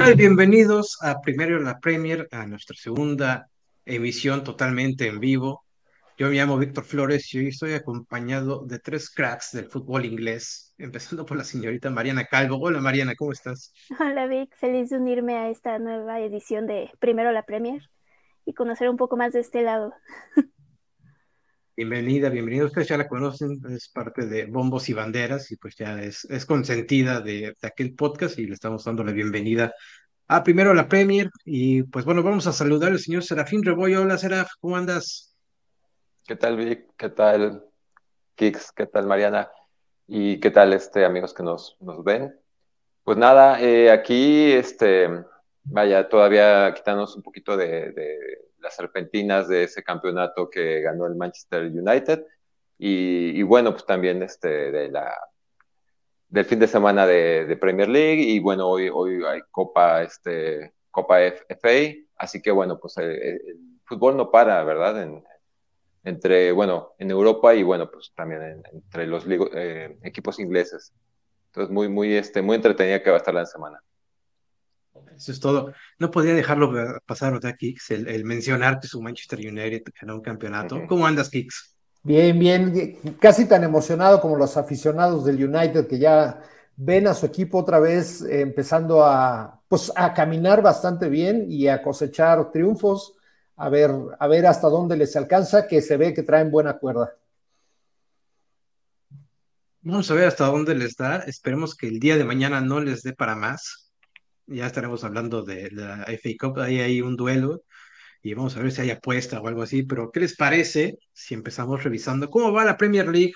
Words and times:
tal? 0.00 0.14
Bienvenidos 0.14 0.98
a 1.02 1.20
Primero 1.20 1.58
la 1.60 1.78
Premier, 1.78 2.26
a 2.30 2.46
nuestra 2.46 2.74
segunda 2.74 3.48
emisión 3.84 4.42
totalmente 4.42 5.06
en 5.06 5.20
vivo. 5.20 5.64
Yo 6.16 6.28
me 6.28 6.36
llamo 6.36 6.56
Víctor 6.56 6.84
Flores 6.84 7.32
y 7.34 7.38
hoy 7.38 7.48
estoy 7.48 7.74
acompañado 7.74 8.64
de 8.64 8.78
tres 8.78 9.10
cracks 9.10 9.52
del 9.52 9.66
fútbol 9.66 10.06
inglés, 10.06 10.74
empezando 10.78 11.26
por 11.26 11.36
la 11.36 11.44
señorita 11.44 11.90
Mariana 11.90 12.24
Calvo. 12.24 12.58
Hola 12.58 12.80
Mariana, 12.80 13.14
¿cómo 13.14 13.32
estás? 13.32 13.74
Hola 13.98 14.26
Vic, 14.26 14.54
feliz 14.56 14.88
de 14.88 14.96
unirme 14.96 15.36
a 15.36 15.50
esta 15.50 15.78
nueva 15.78 16.18
edición 16.20 16.66
de 16.66 16.90
Primero 16.98 17.30
la 17.32 17.42
Premier 17.42 17.82
y 18.46 18.54
conocer 18.54 18.88
un 18.88 18.96
poco 18.96 19.18
más 19.18 19.34
de 19.34 19.40
este 19.40 19.62
lado. 19.62 19.92
Bienvenida, 21.80 22.28
bienvenida. 22.28 22.66
Ustedes 22.66 22.88
ya 22.88 22.98
la 22.98 23.08
conocen, 23.08 23.58
es 23.70 23.88
parte 23.88 24.26
de 24.26 24.44
Bombos 24.44 24.90
y 24.90 24.92
Banderas 24.92 25.50
y 25.50 25.56
pues 25.56 25.76
ya 25.76 25.98
es, 26.02 26.26
es 26.26 26.44
consentida 26.44 27.22
de, 27.22 27.56
aquel 27.62 27.94
podcast 27.94 28.38
y 28.38 28.44
le 28.44 28.52
estamos 28.52 28.84
dando 28.84 29.02
la 29.02 29.12
bienvenida 29.12 29.72
a 30.28 30.42
primero 30.42 30.74
la 30.74 30.90
Premier. 30.90 31.30
Y 31.46 31.84
pues 31.84 32.04
bueno, 32.04 32.22
vamos 32.22 32.46
a 32.46 32.52
saludar 32.52 32.92
al 32.92 32.98
señor 32.98 33.24
Serafín 33.24 33.62
Rebollo. 33.64 34.02
Hola 34.02 34.18
Seraf, 34.18 34.50
¿cómo 34.60 34.76
andas? 34.76 35.34
¿Qué 36.26 36.36
tal 36.36 36.58
Vic? 36.58 36.84
¿Qué 36.98 37.08
tal 37.08 37.64
Kix? 38.34 38.72
¿Qué 38.72 38.84
tal 38.84 39.06
Mariana? 39.06 39.48
¿Y 40.06 40.38
qué 40.38 40.50
tal 40.50 40.74
este 40.74 41.06
amigos 41.06 41.32
que 41.32 41.44
nos, 41.44 41.78
nos 41.80 42.04
ven? 42.04 42.38
Pues 43.04 43.16
nada, 43.16 43.58
eh, 43.58 43.90
aquí 43.90 44.52
este, 44.52 45.08
vaya, 45.62 46.10
todavía 46.10 46.74
quitándonos 46.74 47.16
un 47.16 47.22
poquito 47.22 47.56
de 47.56 47.94
las 48.60 48.76
serpentinas 48.76 49.48
de 49.48 49.64
ese 49.64 49.82
campeonato 49.82 50.48
que 50.50 50.80
ganó 50.80 51.06
el 51.06 51.16
Manchester 51.16 51.64
United. 51.64 52.24
Y, 52.78 53.42
bueno, 53.42 53.72
pues 53.72 53.84
también 53.84 54.22
este, 54.22 54.70
de 54.70 54.90
la, 54.90 55.14
del 56.28 56.44
fin 56.46 56.58
de 56.58 56.66
semana 56.66 57.06
de, 57.06 57.56
Premier 57.60 57.88
League. 57.88 58.22
Y 58.22 58.40
bueno, 58.40 58.68
hoy, 58.68 58.88
hoy 58.88 59.22
hay 59.24 59.40
Copa, 59.50 60.02
este, 60.02 60.72
Copa 60.90 61.18
FA. 61.20 61.94
Así 62.16 62.40
que 62.40 62.50
bueno, 62.50 62.78
pues 62.80 62.96
el, 62.98 63.40
fútbol 63.84 64.16
no 64.16 64.30
para, 64.30 64.62
¿verdad? 64.64 65.02
En, 65.02 65.24
entre, 66.04 66.52
bueno, 66.52 66.94
en 66.98 67.10
Europa 67.10 67.54
y 67.54 67.62
bueno, 67.62 67.90
pues 67.90 68.12
también 68.14 68.62
entre 68.72 69.06
los 69.06 69.24
eh, 69.28 69.98
equipos 70.02 70.38
ingleses. 70.38 70.92
Entonces, 71.48 71.72
muy, 71.72 71.88
muy, 71.88 72.14
este, 72.14 72.40
muy 72.42 72.56
entretenida 72.56 73.02
que 73.02 73.10
va 73.10 73.16
a 73.16 73.18
estar 73.18 73.34
la 73.34 73.44
semana. 73.44 73.82
Eso 75.14 75.32
es 75.32 75.40
todo. 75.40 75.72
No 75.98 76.10
podía 76.10 76.34
dejarlo 76.34 76.72
pasar, 77.06 77.32
¿verdad, 77.32 77.56
Kix? 77.58 77.90
El, 77.90 78.08
el 78.08 78.24
mencionar 78.24 78.80
que 78.80 78.88
su 78.88 79.00
Manchester 79.02 79.38
United 79.38 79.82
ganó 80.00 80.16
un 80.16 80.22
campeonato. 80.22 80.82
¿Cómo 80.88 81.06
andas, 81.06 81.28
Kix? 81.28 81.76
Bien, 82.02 82.38
bien. 82.38 82.98
Casi 83.20 83.46
tan 83.46 83.62
emocionado 83.62 84.20
como 84.20 84.36
los 84.36 84.56
aficionados 84.56 85.24
del 85.24 85.44
United 85.44 85.86
que 85.86 85.98
ya 85.98 86.42
ven 86.76 87.06
a 87.06 87.14
su 87.14 87.26
equipo 87.26 87.58
otra 87.58 87.78
vez 87.78 88.22
eh, 88.22 88.40
empezando 88.40 89.04
a, 89.04 89.60
pues, 89.68 89.92
a 89.94 90.14
caminar 90.14 90.62
bastante 90.62 91.08
bien 91.10 91.44
y 91.48 91.68
a 91.68 91.82
cosechar 91.82 92.50
triunfos. 92.50 93.14
A 93.56 93.68
ver, 93.68 93.90
a 94.18 94.26
ver 94.26 94.46
hasta 94.46 94.68
dónde 94.68 94.96
les 94.96 95.14
alcanza, 95.16 95.66
que 95.66 95.82
se 95.82 95.98
ve 95.98 96.14
que 96.14 96.22
traen 96.22 96.50
buena 96.50 96.78
cuerda. 96.78 97.14
Vamos 99.82 100.10
a 100.10 100.14
ver 100.14 100.28
hasta 100.28 100.46
dónde 100.46 100.74
les 100.74 100.96
da. 100.96 101.18
Esperemos 101.26 101.74
que 101.74 101.88
el 101.88 102.00
día 102.00 102.16
de 102.16 102.24
mañana 102.24 102.62
no 102.62 102.80
les 102.80 103.02
dé 103.02 103.12
para 103.12 103.36
más 103.36 103.89
ya 104.50 104.66
estaremos 104.66 105.04
hablando 105.04 105.42
de 105.42 105.70
la 105.70 106.04
FA 106.04 106.30
Cup, 106.38 106.60
ahí 106.60 106.80
hay 106.80 107.00
un 107.00 107.16
duelo 107.16 107.62
y 108.22 108.34
vamos 108.34 108.56
a 108.56 108.60
ver 108.60 108.72
si 108.72 108.82
hay 108.82 108.90
apuesta 108.90 109.40
o 109.40 109.46
algo 109.46 109.62
así, 109.62 109.82
pero 109.84 110.10
¿qué 110.10 110.20
les 110.20 110.36
parece 110.36 110.98
si 111.12 111.34
empezamos 111.34 111.82
revisando 111.84 112.28
cómo 112.28 112.52
va 112.52 112.64
la 112.64 112.76
Premier 112.76 113.08
League 113.08 113.32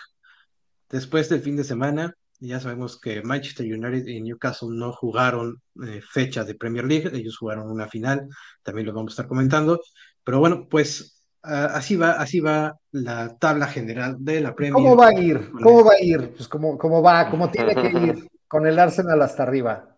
después 0.91 1.29
del 1.29 1.41
fin 1.41 1.57
de 1.57 1.65
semana? 1.65 2.15
Ya 2.41 2.61
sabemos 2.61 3.01
que 3.01 3.23
Manchester 3.23 3.65
United 3.65 4.07
y 4.07 4.21
Newcastle 4.21 4.71
no 4.73 4.93
jugaron 4.93 5.63
eh, 5.87 6.03
fecha 6.03 6.45
de 6.45 6.57
Premier 6.57 6.85
League, 6.85 7.11
ellos 7.15 7.39
jugaron 7.39 7.71
una 7.71 7.89
final, 7.89 8.29
también 8.63 8.87
lo 8.87 8.93
vamos 8.93 9.13
a 9.13 9.15
estar 9.15 9.29
comentando, 9.29 9.81
pero 10.25 10.41
bueno, 10.41 10.67
pues 10.69 11.25
ah, 11.45 11.71
así 11.75 11.97
va, 11.97 12.13
así 12.13 12.41
va 12.41 12.77
la 12.91 13.39
tabla 13.39 13.69
general 13.69 14.17
de 14.19 14.41
la 14.41 14.55
Premier. 14.55 14.75
¿Cómo 14.75 14.97
va 14.97 15.09
a 15.09 15.19
ir? 15.19 15.51
¿Cómo 15.63 15.85
va 15.85 15.93
a 15.93 16.03
ir? 16.03 16.35
Pues 16.37 16.49
cómo, 16.49 16.77
cómo 16.77 17.01
va, 17.01 17.31
cómo 17.31 17.51
tiene 17.51 17.75
que 17.75 17.89
ir 17.89 18.29
con 18.49 18.67
el 18.67 18.79
Arsenal 18.79 19.23
hasta 19.23 19.45
arriba 19.45 19.94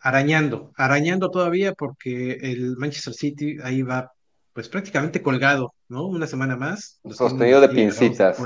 arañando, 0.00 0.72
arañando 0.76 1.30
todavía 1.30 1.74
porque 1.74 2.32
el 2.40 2.76
Manchester 2.76 3.14
City 3.14 3.58
ahí 3.62 3.82
va 3.82 4.12
pues 4.52 4.68
prácticamente 4.68 5.22
colgado, 5.22 5.74
¿no? 5.88 6.06
Una 6.06 6.26
semana 6.26 6.56
más. 6.56 7.00
Sostenido 7.10 7.60
de 7.60 7.68
pincitas. 7.68 8.38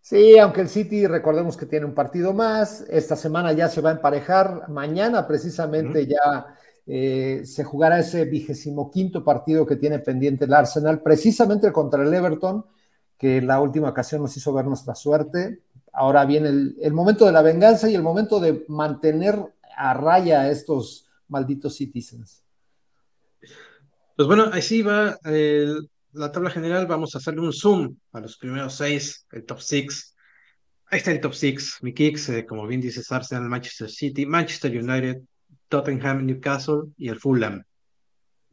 Sí, 0.00 0.38
aunque 0.38 0.62
el 0.62 0.68
City, 0.68 1.06
recordemos 1.06 1.56
que 1.56 1.66
tiene 1.66 1.86
un 1.86 1.94
partido 1.94 2.32
más, 2.32 2.84
esta 2.88 3.16
semana 3.16 3.52
ya 3.52 3.68
se 3.68 3.80
va 3.80 3.90
a 3.90 3.94
emparejar, 3.94 4.68
mañana 4.68 5.26
precisamente 5.26 6.06
ya 6.06 6.46
eh, 6.86 7.42
se 7.44 7.64
jugará 7.64 7.98
ese 7.98 8.24
vigésimo 8.24 8.90
quinto 8.90 9.22
partido 9.22 9.66
que 9.66 9.76
tiene 9.76 9.98
pendiente 9.98 10.46
el 10.46 10.54
Arsenal, 10.54 11.02
precisamente 11.02 11.70
contra 11.72 12.02
el 12.02 12.14
Everton, 12.14 12.64
que 13.18 13.42
la 13.42 13.60
última 13.60 13.90
ocasión 13.90 14.22
nos 14.22 14.34
hizo 14.36 14.52
ver 14.54 14.64
nuestra 14.64 14.94
suerte. 14.94 15.60
Ahora 15.92 16.24
viene 16.24 16.48
el 16.80 16.92
momento 16.92 17.26
de 17.26 17.32
la 17.32 17.42
venganza 17.42 17.90
y 17.90 17.94
el 17.94 18.02
momento 18.02 18.40
de 18.40 18.64
mantener 18.68 19.38
a 19.78 19.94
raya 19.94 20.42
a 20.42 20.50
estos 20.50 21.08
malditos 21.28 21.76
citizens. 21.76 22.44
Pues 24.16 24.26
bueno, 24.26 24.50
así 24.52 24.82
va 24.82 25.16
la 26.12 26.32
tabla 26.32 26.50
general. 26.50 26.86
Vamos 26.86 27.14
a 27.14 27.18
hacerle 27.18 27.40
un 27.40 27.52
zoom 27.52 27.96
a 28.12 28.20
los 28.20 28.36
primeros 28.36 28.74
seis, 28.74 29.26
el 29.32 29.44
top 29.44 29.60
six. 29.60 30.14
Ahí 30.86 30.98
está 30.98 31.12
el 31.12 31.20
top 31.20 31.34
six. 31.34 31.78
Mi 31.82 31.92
kicks, 31.92 32.28
eh, 32.30 32.46
como 32.46 32.66
bien 32.66 32.80
dices, 32.80 33.10
Arsenal, 33.12 33.48
Manchester 33.48 33.90
City, 33.90 34.26
Manchester 34.26 34.76
United, 34.76 35.20
Tottenham, 35.68 36.26
Newcastle 36.26 36.92
y 36.96 37.08
el 37.08 37.18
Fulham. 37.18 37.62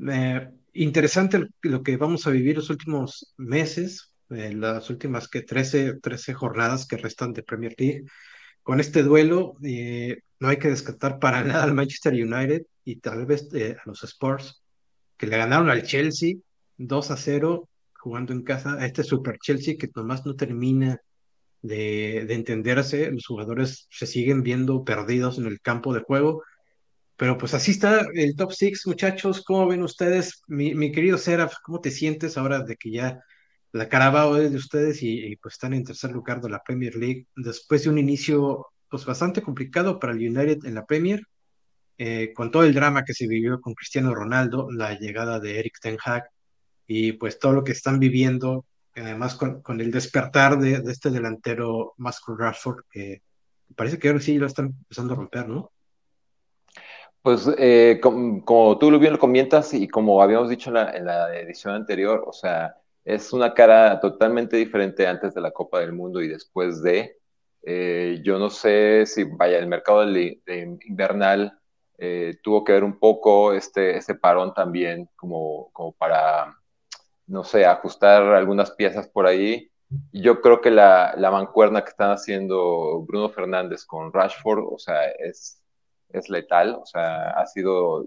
Eh, 0.07 0.49
interesante 0.73 1.47
lo 1.61 1.81
que 1.81 1.97
vamos 1.97 2.27
a 2.27 2.31
vivir 2.31 2.57
los 2.57 2.69
últimos 2.69 3.33
meses, 3.37 4.13
eh, 4.29 4.53
las 4.53 4.89
últimas 4.89 5.27
que 5.29 5.41
13, 5.41 5.99
13 6.01 6.33
jornadas 6.33 6.85
que 6.85 6.97
restan 6.97 7.33
de 7.33 7.43
Premier 7.43 7.73
League. 7.77 8.03
Con 8.63 8.79
este 8.79 9.03
duelo, 9.03 9.53
no 10.39 10.49
hay 10.49 10.57
que 10.57 10.69
descartar 10.69 11.19
para 11.19 11.43
nada 11.43 11.63
al 11.63 11.73
Manchester 11.73 12.13
United 12.13 12.63
y 12.83 12.97
tal 12.97 13.25
vez 13.25 13.47
eh, 13.53 13.77
a 13.83 13.89
los 13.89 14.03
Spurs, 14.03 14.61
que 15.17 15.27
le 15.27 15.37
ganaron 15.37 15.69
al 15.69 15.83
Chelsea 15.83 16.35
2 16.77 17.11
a 17.11 17.17
0 17.17 17.69
jugando 17.93 18.33
en 18.33 18.43
casa 18.43 18.75
a 18.75 18.85
este 18.85 19.03
Super 19.03 19.37
Chelsea 19.39 19.77
que 19.77 19.89
nomás 19.95 20.25
no 20.25 20.35
termina 20.35 20.99
de, 21.61 22.25
de 22.27 22.33
entenderse. 22.35 23.09
Los 23.11 23.25
jugadores 23.25 23.87
se 23.89 24.05
siguen 24.05 24.43
viendo 24.43 24.83
perdidos 24.83 25.37
en 25.37 25.47
el 25.47 25.59
campo 25.61 25.93
de 25.93 26.01
juego. 26.01 26.43
Pero 27.17 27.37
pues 27.37 27.53
así 27.53 27.71
está 27.71 28.05
el 28.13 28.35
top 28.35 28.51
6, 28.51 28.87
muchachos. 28.87 29.43
¿Cómo 29.43 29.67
ven 29.67 29.81
ustedes? 29.83 30.41
Mi, 30.47 30.75
mi 30.75 30.91
querido 30.91 31.17
Seraf, 31.17 31.55
¿cómo 31.63 31.79
te 31.79 31.91
sientes 31.91 32.37
ahora 32.37 32.59
de 32.59 32.75
que 32.75 32.91
ya 32.91 33.19
la 33.71 33.89
Carabao 33.89 34.37
es 34.37 34.51
de 34.51 34.57
ustedes 34.57 35.01
y, 35.01 35.25
y, 35.25 35.35
pues 35.37 35.55
están 35.55 35.73
en 35.73 35.83
tercer 35.83 36.11
lugar 36.11 36.41
de 36.41 36.49
la 36.49 36.61
Premier 36.61 36.95
League 36.95 37.27
después 37.35 37.83
de 37.83 37.89
un 37.89 37.97
inicio 37.97 38.67
pues 38.95 39.05
bastante 39.05 39.41
complicado 39.41 39.99
para 39.99 40.13
el 40.13 40.19
United 40.19 40.65
en 40.65 40.73
la 40.73 40.85
Premier, 40.85 41.21
eh, 41.97 42.31
con 42.33 42.49
todo 42.49 42.63
el 42.63 42.73
drama 42.73 43.03
que 43.03 43.13
se 43.13 43.27
vivió 43.27 43.59
con 43.59 43.73
Cristiano 43.73 44.15
Ronaldo, 44.15 44.71
la 44.71 44.97
llegada 44.97 45.41
de 45.41 45.59
Eric 45.59 45.81
Ten 45.81 45.97
Hag 46.01 46.29
y 46.87 47.11
pues 47.11 47.37
todo 47.37 47.51
lo 47.51 47.65
que 47.65 47.73
están 47.73 47.99
viviendo, 47.99 48.63
además 48.95 49.35
con, 49.35 49.61
con 49.61 49.81
el 49.81 49.91
despertar 49.91 50.57
de, 50.59 50.81
este 50.89 51.09
delantero 51.09 51.93
Marcus 51.97 52.37
Rashford, 52.37 52.85
que 52.89 53.21
parece 53.75 53.99
que 53.99 54.07
ahora 54.07 54.21
sí 54.21 54.37
lo 54.37 54.47
están 54.47 54.67
empezando 54.67 55.13
a 55.13 55.17
romper, 55.17 55.49
¿no? 55.49 55.73
Pues 57.21 57.49
eh, 57.57 57.99
como, 58.01 58.77
tú 58.77 58.97
bien 58.97 59.11
lo 59.11 59.19
comentas 59.19 59.73
y 59.73 59.89
como 59.89 60.21
habíamos 60.21 60.49
dicho 60.49 60.69
en 60.69 60.75
la, 60.75 60.91
en 60.91 61.05
la 61.05 61.37
edición 61.37 61.73
anterior, 61.73 62.23
o 62.25 62.31
sea, 62.31 62.77
es 63.03 63.33
una 63.33 63.53
cara 63.53 63.99
totalmente 63.99 64.55
diferente 64.55 65.05
antes 65.05 65.33
de 65.33 65.41
la 65.41 65.51
Copa 65.51 65.81
del 65.81 65.91
Mundo 65.91 66.21
y 66.21 66.29
después 66.29 66.81
de, 66.81 67.17
eh, 67.67 68.21
yo 68.23 68.37
no 68.37 68.51
sé 68.51 69.07
si, 69.07 69.23
vaya, 69.23 69.57
el 69.57 69.65
mercado 69.65 70.05
de, 70.05 70.39
invernal 70.85 71.59
eh, 71.97 72.37
tuvo 72.43 72.63
que 72.63 72.73
ver 72.73 72.83
un 72.83 72.99
poco 72.99 73.53
este, 73.53 73.97
este 73.97 74.13
parón 74.13 74.53
también, 74.53 75.09
como, 75.15 75.71
como 75.73 75.91
para, 75.93 76.55
no 77.25 77.43
sé, 77.43 77.65
ajustar 77.65 78.21
algunas 78.21 78.69
piezas 78.71 79.07
por 79.07 79.25
ahí. 79.25 79.71
Yo 80.11 80.41
creo 80.41 80.61
que 80.61 80.69
la, 80.69 81.15
la 81.17 81.31
mancuerna 81.31 81.83
que 81.83 81.89
están 81.89 82.11
haciendo 82.11 83.01
Bruno 83.01 83.29
Fernández 83.29 83.83
con 83.85 84.13
Rashford, 84.13 84.63
o 84.71 84.77
sea, 84.77 85.05
es, 85.09 85.63
es 86.09 86.29
letal, 86.29 86.75
o 86.79 86.85
sea, 86.85 87.31
ha 87.31 87.47
sido 87.47 88.05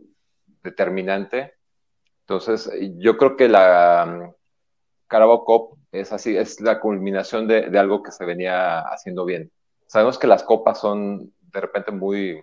determinante. 0.62 1.54
Entonces, 2.20 2.70
yo 2.98 3.16
creo 3.16 3.36
que 3.36 3.48
la 3.48 4.34
Carabao 5.08 5.44
Cup 5.44 5.78
es 5.92 6.12
así, 6.12 6.36
es 6.36 6.60
la 6.60 6.80
culminación 6.80 7.48
de, 7.48 7.76
algo 7.78 8.02
que 8.02 8.12
se 8.12 8.24
venía 8.24 8.80
haciendo 8.80 9.24
bien. 9.24 9.50
Sabemos 9.86 10.18
que 10.18 10.26
las 10.26 10.44
copas 10.44 10.80
son 10.80 11.32
de 11.40 11.60
repente 11.60 11.90
muy, 11.92 12.42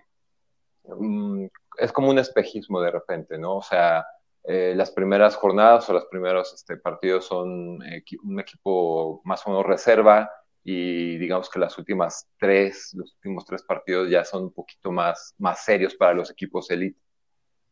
um, 0.84 1.48
es 1.78 1.92
como 1.92 2.10
un 2.10 2.18
espejismo 2.18 2.80
de 2.80 2.90
repente, 2.90 3.38
¿no? 3.38 3.56
O 3.58 3.62
sea, 3.62 4.04
eh, 4.44 4.74
las 4.76 4.90
primeras 4.90 5.36
jornadas 5.36 5.88
o 5.88 5.92
los 5.92 6.06
primeros 6.06 6.52
este, 6.54 6.76
partidos 6.76 7.26
son 7.26 7.78
un 8.22 8.40
equipo 8.40 9.20
más 9.24 9.46
o 9.46 9.50
menos 9.50 9.66
reserva 9.66 10.30
y 10.62 11.16
digamos 11.18 11.48
que 11.48 11.58
las 11.60 11.78
últimas 11.78 12.28
tres, 12.38 12.92
los 12.94 13.14
últimos 13.14 13.44
tres 13.44 13.62
partidos 13.62 14.10
ya 14.10 14.24
son 14.24 14.44
un 14.44 14.52
poquito 14.52 14.90
más, 14.92 15.34
más 15.38 15.64
serios 15.64 15.94
para 15.94 16.14
los 16.14 16.30
equipos 16.30 16.70
elite. 16.70 17.00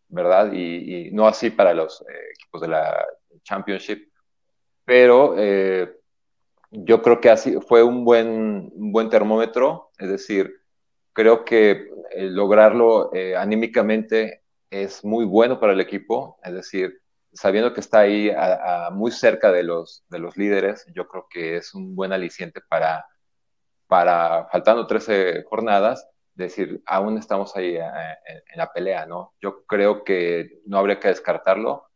¿verdad? 0.09 0.53
Y, 0.53 1.11
no 1.13 1.27
así 1.27 1.51
para 1.51 1.75
los 1.75 2.01
eh, 2.03 2.31
equipos 2.35 2.61
de 2.61 2.69
la 2.69 3.05
Championship, 3.43 4.09
pero 4.85 5.35
eh, 5.39 5.97
yo 6.71 7.03
creo 7.03 7.21
que 7.21 7.31
así 7.31 7.59
fue 7.61 7.83
un 7.83 8.05
buen, 8.05 8.71
buen 8.75 9.09
termómetro, 9.11 9.91
es 9.99 10.09
decir, 10.09 10.53
creo 11.13 11.45
que 11.45 11.89
lograrlo 12.17 13.11
anímicamente 13.37 14.43
es 14.71 15.05
muy 15.05 15.25
bueno 15.25 15.61
para 15.61 15.73
el 15.73 15.81
equipo, 15.81 16.39
es 16.43 16.53
decir, 16.53 17.01
sabiendo 17.33 17.73
que 17.73 17.81
está 17.81 18.01
ahí 18.01 18.31
muy 18.93 19.11
cerca 19.11 19.53
de 19.53 19.63
los, 19.63 20.05
de 20.09 20.19
los 20.19 20.37
líderes, 20.37 20.87
yo 20.95 21.07
creo 21.09 21.27
que 21.31 21.57
es 21.57 21.75
un 21.75 21.95
buen 21.95 22.13
aliciente 22.13 22.61
para, 22.69 23.07
para 23.87 24.49
faltando 24.51 24.87
13 24.87 25.45
jornadas, 25.45 26.09
decir, 26.35 26.83
aún 26.87 27.19
estamos 27.19 27.57
ahí 27.57 27.77
eh, 27.77 27.83
en, 28.27 28.59
la 28.59 28.73
pelea, 28.73 29.07
¿no? 29.07 29.35
Yo 29.41 29.65
creo 29.67 30.05
que 30.05 30.61
no 30.67 30.79
habría 30.79 30.99
que 30.99 31.09
descartarlo. 31.09 31.87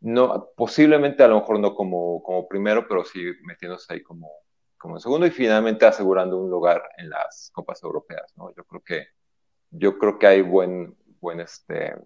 No, 0.00 0.50
posiblemente 0.56 1.22
a 1.24 1.28
lo 1.28 1.40
mejor 1.40 1.58
no 1.58 1.74
como, 1.74 2.22
como 2.22 2.46
primero, 2.46 2.86
pero 2.86 3.04
sí 3.04 3.20
metiéndose 3.42 3.92
ahí 3.92 4.02
como, 4.02 4.30
como 4.76 5.00
segundo 5.00 5.26
y 5.26 5.30
finalmente 5.30 5.86
asegurando 5.86 6.38
un 6.38 6.50
lugar 6.50 6.82
en 6.98 7.10
las 7.10 7.50
copas 7.52 7.82
europeas, 7.82 8.32
¿no? 8.36 8.54
Yo 8.54 8.64
creo 8.64 8.82
que, 8.82 9.06
yo 9.70 9.98
creo 9.98 10.18
que 10.18 10.26
hay 10.28 10.42
buen, 10.42 10.96
buen 11.20 11.40
este, 11.40 11.96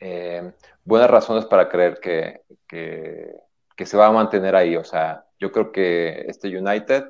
eh, 0.00 0.52
buenas 0.84 1.10
razones 1.10 1.44
para 1.46 1.68
creer 1.68 2.00
que, 2.00 2.42
que, 2.66 3.34
que, 3.76 3.86
se 3.86 3.96
va 3.96 4.06
a 4.06 4.12
mantener 4.12 4.56
ahí. 4.56 4.76
O 4.76 4.84
sea, 4.84 5.26
yo 5.38 5.52
creo 5.52 5.72
que 5.72 6.24
este 6.28 6.48
United 6.48 7.04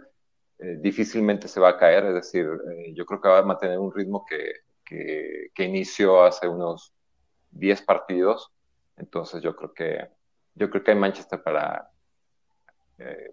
eh, 0.59 0.77
difícilmente 0.81 1.49
se 1.49 1.61
va 1.61 1.71
a 1.71 1.77
caer, 1.77 2.07
es 2.07 2.15
decir, 2.15 2.47
eh, 2.47 2.93
yo 2.95 3.07
creo 3.07 3.21
que 3.21 3.29
va 3.29 3.39
a 3.39 3.43
mantener 3.43 3.79
un 3.79 3.93
ritmo 3.93 4.25
que, 4.29 4.53
que, 4.85 5.51
que 5.55 5.65
inició 5.65 6.25
hace 6.25 6.49
unos 6.49 6.93
10 7.51 7.83
partidos. 7.83 8.54
Entonces 8.97 9.43
yo 9.43 9.55
creo 9.57 9.73
que 9.73 10.09
yo 10.55 10.71
creo 10.71 10.85
que 10.85 10.93
hay 10.93 10.97
Manchester 10.97 11.43
para, 11.43 11.91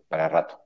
para 0.07 0.29
rato. 0.29 0.59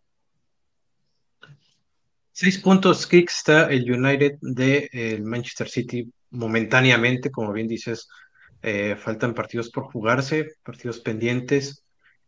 Seis 2.31 2.59
puntos 2.59 3.07
kick 3.07 3.29
está 3.29 3.69
el 3.69 3.89
United 3.89 4.37
de 4.41 4.89
el 4.91 5.23
Manchester 5.23 5.69
City 5.69 6.11
momentáneamente, 6.31 7.31
como 7.31 7.53
bien 7.53 7.67
dices, 7.67 8.07
eh, 8.61 8.95
faltan 8.97 9.33
partidos 9.33 9.69
por 9.69 9.85
jugarse, 9.91 10.55
partidos 10.63 10.99
pendientes. 10.99 11.85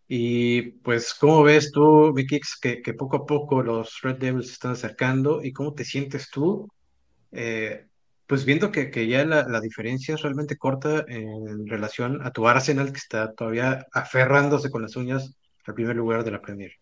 Y 0.07 0.61
pues, 0.83 1.13
¿cómo 1.13 1.43
ves 1.43 1.71
tú, 1.71 2.13
Mikix, 2.15 2.57
que, 2.59 2.81
que 2.81 2.93
poco 2.93 3.17
a 3.17 3.25
poco 3.25 3.61
los 3.61 3.99
Red 4.01 4.17
Devils 4.17 4.47
se 4.47 4.53
están 4.53 4.71
acercando? 4.71 5.43
¿Y 5.43 5.51
cómo 5.51 5.73
te 5.73 5.83
sientes 5.83 6.29
tú? 6.29 6.69
Eh, 7.31 7.85
pues 8.27 8.45
viendo 8.45 8.71
que, 8.71 8.91
que 8.91 9.07
ya 9.07 9.25
la, 9.25 9.47
la, 9.47 9.61
diferencia 9.61 10.15
es 10.15 10.21
realmente 10.21 10.57
corta 10.57 11.05
en 11.07 11.65
relación 11.67 12.21
a 12.25 12.31
tu 12.31 12.47
Arsenal, 12.47 12.91
que 12.91 12.97
está 12.97 13.33
todavía 13.33 13.87
aferrándose 13.93 14.69
con 14.69 14.81
las 14.81 14.95
uñas 14.95 15.33
al 15.65 15.73
primer 15.73 15.95
lugar 15.95 16.23
de 16.23 16.31
la 16.31 16.41
Premier. 16.41 16.73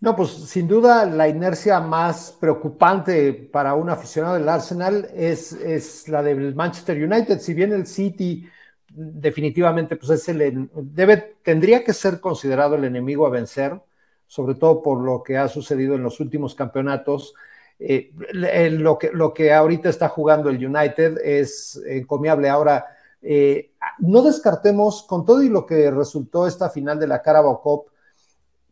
No, 0.00 0.14
pues 0.14 0.30
sin 0.30 0.68
duda 0.68 1.04
la 1.06 1.26
inercia 1.26 1.80
más 1.80 2.36
preocupante 2.38 3.32
para 3.32 3.74
un 3.74 3.90
aficionado 3.90 4.34
del 4.34 4.48
Arsenal 4.48 5.08
es, 5.14 5.52
es 5.52 6.08
la 6.08 6.22
del 6.22 6.54
Manchester 6.54 7.02
United. 7.02 7.40
Si 7.40 7.52
bien 7.52 7.72
el 7.72 7.86
City 7.86 8.48
definitivamente 8.90 9.96
pues 9.96 10.10
es 10.10 10.28
el, 10.28 10.70
debe, 10.72 11.36
tendría 11.42 11.82
que 11.82 11.92
ser 11.92 12.20
considerado 12.20 12.76
el 12.76 12.84
enemigo 12.84 13.26
a 13.26 13.30
vencer, 13.30 13.80
sobre 14.28 14.54
todo 14.54 14.82
por 14.82 15.00
lo 15.00 15.22
que 15.24 15.36
ha 15.36 15.48
sucedido 15.48 15.96
en 15.96 16.04
los 16.04 16.20
últimos 16.20 16.54
campeonatos. 16.54 17.34
Eh, 17.78 18.12
lo, 18.32 18.98
que, 18.98 19.10
lo 19.12 19.32
que 19.32 19.52
ahorita 19.52 19.88
está 19.88 20.08
jugando 20.08 20.50
el 20.50 20.64
United 20.64 21.18
es 21.22 21.80
encomiable. 21.86 22.48
Ahora, 22.48 22.86
eh, 23.22 23.72
no 23.98 24.22
descartemos 24.22 25.02
con 25.04 25.24
todo 25.24 25.42
y 25.42 25.48
lo 25.48 25.64
que 25.64 25.90
resultó 25.90 26.46
esta 26.46 26.70
final 26.70 26.98
de 26.98 27.06
la 27.06 27.22
Carabao 27.22 27.60
Cup, 27.60 27.90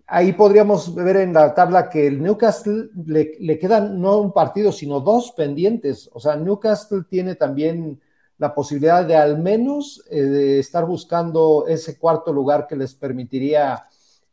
ahí 0.07 0.33
podríamos 0.33 0.95
ver 0.95 1.17
en 1.17 1.33
la 1.33 1.55
tabla 1.55 1.89
que 1.89 2.07
el 2.07 2.23
Newcastle 2.23 2.91
le, 3.07 3.37
le, 3.41 3.59
quedan 3.59 4.01
no 4.01 4.19
un 4.19 4.33
partido, 4.33 4.73
sino 4.73 5.01
dos 5.01 5.33
pendientes. 5.33 6.09
O 6.13 6.21
sea, 6.21 6.37
Newcastle 6.37 7.05
tiene 7.09 7.35
también 7.35 8.01
la 8.39 8.55
posibilidad 8.55 9.05
de 9.05 9.17
al 9.17 9.39
menos 9.39 10.03
eh, 10.11 10.59
estar 10.61 10.85
buscando 10.85 11.67
ese 11.67 11.99
cuarto 11.99 12.33
lugar 12.33 12.67
que 12.67 12.77
les 12.77 12.95
permitiría 12.95 13.87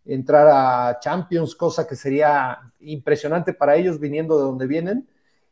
entrar 0.05 0.47
a 0.51 0.99
Champions, 0.99 1.55
cosa 1.55 1.87
que 1.87 1.95
sería 1.95 2.59
impresionante 2.81 3.53
para 3.53 3.75
ellos 3.75 3.99
viniendo 3.99 4.37
de 4.37 4.43
donde 4.43 4.67
vienen. 4.67 5.07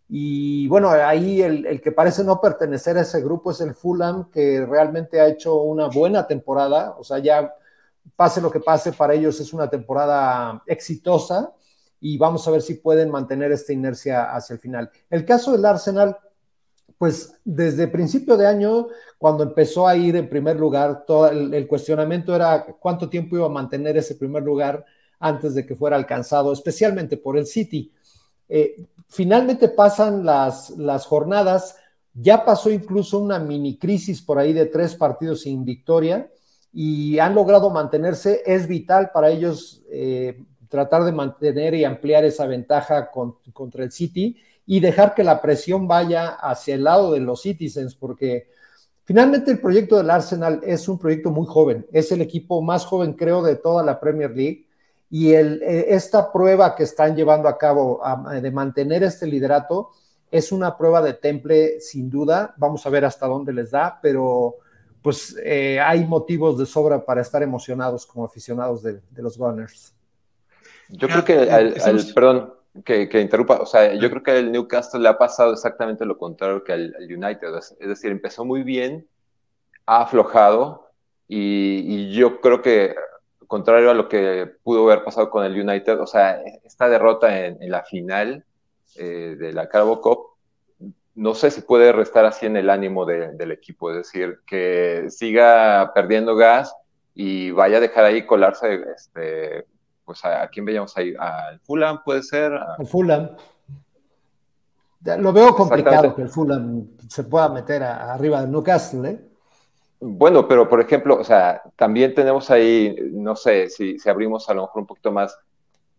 Y 0.10 0.68
bueno, 0.68 0.90
ahí 0.90 1.42
el, 1.42 1.66
el, 1.66 1.82
que 1.82 1.92
parece 1.92 2.24
no 2.24 2.42
pertenecer 2.42 2.98
a 2.98 3.02
ese 3.02 3.22
grupo 3.22 3.52
es 3.52 3.62
el 3.62 3.74
Fulham, 3.74 4.30
que 4.30 4.66
realmente 4.66 5.22
ha 5.22 5.28
hecho 5.28 5.56
una 5.62 5.88
buena 5.88 6.28
temporada, 6.28 6.96
o 6.98 7.04
sea, 7.04 7.20
ya 7.20 7.54
pase 8.16 8.42
lo 8.42 8.52
que 8.52 8.60
pase, 8.60 8.94
para 8.94 9.14
ellos 9.14 9.40
es 9.40 9.54
una 9.54 9.70
temporada 9.70 10.62
exitosa 10.66 11.54
y 12.00 12.18
vamos 12.18 12.48
a 12.48 12.52
ver 12.52 12.62
si 12.62 12.76
pueden 12.76 13.10
mantener 13.10 13.52
esta 13.52 13.74
inercia 13.74 14.34
hacia 14.34 14.56
el 14.56 14.60
final. 14.60 14.90
El 15.10 15.24
caso 15.24 15.52
del 15.52 15.64
Arsenal, 15.66 16.18
pues 17.02 17.34
desde 17.44 17.88
principio 17.88 18.38
de 18.38 18.46
año, 18.46 18.90
cuando 19.18 19.42
empezó 19.42 19.88
a 19.88 19.96
ir 19.96 20.16
en 20.16 20.30
primer 20.30 20.60
lugar, 20.60 21.04
todo 21.08 21.30
el, 21.30 21.68
cuestionamiento 21.68 22.36
era 22.36 22.64
cuánto 22.80 23.10
tiempo 23.10 23.36
iba 23.36 23.48
a 23.48 23.50
mantener 23.50 23.98
ese 23.98 24.14
primer 24.14 24.44
lugar 24.44 24.86
antes 25.20 25.56
de 25.56 25.66
que 25.66 25.74
fuera 25.74 25.96
alcanzado, 25.96 26.54
especialmente 26.54 27.18
por 27.18 27.40
el 27.40 27.48
City. 27.48 27.92
Eh, 28.48 28.86
finalmente 29.08 29.70
pasan 29.70 30.24
las, 30.24 30.70
las 30.78 31.08
jornadas, 31.08 31.76
ya 32.14 32.46
pasó 32.46 32.70
incluso 32.70 33.18
una 33.18 33.40
mini 33.40 33.80
crisis 33.80 34.22
por 34.22 34.38
ahí 34.38 34.54
de 34.54 34.68
tres 34.68 34.94
partidos 34.94 35.42
sin 35.42 35.66
victoria 35.66 36.30
y 36.72 37.18
han 37.18 37.34
logrado 37.34 37.72
mantenerse. 37.72 38.44
Es 38.46 38.68
vital 38.68 39.10
para 39.12 39.32
ellos 39.32 39.82
eh, 39.90 40.40
tratar 40.70 41.04
de 41.04 41.14
mantener 41.14 41.74
y 41.74 41.84
ampliar 41.84 42.26
esa 42.26 42.46
ventaja 42.46 43.10
contra 43.10 43.86
el 43.86 43.92
City 43.92 44.38
y 44.72 44.80
dejar 44.80 45.14
que 45.14 45.26
la 45.26 45.42
presión 45.42 45.86
vaya 45.86 46.30
hacia 46.30 46.76
el 46.76 46.86
lado 46.86 47.12
de 47.12 47.20
los 47.20 47.42
Citizens, 47.42 47.94
porque 47.94 48.48
finalmente 49.04 49.52
el 49.52 49.60
proyecto 49.60 49.98
del 49.98 50.10
Arsenal 50.10 50.62
es 50.64 50.88
un 50.88 50.98
proyecto 50.98 51.30
muy 51.30 51.46
joven, 51.46 51.86
es 51.92 52.10
el 52.14 52.22
equipo 52.22 52.62
más 52.62 52.86
joven, 52.86 53.12
creo, 53.12 53.44
de 53.44 53.58
toda 53.58 53.84
la 53.84 54.00
Premier 54.00 54.32
League. 54.32 54.66
Y 55.10 55.34
el, 55.34 55.62
eh, 55.62 55.88
esta 55.90 56.32
prueba 56.32 56.74
que 56.74 56.84
están 56.84 57.18
llevando 57.18 57.50
a 57.50 57.58
cabo 57.58 58.02
de 58.32 58.50
mantener 58.50 59.04
este 59.04 59.28
liderato 59.28 59.90
es 60.32 60.54
una 60.54 60.78
prueba 60.78 61.02
de 61.02 61.16
temple, 61.16 61.82
sin 61.82 62.10
duda. 62.10 62.56
Vamos 62.56 62.86
a 62.86 62.90
ver 62.90 63.04
hasta 63.04 63.28
dónde 63.28 63.52
les 63.52 63.72
da, 63.72 64.00
pero 64.02 64.56
pues 65.02 65.36
eh, 65.44 65.82
hay 65.82 66.06
motivos 66.06 66.58
de 66.58 66.66
sobra 66.66 67.04
para 67.04 67.20
estar 67.20 67.44
emocionados 67.44 68.06
como 68.06 68.24
aficionados 68.24 68.84
de, 68.84 69.02
los 69.18 69.38
Gunners. 69.38 69.94
Yo 70.88 71.10
creo 71.10 71.26
que, 71.26 71.52
al, 71.52 71.74
perdón, 72.16 72.61
que, 72.86 73.20
interrumpa, 73.20 73.58
o 73.58 73.66
sea, 73.66 73.94
yo 73.94 74.10
creo 74.10 74.24
que 74.24 74.32
al 74.32 74.52
Newcastle 74.52 75.02
le 75.02 75.10
ha 75.10 75.18
pasado 75.18 75.54
exactamente 75.54 76.06
lo 76.06 76.18
contrario 76.18 76.64
que 76.64 76.74
al, 76.74 76.96
United, 77.00 77.54
es 77.56 77.88
decir, 77.88 78.12
empezó 78.12 78.46
muy 78.46 78.64
bien, 78.64 79.08
ha 79.86 80.04
aflojado 80.04 80.90
y, 81.28 82.12
yo 82.14 82.40
creo 82.42 82.62
que, 82.62 82.96
contrario 83.48 83.92
a 83.92 83.94
lo 83.94 84.08
que 84.08 84.50
pudo 84.64 84.90
haber 84.90 85.04
pasado 85.04 85.30
con 85.30 85.46
el 85.46 85.60
United, 85.60 86.00
o 86.00 86.08
sea, 86.08 86.42
esta 86.64 86.88
derrota 86.90 87.46
en, 87.46 87.58
la 87.70 87.84
final 87.84 88.46
eh, 88.96 89.36
de 89.38 89.54
la 89.54 89.68
Carabao 89.68 90.02
Cup, 90.02 90.28
no 91.16 91.36
sé 91.36 91.52
si 91.52 91.62
puede 91.62 91.92
restar 91.92 92.26
así 92.26 92.46
en 92.46 92.56
el 92.56 92.70
ánimo 92.70 93.06
del 93.06 93.52
equipo, 93.52 93.92
es 93.92 93.98
decir, 93.98 94.40
que 94.48 95.08
siga 95.10 95.92
perdiendo 95.94 96.36
gas 96.38 96.74
y 97.14 97.52
vaya 97.52 97.78
a 97.78 97.82
dejar 97.82 98.06
ahí 98.06 98.26
colarse 98.26 98.82
este, 98.96 99.66
pues 100.12 100.26
a, 100.26 100.48
quién 100.50 100.66
veíamos 100.66 100.96
ahí, 100.98 101.14
al 101.18 101.60
Fulham 101.62 102.02
puede 102.04 102.22
ser. 102.22 102.54
Al 102.54 102.86
Fulham. 102.86 103.30
Lo 105.04 105.34
veo 105.34 105.56
complicado 105.56 106.14
que 106.14 106.22
el 106.22 106.30
Fulham 106.30 106.90
se 107.08 107.24
pueda 107.24 107.50
meter 107.50 107.82
arriba 107.82 108.42
de 108.42 108.48
Newcastle, 108.48 109.10
¿eh? 109.10 109.20
Bueno, 110.00 110.48
pero 110.48 110.68
por 110.68 110.82
ejemplo, 110.82 111.18
o 111.20 111.24
sea, 111.24 111.62
también 111.76 112.14
tenemos 112.14 112.50
ahí, 112.52 112.96
no 113.12 113.36
sé, 113.36 113.70
si, 113.70 114.00
si 114.00 114.10
abrimos 114.10 114.50
a 114.50 114.54
lo 114.54 114.64
mejor 114.64 114.82
un 114.82 114.88
poquito 114.88 115.12
más, 115.12 115.38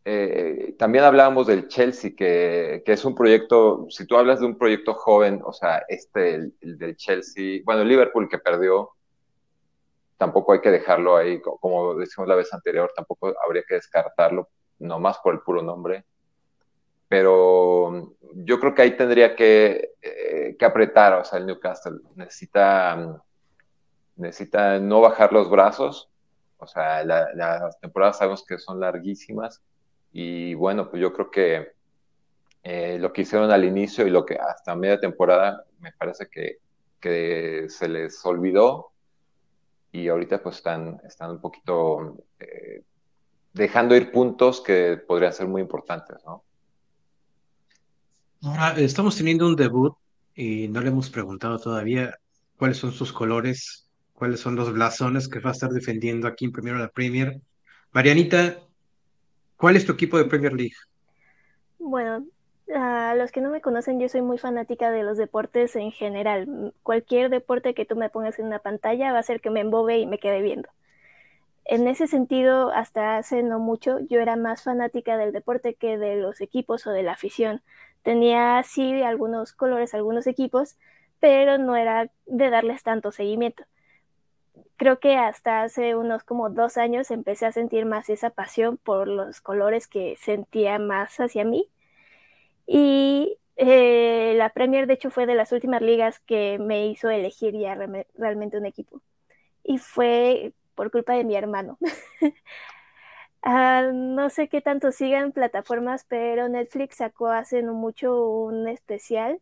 eh, 0.05 0.75
también 0.77 1.05
hablábamos 1.05 1.47
del 1.47 1.69
Chelsea, 1.69 2.11
que, 2.17 2.83
que, 2.85 2.93
es 2.93 3.05
un 3.05 3.15
proyecto, 3.15 3.87
si 3.91 4.05
tú 4.05 4.17
hablas 4.17 4.41
de 4.41 4.47
un 4.47 4.59
proyecto 4.59 4.95
joven, 4.95 5.41
o 5.45 5.53
sea, 5.53 5.85
este, 5.89 6.35
el, 6.35 6.55
el 6.61 6.79
del 6.79 6.97
Chelsea, 6.97 7.61
bueno, 7.65 7.83
el 7.83 7.89
Liverpool 7.89 8.29
que 8.29 8.39
perdió, 8.39 8.91
tampoco 10.23 10.53
hay 10.53 10.61
que 10.61 10.71
dejarlo 10.71 11.17
ahí, 11.17 11.41
como 11.41 11.97
decimos 11.97 12.29
la 12.29 12.37
vez 12.37 12.55
anterior, 12.55 12.93
tampoco 12.95 13.35
habría 13.45 13.65
que 13.67 13.75
descartarlo, 13.75 14.51
nomás 14.79 15.19
por 15.19 15.35
el 15.35 15.41
puro 15.41 15.63
nombre. 15.63 16.05
Pero 17.09 18.15
yo 18.37 18.61
creo 18.61 18.73
que 18.73 18.83
ahí 18.83 18.97
tendría 18.97 19.35
que, 19.35 19.95
eh, 20.01 20.55
que 20.57 20.65
apretar, 20.65 21.15
o 21.15 21.25
sea, 21.25 21.41
el 21.41 21.47
Newcastle 21.47 21.99
necesita, 22.15 23.21
necesita 24.15 24.79
no 24.79 25.01
bajar 25.01 25.33
los 25.33 25.51
brazos, 25.51 26.09
o 26.59 26.69
sea, 26.69 27.03
las 27.03 27.81
temporadas 27.81 28.19
sabemos 28.19 28.47
que 28.47 28.59
son 28.59 28.79
larguísimas 28.79 29.61
y 30.13 30.55
bueno, 30.55 30.89
pues 30.89 31.03
yo 31.03 31.13
creo 31.13 31.33
que 31.33 31.73
eh, 32.63 32.97
lo 33.01 33.13
que 33.13 33.23
hicieron 33.23 33.51
al 33.51 33.65
inicio 33.65 34.07
y 34.07 34.11
lo 34.11 34.25
que 34.25 34.37
hasta 34.37 34.77
media 34.77 35.01
temporada 35.01 35.65
me 35.81 35.91
parece 35.91 36.29
que 36.31 36.61
que 37.03 37.67
se 37.69 37.89
les 37.89 38.25
olvidó 38.25 38.92
y 39.93 40.09
ahorita 40.09 40.43
pues 40.43 40.57
están, 40.57 41.01
están 41.05 41.33
un 41.33 41.41
poquito 41.41 42.17
eh, 42.41 42.83
dejando 43.53 43.95
ir 43.95 44.11
puntos 44.11 44.63
que 44.63 44.97
podrían 44.97 45.35
ser 45.35 45.47
muy 45.47 45.61
importantes, 45.61 46.17
¿no? 46.25 46.43
Ahora, 48.43 48.75
estamos 48.79 49.17
teniendo 49.17 49.47
un 49.47 49.55
debut 49.55 49.95
y 50.35 50.67
no 50.69 50.81
le 50.81 50.89
hemos 50.89 51.11
preguntado 51.11 51.59
todavía 51.59 52.19
cuáles 52.57 52.79
son 52.79 52.93
sus 52.93 53.13
colores, 53.13 53.87
cuáles 54.15 54.41
son 54.41 54.57
los 54.57 54.73
blasones 54.73 55.29
que 55.29 55.39
va 55.39 55.51
a 55.51 55.53
estar 55.53 55.71
defendiendo 55.71 56.27
aquí 56.27 56.47
en 56.47 56.53
primero 56.53 56.79
la 56.79 56.89
Premier. 56.89 57.41
Marianita, 57.93 58.59
¿cuál 59.57 59.77
es 59.77 59.85
tu 59.85 59.93
equipo 59.93 60.19
de 60.19 60.25
Premier 60.25 60.55
League? 60.55 60.75
Bueno, 61.79 62.25
a 62.75 63.15
los 63.17 63.33
que 63.33 63.41
no 63.41 63.51
me 63.51 63.61
conocen, 63.61 64.01
yo 64.01 64.09
soy 64.09 64.23
muy 64.23 64.39
fanática 64.39 64.91
de 64.91 65.03
los 65.03 65.19
deportes 65.19 65.77
en 65.77 65.93
general. 65.93 66.73
Cualquier 66.83 67.31
deporte 67.31 67.75
que 67.75 67.85
tú 67.85 67.97
me 67.97 68.11
pongas 68.11 68.39
en 68.39 68.47
una 68.47 68.61
pantalla 68.61 69.13
va 69.13 69.19
a 69.19 69.21
hacer 69.21 69.41
que 69.41 69.51
me 69.51 69.61
embobe 69.61 69.99
y 69.99 70.07
me 70.07 70.19
quede 70.19 70.43
viendo. 70.43 70.69
En 71.65 71.87
ese 71.87 72.07
sentido, 72.09 72.71
hasta 72.73 73.17
hace 73.17 73.43
no 73.43 73.59
mucho, 73.59 74.01
yo 74.01 74.21
era 74.21 74.37
más 74.37 74.63
fanática 74.63 75.17
del 75.17 75.33
deporte 75.33 75.75
que 75.75 75.97
de 75.97 76.17
los 76.17 76.41
equipos 76.41 76.87
o 76.87 76.91
de 76.91 77.03
la 77.03 77.13
afición. 77.13 77.63
Tenía 78.03 78.63
sí 78.65 79.03
algunos 79.03 79.53
colores, 79.53 79.95
algunos 79.95 80.27
equipos, 80.27 80.77
pero 81.21 81.59
no 81.59 81.77
era 81.77 82.11
de 82.27 82.51
darles 82.51 82.83
tanto 82.83 83.13
seguimiento. 83.13 83.65
Creo 84.77 84.99
que 84.99 85.17
hasta 85.17 85.63
hace 85.63 85.95
unos 85.95 86.25
como 86.25 86.51
dos 86.51 86.77
años 86.77 87.11
empecé 87.11 87.47
a 87.47 87.53
sentir 87.53 87.87
más 87.87 88.11
esa 88.11 88.31
pasión 88.31 88.77
por 88.79 89.07
los 89.07 89.41
colores 89.41 89.87
que 89.87 90.17
sentía 90.19 90.79
más 90.79 91.21
hacia 91.21 91.45
mí 91.45 91.69
y 92.73 93.39
eh, 93.57 94.35
la 94.37 94.51
Premier, 94.51 94.87
de 94.87 94.95
hecho, 94.95 95.11
fue 95.11 95.27
de 95.27 95.35
las 95.35 95.53
últimas 95.53 95.83
ligas 95.83 96.21
que 96.21 96.59
me 96.59 96.87
hizo 96.89 97.11
elegir 97.11 97.55
ya 97.57 97.77
realmente 98.17 98.59
un 98.59 98.67
equipo. 98.67 99.03
Y 99.65 99.79
fue 99.79 100.55
por 100.77 100.91
culpa 100.93 101.15
de 101.15 101.25
mi 101.25 101.37
hermano. 101.37 101.79
Ah, 103.43 103.91
no 103.93 104.31
sé 104.31 104.49
qué 104.49 104.61
tanto 104.61 104.93
sigan 104.93 105.33
plataformas, 105.33 106.05
pero 106.09 106.49
Netflix 106.49 106.97
sacó 106.97 107.29
hace 107.29 107.63
no 107.63 107.75
mucho 107.75 108.29
un 108.29 108.69
especial 108.69 109.41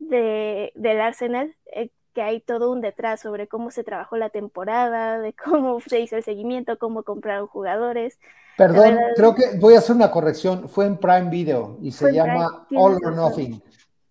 de, 0.00 0.72
del 0.76 1.00
Arsenal, 1.00 1.56
eh, 1.74 1.90
que 2.14 2.22
hay 2.22 2.40
todo 2.40 2.70
un 2.70 2.80
detrás 2.80 3.20
sobre 3.20 3.48
cómo 3.48 3.70
se 3.70 3.84
trabajó 3.84 4.16
la 4.16 4.30
temporada, 4.30 5.18
de 5.18 5.34
cómo 5.34 5.80
se 5.86 6.00
hizo 6.00 6.16
el 6.16 6.24
seguimiento, 6.24 6.78
cómo 6.78 7.02
compraron 7.02 7.46
jugadores. 7.46 8.18
Perdón, 8.56 8.96
creo 9.16 9.34
que 9.34 9.58
voy 9.58 9.74
a 9.74 9.78
hacer 9.78 9.96
una 9.96 10.10
corrección. 10.10 10.68
Fue 10.68 10.86
en 10.86 10.96
Prime 10.96 11.28
Video 11.28 11.76
y 11.82 11.90
se 11.90 12.12
llama 12.12 12.66
All 12.74 12.98
or 13.04 13.14
Nothing. 13.14 13.60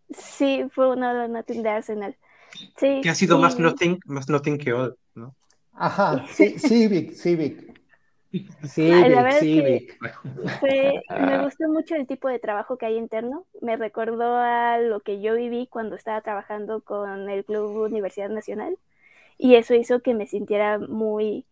Sí, 0.10 0.66
fue 0.70 0.92
un 0.92 1.02
All 1.02 1.18
or 1.18 1.30
Nothing 1.30 1.64
de 1.64 1.70
Arsenal. 1.70 2.18
Sí, 2.78 3.02
que 3.02 3.10
ha 3.10 3.16
sido 3.16 3.40
más 3.40 3.58
nothing, 3.58 4.00
más 4.06 4.30
nothing 4.30 4.60
que 4.60 4.74
all, 4.74 4.96
¿no? 5.16 5.34
Ajá, 5.74 6.24
sí, 6.34 6.60
Civic, 8.34 8.52
Civic. 8.64 9.40
Civic, 9.40 10.00
Civic. 10.60 11.20
me 11.20 11.44
gustó 11.44 11.68
mucho 11.68 11.96
el 11.96 12.08
tipo 12.08 12.28
de 12.28 12.40
trabajo 12.40 12.78
que 12.78 12.88
hay 12.88 12.98
interno. 12.98 13.46
Me 13.62 13.78
recordó 13.78 14.38
a 14.38 14.80
lo 14.80 15.02
que 15.02 15.22
yo 15.22 15.36
viví 15.36 15.68
cuando 15.68 15.96
estaba 15.96 16.22
trabajando 16.22 16.82
con 16.82 17.30
el 17.30 17.46
Club 17.46 17.78
Universidad 17.84 18.30
Nacional. 18.30 18.78
Y 19.38 19.56
eso 19.56 19.76
hizo 19.76 20.02
que 20.02 20.16
me 20.16 20.26
sintiera 20.26 20.80
muy 20.80 21.46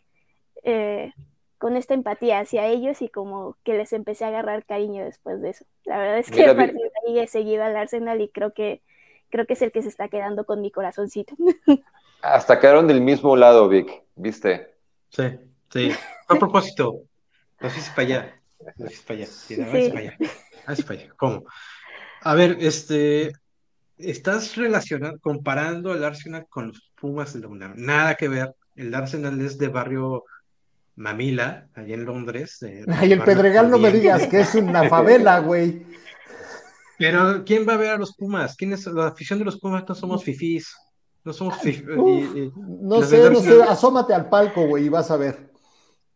eh, 0.64 1.14
con 1.60 1.78
esta 1.78 1.94
empatía 1.94 2.40
hacia 2.40 2.66
ellos 2.66 3.02
y 3.04 3.10
como 3.10 3.58
que 3.64 3.78
les 3.78 3.94
empecé 3.94 4.26
a 4.26 4.30
agarrar 4.30 4.66
cariño 4.66 5.04
después 5.06 5.42
de 5.42 5.52
eso. 5.52 5.66
La 5.86 6.00
verdad 6.00 6.18
es 6.18 6.32
que 6.32 6.46
a 6.46 6.56
partir 6.56 6.82
de 6.82 6.92
ahí 7.08 7.20
he 7.20 7.28
seguido 7.28 7.64
al 7.64 7.76
Arsenal 7.76 8.22
y 8.22 8.30
creo 8.30 8.54
que 8.54 8.82
creo 9.30 9.46
que 9.46 9.54
es 9.54 9.62
el 9.62 9.72
que 9.72 9.84
se 9.84 9.90
está 9.90 10.08
quedando 10.08 10.46
con 10.46 10.62
mi 10.62 10.72
corazoncito. 10.72 11.36
Hasta 12.24 12.60
quedaron 12.60 12.88
del 12.88 13.02
mismo 13.02 13.36
lado, 13.36 13.68
Vic, 13.70 14.04
¿viste? 14.16 14.74
Sí, 15.10 15.24
sí. 15.72 15.92
A 16.28 16.36
propósito, 16.36 17.04
no 17.60 17.70
sé 17.70 17.82
si 17.82 17.90
para 17.92 18.02
allá. 18.02 18.42
No 18.78 18.88
sé 18.88 18.96
si 18.96 19.04
para 19.04 19.20
allá. 19.20 19.28
Sí, 19.28 19.58
no, 19.58 19.66
sí. 19.72 19.90
para 19.90 20.00
allá. 20.00 20.18
Para 20.66 21.00
allá. 21.00 21.14
¿Cómo? 21.18 21.46
A 22.22 22.36
ver, 22.36 22.58
este, 22.60 23.34
estás 23.98 24.56
relacionando, 24.56 25.20
comparando 25.20 25.94
el 25.94 26.04
Arsenal 26.04 26.46
con 26.50 26.70
los 26.70 26.92
Pumas 27.00 27.34
de 27.34 27.40
la 27.40 27.48
UNAM. 27.48 27.74
Nada 27.78 28.16
que 28.16 28.28
ver. 28.28 28.54
El 28.76 28.94
Arsenal 28.94 29.42
es 29.42 29.58
de 29.58 29.68
barrio 29.68 30.24
Mamila, 30.96 31.68
allá 31.74 31.96
en 31.96 32.06
Londres. 32.06 32.60
Ay, 32.88 33.14
el 33.14 33.24
Pedregal 33.24 33.70
no 33.70 33.78
me 33.78 33.92
digas 33.92 34.28
que 34.28 34.42
es 34.42 34.56
una 34.56 34.88
favela, 34.88 35.40
güey. 35.40 35.86
Pero, 36.98 37.44
¿quién 37.44 37.68
va 37.68 37.74
a 37.74 37.78
ver 37.78 37.90
a 37.90 37.98
los 37.98 38.16
Pumas? 38.16 38.56
¿Quién 38.56 38.74
es 38.74 38.86
la 38.86 39.08
afición 39.08 39.40
de 39.40 39.46
los 39.46 39.60
Pumas? 39.60 39.84
No 39.88 39.96
somos 39.96 40.24
fifís. 40.24 40.76
No 41.24 41.34
somos 41.34 41.58
fifís. 41.60 41.84
no 41.86 43.02
sé, 43.02 43.30
no 43.30 43.40
sé. 43.40 43.64
Asómate 43.64 44.14
al 44.14 44.30
palco, 44.30 44.68
güey, 44.68 44.86
y 44.86 44.90
vas 44.90 45.10
a 45.10 45.18
ver. 45.18 45.51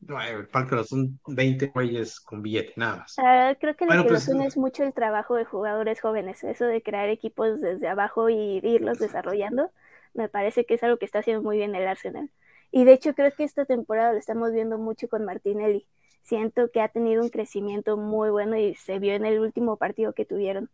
No, 0.07 0.21
el 0.21 0.47
palco 0.47 0.83
son 0.83 1.19
20 1.25 1.67
güeyes 1.67 2.19
con 2.19 2.43
billete, 2.43 2.74
nada 2.75 2.97
más. 2.97 3.15
Creo 3.59 3.75
que 3.75 3.85
lo 3.85 4.03
que 4.03 4.09
pues, 4.09 4.27
une 4.27 4.45
es 4.45 4.55
mucho 4.55 4.83
el 4.83 4.93
trabajo 4.93 5.35
de 5.35 5.45
jugadores 5.45 6.00
jóvenes. 6.00 6.43
Eso 6.43 6.65
de 6.65 6.83
crear 6.83 7.09
equipos 7.09 7.59
desde 7.59 7.88
abajo 7.88 8.29
y 8.29 8.59
irlos 8.63 9.00
desarrollando, 9.00 9.71
me 10.13 10.29
parece 10.29 10.65
que 10.65 10.75
es 10.75 10.83
algo 10.83 10.97
que 10.97 11.05
está 11.05 11.19
haciendo 11.19 11.41
muy 11.41 11.57
bien 11.57 11.74
el 11.74 11.88
Arsenal. 11.88 12.29
Y 12.71 12.83
de 12.83 12.93
hecho 12.93 13.15
creo 13.15 13.31
que 13.31 13.43
esta 13.43 13.65
temporada 13.65 14.13
lo 14.13 14.19
estamos 14.19 14.51
viendo 14.51 14.77
mucho 14.77 15.07
con 15.07 15.25
Martinelli. 15.25 15.88
Siento 16.21 16.69
que 16.71 16.81
ha 16.81 16.88
tenido 16.89 17.24
un 17.24 17.29
crecimiento 17.29 17.97
muy 17.97 18.29
bueno 18.29 18.57
y 18.57 18.75
se 18.75 19.00
vio 19.00 19.13
en 19.13 19.25
el 19.25 19.39
último 19.39 19.77
partido 19.77 20.13
que 20.13 20.25
tuvieron. 20.25 20.69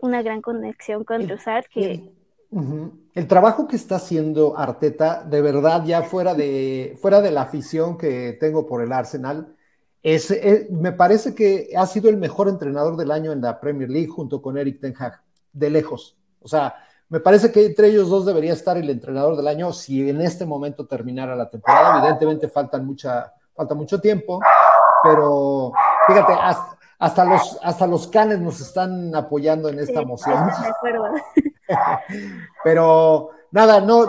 Una 0.00 0.22
gran 0.22 0.42
conexión 0.42 1.04
con 1.04 1.26
Trossard 1.26 1.64
que... 1.66 2.08
El, 2.50 3.26
trabajo 3.26 3.68
que 3.68 3.76
está 3.76 3.96
haciendo 3.96 4.56
Arteta, 4.56 5.22
de 5.22 5.42
verdad, 5.42 5.84
ya 5.84 6.02
fuera 6.02 6.34
de, 6.34 6.96
fuera 7.00 7.20
de 7.20 7.30
la 7.30 7.42
afición 7.42 7.98
que 7.98 8.36
tengo 8.40 8.66
por 8.66 8.82
el 8.82 8.92
Arsenal, 8.92 9.54
es, 10.02 10.30
eh, 10.30 10.68
me 10.70 10.92
parece 10.92 11.34
que 11.34 11.70
ha 11.76 11.86
sido 11.86 12.08
el 12.08 12.16
mejor 12.16 12.48
entrenador 12.48 12.96
del 12.96 13.10
año 13.10 13.32
en 13.32 13.42
la 13.42 13.60
Premier 13.60 13.90
League 13.90 14.08
junto 14.08 14.40
con 14.40 14.56
Eric 14.56 14.80
Ten 14.80 14.94
Hag, 14.98 15.20
de 15.52 15.70
lejos. 15.70 16.16
O 16.40 16.48
sea, 16.48 16.74
me 17.10 17.20
parece 17.20 17.52
que 17.52 17.66
entre 17.66 17.88
ellos 17.88 18.08
dos 18.08 18.24
debería 18.24 18.52
estar 18.52 18.76
el 18.76 18.88
entrenador 18.88 19.36
del 19.36 19.48
año 19.48 19.72
si 19.72 20.08
en 20.08 20.20
este 20.20 20.46
momento 20.46 20.86
terminara 20.86 21.34
la 21.34 21.50
temporada. 21.50 21.98
Evidentemente 21.98 22.48
faltan 22.48 22.86
mucha, 22.86 23.32
falta 23.54 23.74
mucho 23.74 24.00
tiempo, 24.00 24.40
pero 25.02 25.72
fíjate, 26.06 26.32
hasta, 26.98 27.24
los, 27.24 27.58
hasta 27.62 27.86
los 27.86 28.08
canes 28.08 28.40
nos 28.40 28.60
están 28.60 29.14
apoyando 29.14 29.68
en 29.68 29.80
esta 29.80 30.02
moción. 30.02 30.38
pero 32.64 33.30
nada, 33.50 33.80
no, 33.80 34.06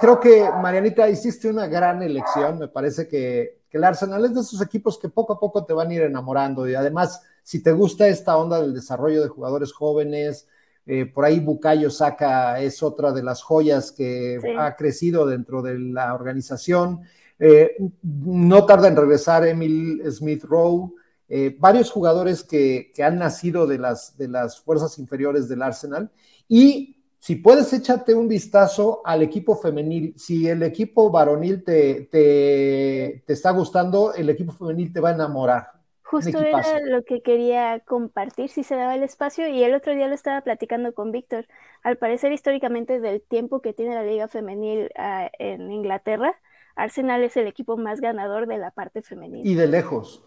creo, 0.00 0.20
que 0.20 0.48
Marianita 0.60 1.08
hiciste 1.08 1.48
una 1.48 1.66
gran 1.66 2.02
elección. 2.02 2.58
Me 2.58 2.68
parece 2.68 3.08
que, 3.08 3.62
que 3.70 3.78
el 3.78 3.84
Arsenal 3.84 4.24
es 4.24 4.34
de 4.34 4.40
esos 4.40 4.60
equipos 4.60 4.98
que 4.98 5.08
poco 5.08 5.34
a 5.34 5.40
poco 5.40 5.64
te 5.64 5.72
van 5.72 5.90
a 5.90 5.94
ir 5.94 6.02
enamorando. 6.02 6.68
Y 6.68 6.74
además, 6.74 7.22
si 7.42 7.62
te 7.62 7.72
gusta 7.72 8.08
esta 8.08 8.36
onda 8.36 8.60
del 8.60 8.74
desarrollo 8.74 9.22
de 9.22 9.28
jugadores 9.28 9.72
jóvenes, 9.72 10.46
eh, 10.84 11.06
por 11.06 11.24
ahí 11.24 11.38
Bucayo 11.40 11.90
Saca 11.90 12.60
es 12.60 12.82
otra 12.82 13.12
de 13.12 13.22
las 13.22 13.42
joyas 13.42 13.92
que 13.92 14.40
ha 14.58 14.74
crecido 14.76 15.26
dentro 15.26 15.62
de 15.62 15.78
la 15.78 16.14
organización. 16.14 17.02
Eh, 17.38 17.76
no 18.02 18.66
tarda 18.66 18.88
en 18.88 18.96
regresar 18.96 19.46
Emil 19.46 20.02
Smith 20.10 20.44
Rowe. 20.44 20.92
Eh, 21.28 21.56
varios 21.58 21.90
jugadores 21.90 22.42
que, 22.42 22.92
han 23.02 23.18
nacido 23.18 23.66
de 23.66 23.78
las, 23.78 24.16
de 24.18 24.28
las 24.28 24.60
fuerzas 24.60 24.98
inferiores 24.98 25.48
del 25.48 25.62
Arsenal. 25.62 26.10
Y 26.48 26.91
si 27.22 27.36
puedes, 27.36 27.72
échate 27.72 28.16
un 28.16 28.26
vistazo 28.26 29.00
al 29.04 29.22
equipo 29.22 29.54
femenil. 29.54 30.12
Si 30.16 30.48
el 30.48 30.64
equipo 30.64 31.08
varonil 31.08 31.62
te, 31.62 32.08
te, 32.10 33.22
te 33.24 33.32
está 33.32 33.52
gustando, 33.52 34.12
el 34.12 34.28
equipo 34.28 34.50
femenil 34.50 34.92
te 34.92 34.98
va 34.98 35.10
a 35.10 35.14
enamorar. 35.14 35.70
Justo 36.02 36.40
era 36.40 36.80
lo 36.80 37.04
que 37.04 37.22
quería 37.22 37.78
compartir 37.86 38.48
si 38.48 38.64
se 38.64 38.74
daba 38.74 38.96
el 38.96 39.04
espacio 39.04 39.46
y 39.46 39.62
el 39.62 39.72
otro 39.72 39.94
día 39.94 40.08
lo 40.08 40.14
estaba 40.14 40.40
platicando 40.40 40.94
con 40.94 41.12
Víctor. 41.12 41.46
Al 41.84 41.96
parecer 41.96 42.32
históricamente 42.32 42.98
del 42.98 43.22
tiempo 43.22 43.60
que 43.60 43.72
tiene 43.72 43.94
la 43.94 44.02
liga 44.02 44.26
femenil 44.26 44.90
ah, 44.96 45.30
en 45.38 45.70
Inglaterra, 45.70 46.34
Arsenal 46.74 47.22
es 47.22 47.36
el 47.36 47.46
equipo 47.46 47.76
más 47.76 48.00
ganador 48.00 48.48
de 48.48 48.58
la 48.58 48.72
parte 48.72 49.00
femenil. 49.00 49.46
Y 49.46 49.54
de 49.54 49.68
lejos. 49.68 50.24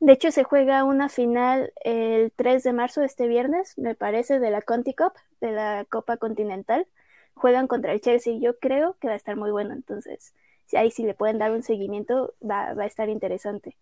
De 0.00 0.12
hecho, 0.12 0.30
se 0.32 0.44
juega 0.44 0.84
una 0.84 1.08
final 1.08 1.72
el 1.84 2.32
3 2.34 2.62
de 2.62 2.72
marzo, 2.72 3.02
este 3.02 3.28
viernes, 3.28 3.76
me 3.78 3.94
parece, 3.94 4.40
de 4.40 4.50
la 4.50 4.62
Conti 4.62 4.94
Cup, 4.94 5.12
de 5.40 5.52
la 5.52 5.86
Copa 5.88 6.16
Continental. 6.16 6.86
Juegan 7.34 7.68
contra 7.68 7.92
el 7.92 8.00
Chelsea. 8.00 8.38
Yo 8.40 8.58
creo 8.58 8.96
que 9.00 9.08
va 9.08 9.14
a 9.14 9.16
estar 9.16 9.36
muy 9.36 9.50
bueno. 9.50 9.74
Entonces, 9.74 10.34
si 10.66 10.76
ahí 10.76 10.90
sí 10.90 11.04
le 11.04 11.14
pueden 11.14 11.38
dar 11.38 11.52
un 11.52 11.62
seguimiento, 11.62 12.34
va, 12.42 12.74
va 12.74 12.84
a 12.84 12.86
estar 12.86 13.08
interesante 13.08 13.76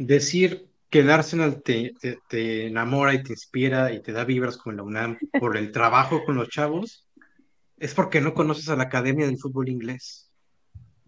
decir 0.00 0.66
que 0.88 1.00
el 1.00 1.10
Arsenal 1.10 1.62
te, 1.62 1.92
te, 2.28 2.66
enamora 2.66 3.14
y 3.14 3.22
te 3.22 3.32
inspira 3.32 3.92
y 3.92 4.00
te 4.00 4.12
da 4.12 4.24
vibras 4.24 4.56
con 4.56 4.76
la 4.76 4.82
UNAM 4.82 5.18
por 5.38 5.56
el 5.56 5.70
trabajo 5.70 6.24
con 6.24 6.36
los 6.36 6.48
chavos, 6.48 7.06
es 7.76 7.94
porque 7.94 8.20
no 8.20 8.34
conoces 8.34 8.68
a 8.70 8.76
la 8.76 8.84
Academia 8.84 9.26
del 9.26 9.38
Fútbol 9.38 9.68
Inglés. 9.68 10.29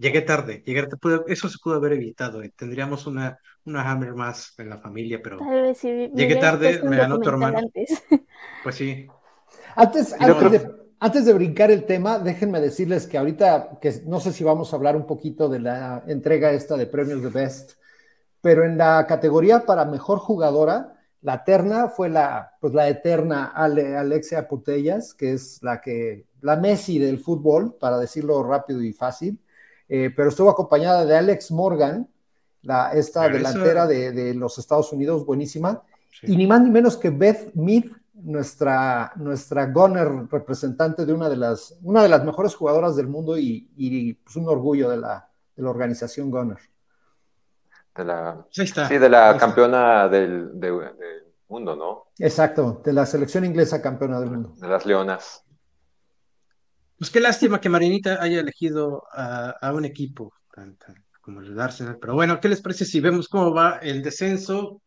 Llegué 0.02 0.22
tarde, 0.22 0.64
llegué 0.66 0.88
eso 1.28 1.48
se 1.48 1.58
pudo 1.62 1.76
haber 1.76 1.92
evitado. 1.92 2.42
Eh. 2.42 2.52
Tendríamos 2.56 3.06
una, 3.06 3.38
una 3.64 3.88
Hammer 3.88 4.14
más 4.14 4.52
en 4.58 4.68
la 4.68 4.78
familia, 4.78 5.20
pero 5.22 5.38
llegué 5.80 6.36
tarde, 6.40 6.82
me 6.82 6.96
ganó 6.96 7.20
tu 7.20 7.28
hermano. 7.28 7.60
Pues 8.64 8.74
sí. 8.74 9.06
Antes, 9.76 10.12
antes, 10.18 10.50
de, 10.50 10.70
Antes 10.98 11.24
de 11.24 11.32
brincar 11.32 11.70
el 11.70 11.84
tema, 11.84 12.18
déjenme 12.18 12.60
decirles 12.60 13.06
que 13.06 13.16
ahorita, 13.16 13.78
que 13.80 14.02
no 14.04 14.18
sé 14.18 14.32
si 14.32 14.42
vamos 14.42 14.72
a 14.72 14.76
hablar 14.76 14.96
un 14.96 15.06
poquito 15.06 15.48
de 15.48 15.60
la 15.60 16.02
entrega 16.08 16.50
esta 16.50 16.76
de 16.76 16.86
premios 16.86 17.22
de 17.22 17.28
Best, 17.28 17.74
pero 18.40 18.64
en 18.64 18.76
la 18.78 19.06
categoría 19.06 19.60
para 19.60 19.84
mejor 19.84 20.18
jugadora, 20.18 20.94
la 21.20 21.44
terna 21.44 21.88
fue 21.88 22.08
la, 22.08 22.56
pues 22.60 22.74
la 22.74 22.88
eterna 22.88 23.52
Alexia 23.54 24.48
Putellas, 24.48 25.14
que 25.14 25.32
es 25.32 25.62
la 25.62 25.80
que, 25.80 26.26
la 26.40 26.56
Messi 26.56 26.98
del 26.98 27.20
fútbol, 27.20 27.76
para 27.78 27.98
decirlo 27.98 28.42
rápido 28.42 28.82
y 28.82 28.92
fácil, 28.92 29.38
eh, 29.94 30.08
pero 30.08 30.30
estuvo 30.30 30.48
acompañada 30.48 31.04
de 31.04 31.14
Alex 31.14 31.50
Morgan, 31.50 32.08
la, 32.62 32.92
esta 32.92 33.28
delantera 33.28 33.86
de, 33.86 34.32
los 34.32 34.56
Estados 34.56 34.90
Unidos, 34.90 35.26
buenísima, 35.26 35.82
y 36.22 36.34
ni 36.34 36.46
más 36.46 36.62
ni 36.62 36.70
menos 36.70 36.96
que 36.96 37.10
Beth 37.10 37.52
Mead, 37.52 37.84
nuestra, 38.14 39.12
nuestra 39.16 39.66
gunner 39.66 40.08
representante 40.30 41.04
de 41.04 41.12
una 41.12 41.28
de 41.28 41.36
las, 41.36 41.76
una 41.82 42.02
de 42.02 42.08
las 42.08 42.24
mejores 42.24 42.54
jugadoras 42.54 42.96
del 42.96 43.06
mundo 43.06 43.36
y, 43.36 44.18
pues 44.24 44.34
un 44.36 44.48
orgullo 44.48 44.88
de 44.88 44.96
la, 44.96 45.28
de 45.54 45.62
la 45.62 45.68
organización 45.68 46.30
Gunner. 46.30 46.58
De 47.94 48.04
la, 48.06 48.46
sí, 48.48 48.64
de 48.96 49.08
la 49.10 49.36
campeona 49.36 50.08
del, 50.08 50.52
mundo, 51.48 51.76
¿no? 51.76 52.06
Exacto, 52.18 52.80
de 52.82 52.94
la 52.94 53.04
selección 53.04 53.44
inglesa 53.44 53.82
campeona 53.82 54.18
del 54.20 54.30
mundo. 54.30 54.54
De 54.56 54.68
las 54.68 54.86
Leonas. 54.86 55.44
Pues 57.02 57.10
qué 57.10 57.18
lástima 57.18 57.60
que 57.60 57.68
Marinita 57.68 58.22
haya 58.22 58.38
elegido 58.38 59.02
a, 59.12 59.72
un 59.74 59.84
equipo 59.84 60.32
como 61.20 61.40
el 61.40 61.58
Arsenal. 61.58 61.98
Pero 62.00 62.14
bueno, 62.14 62.38
¿qué 62.38 62.48
les 62.48 62.62
parece 62.62 62.84
si 62.84 63.00
vemos 63.00 63.26
cómo 63.26 63.52
va 63.52 63.78
el 63.82 64.04
descenso? 64.04 64.80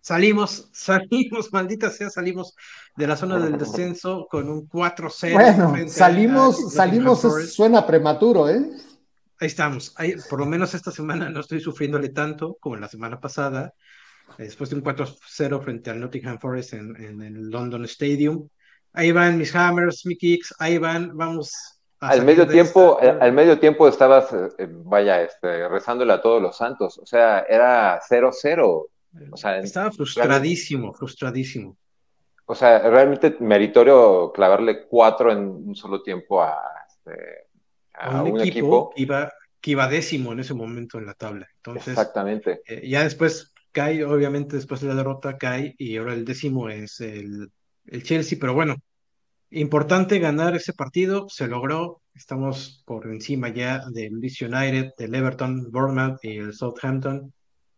Salimos, 0.00 0.68
salimos, 0.72 1.52
maldita 1.52 1.90
sea, 1.90 2.10
salimos 2.10 2.54
de 2.94 3.08
la 3.08 3.16
zona 3.16 3.40
del 3.40 3.58
descenso 3.58 4.28
con 4.30 4.48
un 4.48 4.68
4-0. 4.68 5.32
Bueno, 5.32 5.88
salimos, 5.88 6.72
salimos, 6.72 7.52
suena 7.52 7.84
prematuro, 7.84 8.48
¿eh? 8.48 8.64
Ahí 9.40 9.48
estamos. 9.48 9.96
por 10.30 10.38
lo 10.38 10.46
menos 10.46 10.74
esta 10.74 10.92
semana 10.92 11.28
no 11.28 11.40
estoy 11.40 11.58
sufriéndole 11.58 12.10
tanto 12.10 12.56
como 12.60 12.76
la 12.76 12.86
semana 12.86 13.18
pasada. 13.18 13.74
Después 14.38 14.70
de 14.70 14.76
un 14.76 14.84
4-0 14.84 15.60
frente 15.60 15.90
al 15.90 15.98
Nottingham 15.98 16.38
Forest 16.38 16.74
en, 16.74 17.20
el 17.20 17.50
London 17.50 17.84
Stadium. 17.84 18.48
Ahí 18.94 19.10
van 19.10 19.36
mis 19.36 19.54
hammers, 19.54 20.06
mis 20.06 20.18
kicks, 20.18 20.54
ahí 20.60 20.78
van, 20.78 21.16
vamos. 21.16 21.52
al 21.98 22.24
medio 22.24 22.46
tiempo, 22.46 22.96
al 23.00 23.32
medio 23.32 23.58
tiempo 23.58 23.88
estabas, 23.88 24.32
eh, 24.32 24.68
vaya, 24.70 25.20
este, 25.20 25.68
rezándole 25.68 26.12
a 26.12 26.22
todos 26.22 26.40
los 26.40 26.56
santos. 26.56 26.98
O 26.98 27.04
sea, 27.04 27.40
era 27.40 28.00
0-0. 28.00 28.86
O 29.32 29.36
sea, 29.36 29.58
estaba 29.58 29.90
frustradísimo, 29.90 30.94
frustradísimo. 30.94 31.76
O 32.46 32.54
sea, 32.54 32.78
realmente 32.78 33.36
meritorio 33.40 34.30
clavarle 34.32 34.86
cuatro 34.86 35.32
en 35.32 35.40
un 35.40 35.74
solo 35.74 36.02
tiempo 36.02 36.40
a, 36.40 36.60
este, 36.88 37.48
a, 37.94 38.22
un, 38.22 38.40
equipo, 38.40 38.90
Que, 38.94 39.02
iba, 39.02 39.32
que 39.60 39.70
iba 39.72 39.88
décimo 39.88 40.32
en 40.32 40.40
ese 40.40 40.54
momento 40.54 40.98
en 40.98 41.06
la 41.06 41.14
tabla. 41.14 41.48
Entonces, 41.56 41.88
Exactamente. 41.88 42.62
Eh, 42.66 42.88
ya 42.88 43.02
después 43.02 43.52
cae, 43.72 44.04
obviamente 44.04 44.54
después 44.54 44.80
de 44.82 44.88
la 44.88 44.94
derrota 44.94 45.36
cae 45.36 45.74
y 45.78 45.96
ahora 45.96 46.14
el 46.14 46.24
décimo 46.24 46.68
es 46.68 47.00
el, 47.00 47.50
el 47.86 48.02
Chelsea, 48.02 48.38
pero 48.40 48.54
bueno, 48.54 48.76
importante 49.50 50.18
ganar 50.18 50.56
ese 50.56 50.72
partido, 50.72 51.28
se 51.28 51.46
logró, 51.46 52.00
estamos 52.14 52.82
por 52.86 53.06
encima 53.06 53.48
ya 53.48 53.84
del 53.90 54.20
Leeds 54.20 54.42
United, 54.42 54.92
del 54.98 55.14
Everton, 55.14 55.70
Bournemouth 55.70 56.18
y 56.22 56.38
el 56.38 56.52
Southampton. 56.52 57.32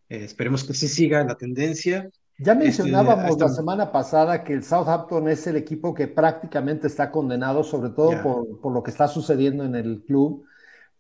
Eh, 0.09 0.25
esperemos 0.25 0.65
que 0.65 0.75
sí 0.75 0.89
siga 0.89 1.25
la 1.25 1.35
tendencia. 1.35 2.09
Ya 2.39 2.53
este, 2.53 2.65
mencionábamos 2.65 3.39
la 3.39 3.49
semana 3.49 3.91
pasada 3.91 4.45
que 4.45 4.53
el 4.53 4.63
Southampton 4.63 5.29
es 5.29 5.47
el 5.47 5.57
equipo 5.57 5.95
que 5.95 6.07
prácticamente 6.07 6.87
está 6.87 7.11
condenado, 7.11 7.65
sobre 7.65 7.91
todo 7.91 8.23
por, 8.61 8.73
lo 8.73 8.83
que 8.83 8.91
está 8.91 9.09
sucediendo 9.09 9.65
en 9.65 9.75
el 9.75 10.03
club. 10.07 10.45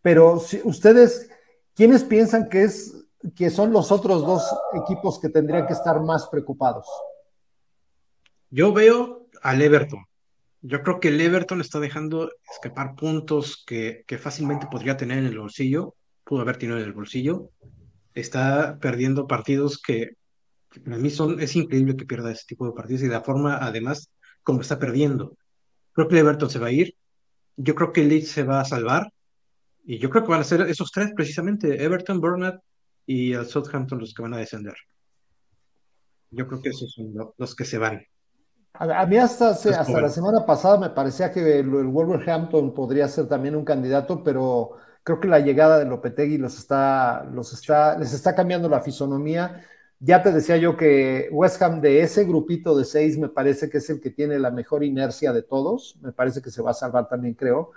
Pero 0.02 0.38
si 0.38 0.60
ustedes, 0.64 1.28
¿quiénes 1.74 2.04
piensan 2.04 2.48
que, 2.48 2.64
es, 2.64 2.94
que 3.34 3.50
son 3.50 3.72
los 3.72 3.92
otros 3.92 4.26
dos 4.26 4.44
equipos 4.82 5.18
que 5.20 5.28
tendrían 5.28 5.66
que 5.66 5.74
estar 5.74 6.00
más 6.00 6.26
preocupados? 6.28 6.86
Yo 8.56 8.72
veo 8.72 9.28
al 9.42 9.60
Everton. 9.60 10.06
Yo 10.62 10.82
creo 10.82 10.98
que 10.98 11.08
el 11.08 11.20
Everton 11.20 11.60
está 11.60 11.78
dejando 11.78 12.30
escapar 12.50 12.96
puntos 12.96 13.62
que, 13.66 14.02
que 14.06 14.16
fácilmente 14.16 14.66
podría 14.70 14.96
tener 14.96 15.18
en 15.18 15.26
el 15.26 15.38
bolsillo, 15.38 15.94
pudo 16.24 16.40
haber 16.40 16.56
tenido 16.56 16.78
en 16.78 16.84
el 16.84 16.94
bolsillo. 16.94 17.50
Está 18.14 18.78
perdiendo 18.80 19.26
partidos 19.26 19.78
que 19.78 20.12
para 20.82 20.96
mí 20.96 21.10
son, 21.10 21.38
es 21.38 21.54
increíble 21.54 21.98
que 21.98 22.06
pierda 22.06 22.32
ese 22.32 22.46
tipo 22.46 22.64
de 22.64 22.72
partidos 22.72 23.02
y 23.02 23.08
la 23.08 23.20
forma, 23.20 23.58
además, 23.58 24.10
como 24.42 24.62
está 24.62 24.78
perdiendo. 24.78 25.36
Creo 25.92 26.08
que 26.08 26.18
Everton 26.18 26.48
se 26.48 26.58
va 26.58 26.68
a 26.68 26.72
ir. 26.72 26.94
Yo 27.58 27.74
creo 27.74 27.92
que 27.92 28.04
Leeds 28.04 28.30
se 28.30 28.42
va 28.42 28.62
a 28.62 28.64
salvar. 28.64 29.12
Y 29.84 29.98
yo 29.98 30.08
creo 30.08 30.24
que 30.24 30.30
van 30.30 30.40
a 30.40 30.44
ser 30.44 30.62
esos 30.62 30.90
tres, 30.90 31.12
precisamente: 31.14 31.84
Everton, 31.84 32.22
Burnett 32.22 32.56
y 33.04 33.34
el 33.34 33.44
Southampton, 33.44 33.98
los 33.98 34.14
que 34.14 34.22
van 34.22 34.32
a 34.32 34.38
descender. 34.38 34.76
Yo 36.30 36.48
creo 36.48 36.62
que 36.62 36.70
esos 36.70 36.90
son 36.90 37.12
los 37.36 37.54
que 37.54 37.66
se 37.66 37.76
van. 37.76 38.00
A 38.78 39.06
mí 39.06 39.16
hasta, 39.16 39.50
hasta 39.50 40.00
la 40.00 40.08
semana 40.08 40.44
pasada 40.44 40.78
me 40.78 40.90
parecía 40.90 41.30
que 41.30 41.60
el, 41.60 41.68
Wolverhampton 41.68 42.74
podría 42.74 43.08
ser 43.08 43.26
también 43.26 43.56
un 43.56 43.64
candidato, 43.64 44.22
pero 44.22 44.76
creo 45.02 45.20
que 45.20 45.28
la 45.28 45.40
llegada 45.40 45.78
de 45.78 45.84
Lopetegui 45.84 46.38
los 46.38 46.58
está, 46.58 47.24
los 47.32 47.52
está, 47.52 47.98
les 47.98 48.12
está 48.12 48.34
cambiando 48.34 48.68
la 48.68 48.80
fisonomía. 48.80 49.64
Ya 49.98 50.22
te 50.22 50.32
decía 50.32 50.56
yo 50.56 50.76
que 50.76 51.28
West 51.32 51.62
Ham 51.62 51.80
de 51.80 52.00
ese 52.00 52.24
grupito 52.24 52.76
de 52.76 52.84
seis 52.84 53.16
me 53.16 53.28
parece 53.28 53.70
que 53.70 53.78
es 53.78 53.88
el 53.88 54.00
que 54.00 54.10
tiene 54.10 54.38
la 54.38 54.50
mejor 54.50 54.84
inercia 54.84 55.32
de 55.32 55.42
todos. 55.42 55.96
Me 56.02 56.12
parece 56.12 56.42
que 56.42 56.50
se 56.50 56.60
va 56.60 56.72
a 56.72 56.74
salvar 56.74 57.08
también, 57.08 57.34
creo. 57.34 57.72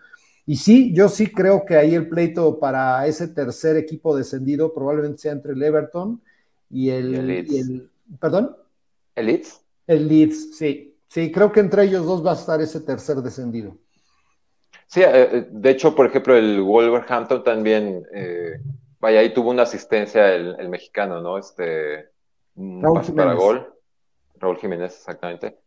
Y 0.45 0.55
sí, 0.55 0.91
yo 0.93 1.09
sí 1.09 1.27
creo 1.27 1.63
que 1.63 1.77
ahí 1.77 1.93
el 1.93 2.09
pleito 2.09 2.59
para 2.59 3.05
ese 3.05 3.27
tercer 3.27 3.77
equipo 3.77 4.17
descendido 4.17 4.73
probablemente 4.73 5.19
sea 5.19 5.31
entre 5.31 5.53
el 5.53 5.61
Everton 5.61 6.21
y 6.71 6.89
el, 6.89 7.29
el, 7.29 7.89
¿perdón? 8.19 8.55
¿El 9.15 9.27
Leeds? 9.27 9.61
El 9.85 10.07
Leeds, 10.07 10.57
sí. 10.57 10.88
Sí, 11.09 11.31
creo 11.31 11.51
que 11.51 11.59
entre 11.59 11.83
ellos 11.83 12.05
dos 12.05 12.25
va 12.25 12.31
a 12.31 12.35
estar 12.35 12.61
ese 12.61 12.79
tercer 12.79 13.17
descendido. 13.17 13.75
Sí, 14.87 15.01
eh, 15.01 15.09
eh, 15.13 15.47
de 15.49 15.69
hecho, 15.69 15.93
por 15.93 16.05
ejemplo, 16.05 16.35
el 16.35 16.61
Wolverhampton 16.61 17.43
también 17.43 18.03
eh, 18.13 18.61
Vaya, 18.99 19.21
ahí 19.21 19.33
tuvo 19.33 19.49
una 19.49 19.63
asistencia 19.63 20.33
el, 20.35 20.67
mexicano, 20.67 21.21
¿no? 21.21 21.37
Este, 21.37 22.09
un 22.55 22.81
pase 22.93 23.13
para 23.13 23.33
gol. 23.33 23.73
Raúl 24.35 24.57
Jiménez, 24.57 24.93
exactamente. 24.93 25.57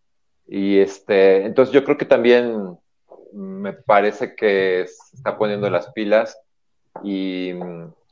Y 0.46 0.78
este, 0.78 1.46
entonces 1.46 1.72
yo 1.72 1.82
creo 1.84 1.96
que 1.96 2.04
también 2.04 2.78
me 3.32 3.72
parece 3.72 4.34
que 4.34 4.86
se 4.86 5.16
está 5.16 5.38
poniendo 5.38 5.70
las 5.70 5.90
pilas 5.92 6.38
y, 7.02 7.54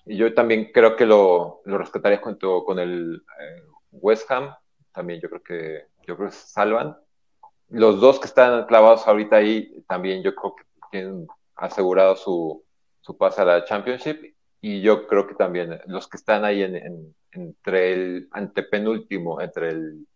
yo 0.06 0.34
también 0.34 0.72
creo 0.72 0.96
que 0.96 1.06
lo, 1.06 1.60
lo 1.66 1.78
rescataría 1.78 2.18
junto 2.18 2.64
con 2.64 2.78
el 2.78 3.22
eh, 3.40 3.62
West 3.92 4.28
Ham. 4.30 4.52
También 4.92 5.20
yo 5.20 5.28
creo 5.28 5.42
que 5.42 5.84
yo 6.06 6.16
creo 6.16 6.30
que 6.30 6.34
se 6.34 6.48
salvan. 6.48 6.96
Los 7.70 8.00
dos 8.00 8.18
que 8.18 8.26
están 8.26 8.66
clavados 8.66 9.06
ahorita 9.06 9.36
ahí 9.36 9.82
también 9.88 10.22
yo 10.22 10.34
creo 10.34 10.56
que 10.56 10.64
tienen 10.90 11.26
asegurado 11.54 12.16
su, 12.16 12.64
su 13.00 13.16
pase 13.16 13.42
a 13.42 13.44
la 13.44 13.64
Championship 13.64 14.34
y 14.60 14.82
yo 14.82 15.06
creo 15.06 15.26
que 15.26 15.34
también 15.34 15.80
los 15.86 16.08
que 16.08 16.16
están 16.16 16.44
ahí 16.44 16.62
en, 16.62 17.14
entre 17.32 17.92
el 17.92 18.28
antepenúltimo, 18.32 19.40
entre 19.40 19.68
el 19.70 20.06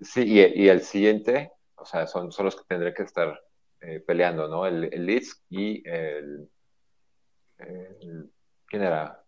sí 0.00 0.22
y, 0.24 0.68
el 0.68 0.82
siguiente, 0.82 1.52
o 1.74 1.84
sea, 1.84 2.06
son, 2.06 2.32
son 2.32 2.46
los 2.46 2.56
que 2.56 2.64
tendré 2.68 2.94
que 2.94 3.02
estar 3.02 3.40
eh, 3.80 4.00
peleando, 4.06 4.48
¿no? 4.48 4.66
El, 4.66 4.84
el, 4.92 5.06
Leeds 5.06 5.42
y 5.50 5.86
el, 5.88 6.48
¿quién 8.66 8.82
era? 8.82 9.22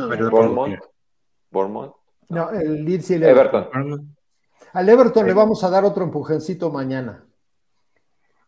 Bournemouth. 0.00 0.78
Bournemouth. 1.50 1.96
No, 2.28 2.50
el 2.50 2.84
Leeds 2.84 3.10
y 3.10 3.14
el 3.14 3.22
Everton. 3.24 4.16
Al 4.72 4.88
Everton 4.88 5.26
le 5.26 5.34
vamos 5.34 5.64
a 5.64 5.70
dar 5.70 5.84
otro 5.84 6.04
empujoncito 6.04 6.70
mañana. 6.70 7.24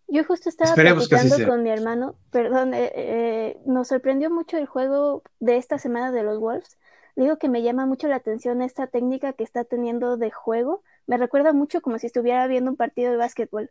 Yo 0.09 0.25
justo 0.25 0.49
estaba 0.51 0.75
platicando 0.75 1.37
con 1.49 1.63
mi 1.63 1.71
hermano, 1.71 2.17
perdón, 2.31 2.75
eh, 2.75 2.93
eh, 2.95 3.61
nos 3.65 3.89
sorprendió 3.89 4.31
mucho 4.31 4.59
el 4.59 4.67
juego 4.67 5.23
de 5.41 5.57
esta 5.57 5.79
semana 5.79 6.13
de 6.13 6.23
los 6.23 6.39
Wolves. 6.39 6.77
Digo 7.17 7.39
que 7.39 7.49
me 7.49 7.63
llama 7.63 7.87
mucho 7.87 8.09
la 8.09 8.17
atención 8.17 8.63
esta 8.63 8.87
técnica 8.87 9.33
que 9.33 9.45
está 9.45 9.65
teniendo 9.65 10.17
de 10.17 10.31
juego. 10.31 10.83
Me 11.07 11.17
recuerda 11.17 11.53
mucho 11.53 11.81
como 11.81 11.99
si 11.99 12.07
estuviera 12.07 12.47
viendo 12.47 12.71
un 12.71 12.77
partido 12.77 13.11
de 13.11 13.17
básquetbol. 13.17 13.71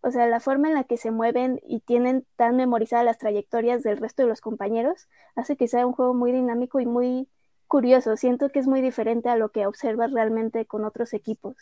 O 0.00 0.10
sea, 0.10 0.26
la 0.26 0.40
forma 0.40 0.68
en 0.68 0.74
la 0.74 0.84
que 0.84 0.96
se 0.96 1.10
mueven 1.10 1.60
y 1.66 1.80
tienen 1.80 2.26
tan 2.36 2.56
memorizadas 2.56 3.04
las 3.04 3.18
trayectorias 3.18 3.82
del 3.82 3.96
resto 3.96 4.22
de 4.22 4.28
los 4.28 4.40
compañeros 4.40 5.08
hace 5.34 5.56
que 5.56 5.68
sea 5.68 5.86
un 5.86 5.92
juego 5.92 6.14
muy 6.14 6.32
dinámico 6.32 6.80
y 6.80 6.86
muy 6.86 7.28
curioso. 7.66 8.16
Siento 8.16 8.50
que 8.50 8.58
es 8.58 8.66
muy 8.66 8.80
diferente 8.80 9.28
a 9.28 9.36
lo 9.36 9.50
que 9.50 9.66
observas 9.66 10.12
realmente 10.12 10.66
con 10.66 10.84
otros 10.84 11.14
equipos. 11.14 11.56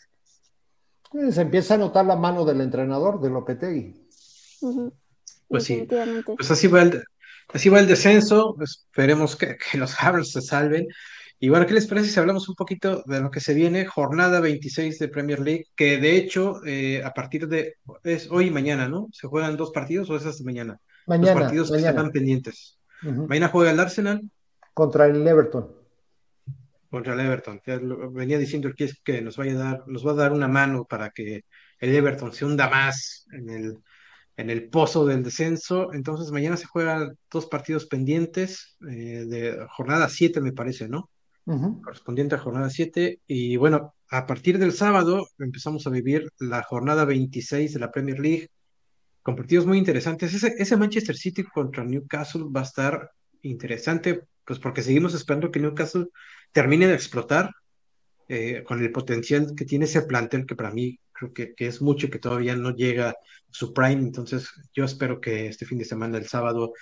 Se 1.11 1.41
empieza 1.41 1.75
a 1.75 1.77
notar 1.77 2.05
la 2.05 2.15
mano 2.15 2.45
del 2.45 2.61
entrenador, 2.61 3.21
de 3.21 3.29
Lopetegui. 3.29 4.07
Pues 5.47 5.63
sí, 5.63 5.87
pues 6.25 6.51
así 6.51 6.67
va 6.67 6.81
el, 6.81 7.03
así 7.49 7.69
va 7.69 7.79
el 7.79 7.87
descenso, 7.87 8.55
esperemos 8.61 9.35
que, 9.35 9.57
los 9.75 9.95
Habs 10.01 10.31
se 10.31 10.41
salven. 10.41 10.87
Y 11.39 11.49
bueno, 11.49 11.67
¿qué 11.67 11.73
les 11.73 11.85
parece 11.85 12.09
si 12.09 12.19
hablamos 12.19 12.49
un 12.49 12.55
poquito 12.55 13.03
de 13.05 13.21
lo 13.21 13.29
que 13.29 13.39
se 13.39 13.53
viene? 13.53 13.85
Jornada 13.85 14.39
26 14.39 14.97
de 14.97 15.07
Premier 15.07 15.39
League, 15.39 15.67
que 15.75 15.99
de 15.99 16.17
hecho 16.17 16.65
eh, 16.65 17.03
a 17.03 17.13
partir 17.13 17.47
de 17.47 17.75
es 18.03 18.29
hoy 18.31 18.47
y 18.47 18.51
mañana, 18.51 18.89
¿no? 18.89 19.07
¿Se 19.13 19.27
juegan 19.27 19.55
dos 19.55 19.71
partidos 19.71 20.09
o 20.09 20.17
es 20.17 20.25
hasta 20.25 20.43
mañana? 20.43 20.79
Mañana. 21.05 21.33
Los 21.33 21.41
partidos 21.41 21.71
que 21.71 21.77
están 21.77 22.11
pendientes. 22.11 22.79
Mañana 23.01 23.49
juega 23.49 23.71
el 23.71 23.79
Arsenal. 23.79 24.21
Contra 24.73 25.05
el 25.05 25.25
Everton. 25.25 25.76
Contra 26.89 27.13
el 27.13 27.19
Everton. 27.19 27.61
venía 28.13 28.37
diciendo 28.37 28.71
que, 28.75 28.89
que 29.03 29.21
nos, 29.21 29.37
vaya 29.37 29.53
a 29.53 29.55
dar, 29.55 29.83
nos 29.87 30.05
va 30.05 30.11
a 30.11 30.15
dar 30.15 30.31
una 30.31 30.47
mano 30.47 30.85
para 30.85 31.09
que 31.09 31.43
el 31.79 31.95
Everton 31.95 32.33
se 32.33 32.45
hunda 32.45 32.69
más 32.69 33.25
en 33.31 33.49
el, 33.49 33.77
en 34.37 34.49
el 34.49 34.69
pozo 34.69 35.05
del 35.05 35.23
descenso. 35.23 35.93
Entonces 35.93 36.31
mañana 36.31 36.55
se 36.55 36.65
juegan 36.65 37.17
dos 37.29 37.47
partidos 37.47 37.85
pendientes 37.87 38.77
eh, 38.89 39.25
de 39.27 39.65
jornada 39.69 40.07
7, 40.09 40.39
me 40.41 40.53
parece, 40.53 40.87
¿no? 40.87 41.09
correspondiente 41.81 42.35
a 42.35 42.39
jornada 42.39 42.69
7. 42.69 43.21
Y 43.25 43.55
bueno, 43.55 43.95
a 44.09 44.25
partir 44.25 44.59
del 44.59 44.73
sábado 44.73 45.27
empezamos 45.39 45.87
a 45.87 45.89
vivir 45.89 46.29
la 46.39 46.61
jornada 46.63 47.05
26 47.05 47.73
de 47.73 47.79
la 47.79 47.91
Premier 47.91 48.19
League, 48.19 48.49
con 49.21 49.35
partidos 49.35 49.65
muy 49.65 49.77
interesantes. 49.77 50.33
Ese, 50.33 50.55
ese 50.57 50.77
Manchester 50.77 51.15
City 51.15 51.43
contra 51.43 51.85
Newcastle 51.85 52.45
va 52.53 52.61
a 52.61 52.63
estar 52.63 53.11
interesante, 53.41 54.23
pues 54.47 54.59
porque 54.59 54.81
seguimos 54.81 55.13
esperando 55.13 55.51
que 55.51 55.59
Newcastle 55.59 56.07
termine 56.53 56.87
de 56.87 56.95
explotar 56.95 57.51
eh, 58.29 58.63
con 58.65 58.81
el 58.81 58.91
potencial 58.91 59.53
que 59.55 59.65
tiene 59.65 59.85
ese 59.85 60.01
plantel, 60.03 60.45
que 60.45 60.55
para 60.55 60.71
mí 60.71 60.99
creo 61.11 61.33
que, 61.33 61.53
que, 61.53 61.67
es 61.67 61.81
mucho, 61.81 62.09
que 62.09 62.19
todavía 62.19 62.55
no 62.55 62.75
llega 62.75 63.09
a 63.09 63.15
su 63.51 63.73
prime. 63.73 64.01
Entonces, 64.01 64.49
yo 64.73 64.85
espero 64.85 65.21
que 65.21 65.47
este 65.47 65.65
fin 65.65 65.77
de 65.77 65.85
semana, 65.85 66.17
el 66.17 66.27
sábado, 66.27 66.73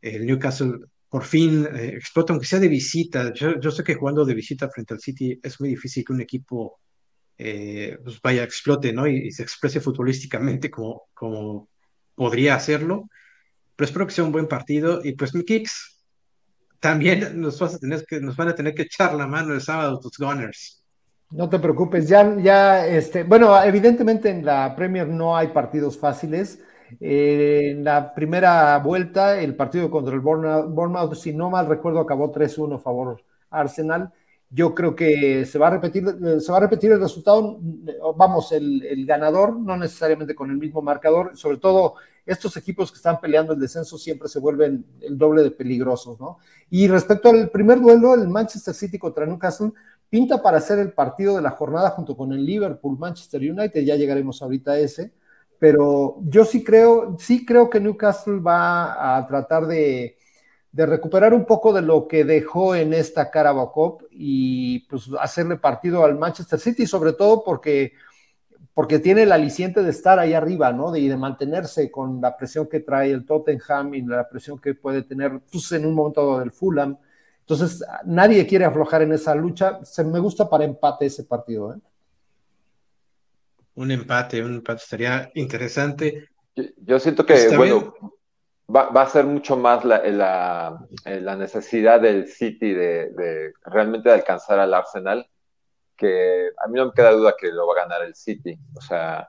el 0.00 0.26
Newcastle 0.26 0.78
por 1.12 1.24
fin 1.24 1.66
eh, 1.66 1.94
explota, 1.96 2.32
aunque 2.32 2.46
sea 2.46 2.58
de 2.58 2.68
visita. 2.68 3.32
Yo, 3.34 3.70
sé 3.70 3.84
que 3.84 3.96
jugando 3.96 4.24
de 4.24 4.34
visita 4.34 4.70
frente 4.70 4.94
al 4.94 5.00
City 5.00 5.38
es 5.42 5.60
muy 5.60 5.68
difícil 5.68 6.04
que 6.04 6.12
un 6.14 6.22
equipo 6.22 6.80
eh, 7.36 7.98
pues 8.02 8.20
vaya, 8.22 8.42
explote, 8.44 8.92
¿no? 8.92 9.06
Y, 9.06 9.30
se 9.30 9.42
exprese 9.42 9.80
futbolísticamente 9.80 10.70
como, 10.70 11.02
como 11.12 11.68
podría 12.14 12.54
hacerlo. 12.54 13.10
Pero 13.76 13.86
espero 13.86 14.06
que 14.06 14.14
sea 14.14 14.24
un 14.24 14.32
buen 14.32 14.48
partido. 14.48 15.02
Y 15.04 15.12
pues 15.12 15.34
mi 15.34 15.44
kicks, 15.44 16.01
también 16.82 17.40
nos, 17.40 17.60
vas 17.60 17.76
a 17.76 17.78
tener 17.78 18.04
que, 18.04 18.20
nos 18.20 18.36
van 18.36 18.48
a 18.48 18.54
tener 18.56 18.74
que 18.74 18.82
echar 18.82 19.14
la 19.14 19.28
mano 19.28 19.54
el 19.54 19.60
sábado 19.60 20.00
tus 20.00 20.18
Gunners. 20.18 20.82
No 21.30 21.48
te 21.48 21.60
preocupes, 21.60 22.08
ya, 22.08 22.36
ya, 22.38 22.84
este, 22.84 23.22
bueno, 23.22 23.62
evidentemente 23.62 24.28
en 24.28 24.44
la 24.44 24.74
Premier 24.74 25.06
no 25.06 25.36
hay 25.36 25.48
partidos 25.48 25.96
fáciles 25.96 26.58
en 27.00 27.84
la 27.84 28.12
primera 28.12 28.76
vuelta, 28.78 29.40
el 29.40 29.54
partido 29.54 29.90
contra 29.90 30.12
el 30.12 30.20
Bournemouth, 30.20 31.14
si 31.14 31.32
no 31.32 31.50
mal 31.50 31.66
recuerdo, 31.66 32.00
acabó 32.00 32.32
3-1 32.32 32.74
a 32.74 32.78
favor 32.78 33.22
Arsenal. 33.48 34.12
Yo 34.50 34.74
creo 34.74 34.94
que 34.94 35.46
se 35.46 35.58
va 35.58 35.68
a 35.68 35.70
repetir, 35.70 36.04
se 36.40 36.52
va 36.52 36.58
a 36.58 36.62
repetir 36.62 36.90
el 36.90 37.00
resultado, 37.00 37.58
vamos, 38.16 38.52
el, 38.52 39.06
ganador, 39.06 39.56
no 39.56 39.76
necesariamente 39.76 40.34
con 40.34 40.50
el 40.50 40.58
mismo 40.58 40.82
marcador, 40.82 41.36
sobre 41.36 41.58
todo 41.58 41.94
estos 42.24 42.56
equipos 42.56 42.90
que 42.90 42.96
están 42.96 43.20
peleando 43.20 43.52
el 43.52 43.60
descenso 43.60 43.98
siempre 43.98 44.28
se 44.28 44.38
vuelven 44.38 44.84
el 45.00 45.18
doble 45.18 45.42
de 45.42 45.50
peligrosos, 45.50 46.20
¿no? 46.20 46.38
Y 46.70 46.88
respecto 46.88 47.30
al 47.30 47.50
primer 47.50 47.80
duelo, 47.80 48.14
el 48.14 48.28
Manchester 48.28 48.74
City 48.74 48.98
contra 48.98 49.26
Newcastle, 49.26 49.72
pinta 50.08 50.40
para 50.40 50.60
ser 50.60 50.78
el 50.78 50.92
partido 50.92 51.36
de 51.36 51.42
la 51.42 51.50
jornada 51.50 51.90
junto 51.90 52.16
con 52.16 52.32
el 52.32 52.44
Liverpool 52.44 52.98
Manchester 52.98 53.40
United, 53.40 53.82
ya 53.82 53.96
llegaremos 53.96 54.42
ahorita 54.42 54.72
a 54.72 54.78
ese 54.78 55.12
pero 55.62 56.16
yo 56.24 56.44
sí 56.44 56.64
creo, 56.64 57.16
sí 57.20 57.46
creo 57.46 57.70
que 57.70 57.78
Newcastle 57.78 58.40
va 58.40 59.16
a 59.16 59.24
tratar 59.28 59.64
de, 59.68 60.18
recuperar 60.72 61.32
un 61.34 61.44
poco 61.44 61.72
de 61.72 61.82
lo 61.82 62.08
que 62.08 62.24
dejó 62.24 62.74
en 62.74 62.92
esta 62.92 63.30
Carabao 63.30 63.70
Cup 63.70 64.08
y 64.10 64.80
pues 64.88 65.08
hacerle 65.20 65.58
partido 65.58 66.04
al 66.04 66.18
Manchester 66.18 66.58
City, 66.58 66.84
sobre 66.84 67.12
todo 67.12 67.44
porque, 67.44 67.92
porque 68.74 68.98
tiene 68.98 69.22
el 69.22 69.32
aliciente 69.32 69.82
de 69.82 69.90
estar 69.90 70.18
ahí 70.18 70.32
arriba, 70.34 70.72
¿no? 70.72 70.90
De, 70.90 71.00
y 71.00 71.08
de 71.08 71.16
mantenerse 71.16 71.90
con 71.90 72.20
la 72.20 72.36
presión 72.36 72.68
que 72.68 72.80
trae 72.80 73.10
el 73.10 73.26
Tottenham 73.26 73.94
y 73.94 74.02
la 74.02 74.28
presión 74.28 74.58
que 74.58 74.74
puede 74.74 75.02
tener 75.02 75.40
pues, 75.50 75.72
en 75.72 75.86
un 75.86 75.94
momento 75.94 76.38
del 76.38 76.50
Fulham. 76.50 76.96
Entonces, 77.40 77.84
nadie 78.04 78.46
quiere 78.46 78.64
aflojar 78.64 79.02
en 79.02 79.12
esa 79.12 79.34
lucha. 79.34 79.84
Se 79.84 80.04
me 80.04 80.18
gusta 80.20 80.48
para 80.48 80.64
empate 80.64 81.06
ese 81.06 81.24
partido, 81.24 81.74
¿eh? 81.74 81.78
un 83.74 83.90
empate, 83.90 84.42
un 84.42 84.54
empate 84.54 84.82
estaría 84.82 85.30
interesante. 85.34 86.28
Yo, 86.76 86.98
siento 86.98 87.24
que, 87.24 87.56
bueno, 87.56 87.94
va, 88.74 88.88
a 89.02 89.08
ser 89.08 89.24
mucho 89.24 89.56
más 89.56 89.84
la, 89.84 90.02
la, 91.04 91.36
necesidad 91.36 92.00
del 92.00 92.28
City 92.28 92.72
de, 92.72 93.52
realmente 93.64 94.10
de 94.10 94.14
alcanzar 94.16 94.58
al 94.58 94.74
Arsenal, 94.74 95.26
que 95.96 96.50
a 96.64 96.68
mí 96.68 96.78
no 96.78 96.86
me 96.86 96.92
queda 96.92 97.12
duda 97.12 97.34
que 97.38 97.50
lo 97.52 97.66
va 97.66 97.74
a 97.74 97.84
ganar 97.84 98.02
el 98.02 98.14
City. 98.14 98.58
O 98.74 98.80
sea, 98.80 99.28